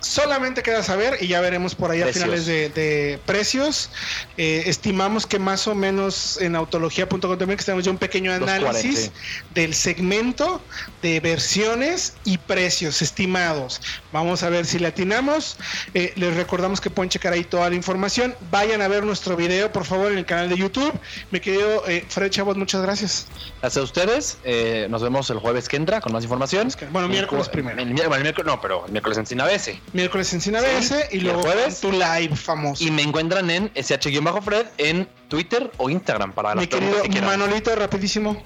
solamente 0.00 0.62
queda 0.62 0.82
saber 0.82 1.18
y 1.20 1.28
ya 1.28 1.40
veremos 1.40 1.74
por 1.74 1.90
ahí 1.90 2.02
a 2.02 2.06
finales 2.08 2.46
de, 2.46 2.68
de 2.70 3.18
precios. 3.26 3.90
Eh, 4.36 4.64
estimamos 4.66 5.26
que 5.26 5.38
más 5.38 5.66
o 5.66 5.74
menos 5.74 6.38
en 6.40 6.54
autología.com.mx 6.56 7.64
tenemos 7.64 7.84
ya 7.84 7.90
un 7.90 7.98
pequeño 7.98 8.30
240, 8.38 8.68
análisis 8.68 9.10
del 9.54 9.74
segmento 9.74 10.60
de 11.02 11.20
versiones 11.20 12.14
y 12.24 12.38
precios 12.38 13.02
estimados. 13.02 13.80
Vamos 14.12 14.42
a 14.42 14.48
ver 14.50 14.66
si 14.66 14.78
le 14.78 14.88
atinamos. 14.88 15.56
Eh, 15.94 16.12
les 16.16 16.34
recordamos 16.36 16.80
que 16.80 16.90
pueden 16.90 17.10
checar 17.10 17.32
ahí 17.32 17.44
toda 17.44 17.68
la 17.68 17.74
información. 17.76 18.34
Vayan 18.50 18.82
a 18.82 18.88
ver 18.88 19.04
nuestro 19.04 19.36
video, 19.36 19.72
por 19.72 19.84
favor, 19.84 20.12
en 20.12 20.18
el 20.18 20.26
canal 20.26 20.48
de 20.48 20.56
YouTube. 20.56 20.92
Mi 21.30 21.40
querido 21.40 21.82
eh, 21.88 22.04
Fred 22.08 22.30
Chavos, 22.30 22.56
muchas 22.56 22.82
gracias. 22.82 23.26
Gracias 23.60 23.80
a 23.80 23.84
ustedes. 23.84 24.38
eh, 24.44 24.86
nos 24.90 25.02
vemos 25.02 25.28
el 25.30 25.38
jueves 25.38 25.68
que 25.68 25.76
entra 25.76 26.00
con 26.00 26.12
más 26.12 26.22
información. 26.22 26.68
Bueno, 26.90 27.08
miércoles 27.08 27.48
primero. 27.48 27.80
El, 27.80 27.88
el 27.88 27.94
miércoles, 27.94 28.44
no, 28.46 28.60
pero 28.60 28.86
el 28.86 28.92
miércoles 28.92 29.18
en 29.18 29.26
Sinabese. 29.26 29.80
Miércoles 29.92 30.32
en 30.32 30.40
Cine 30.40 30.60
Sí, 30.60 30.94
ABS 30.94 31.08
y 31.12 31.20
luego 31.20 31.42
jueves. 31.42 31.80
tu 31.80 31.90
live 31.92 32.34
famoso. 32.36 32.84
Y 32.84 32.90
me 32.90 33.02
encuentran 33.02 33.50
en 33.50 33.70
SH-Fred 33.74 34.66
en 34.78 35.08
Twitter 35.28 35.70
o 35.76 35.90
Instagram 35.90 36.32
para 36.32 36.54
Mi 36.54 36.66
querido 36.66 37.02
que. 37.02 37.20
Manolito, 37.22 37.74
rapidísimo. 37.74 38.42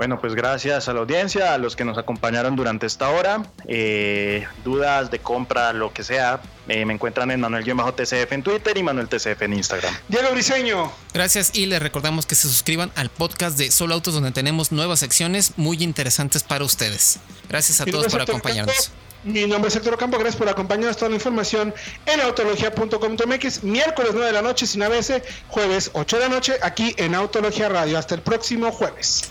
Bueno, 0.00 0.18
pues 0.18 0.34
gracias 0.34 0.88
a 0.88 0.94
la 0.94 1.00
audiencia, 1.00 1.52
a 1.52 1.58
los 1.58 1.76
que 1.76 1.84
nos 1.84 1.98
acompañaron 1.98 2.56
durante 2.56 2.86
esta 2.86 3.10
hora. 3.10 3.42
Eh, 3.66 4.46
dudas 4.64 5.10
de 5.10 5.18
compra, 5.18 5.74
lo 5.74 5.92
que 5.92 6.04
sea, 6.04 6.40
eh, 6.68 6.86
me 6.86 6.94
encuentran 6.94 7.30
en 7.30 7.40
Manuel-TCF 7.40 8.32
en 8.32 8.42
Twitter 8.42 8.78
y 8.78 8.82
Manuel 8.82 9.08
TCF 9.08 9.42
en 9.42 9.52
Instagram. 9.52 9.92
Diego 10.08 10.30
Briseño. 10.30 10.90
Gracias 11.12 11.50
y 11.54 11.66
les 11.66 11.82
recordamos 11.82 12.24
que 12.24 12.34
se 12.34 12.48
suscriban 12.48 12.90
al 12.94 13.10
podcast 13.10 13.58
de 13.58 13.70
Solo 13.70 13.92
Autos 13.92 14.14
donde 14.14 14.30
tenemos 14.30 14.72
nuevas 14.72 15.00
secciones 15.00 15.58
muy 15.58 15.82
interesantes 15.82 16.44
para 16.44 16.64
ustedes. 16.64 17.18
Gracias 17.50 17.82
a 17.82 17.84
todos 17.84 18.06
por 18.10 18.22
acompañarnos. 18.22 18.92
Mi 19.24 19.46
nombre 19.46 19.68
es 19.68 19.76
Héctor 19.76 19.94
Ocampo, 19.94 20.18
gracias 20.18 20.36
por 20.36 20.48
acompañarnos. 20.48 20.96
Toda 20.96 21.10
la 21.10 21.16
información 21.16 21.74
en 22.06 22.20
autología.com.mx, 22.20 23.64
miércoles 23.64 24.12
9 24.12 24.26
de 24.26 24.32
la 24.32 24.42
noche 24.42 24.66
sin 24.66 24.82
ABS, 24.82 25.22
jueves 25.48 25.90
8 25.92 26.16
de 26.16 26.22
la 26.22 26.28
noche 26.28 26.54
aquí 26.62 26.94
en 26.96 27.14
Autología 27.14 27.68
Radio. 27.68 27.98
Hasta 27.98 28.14
el 28.14 28.22
próximo 28.22 28.72
jueves. 28.72 29.24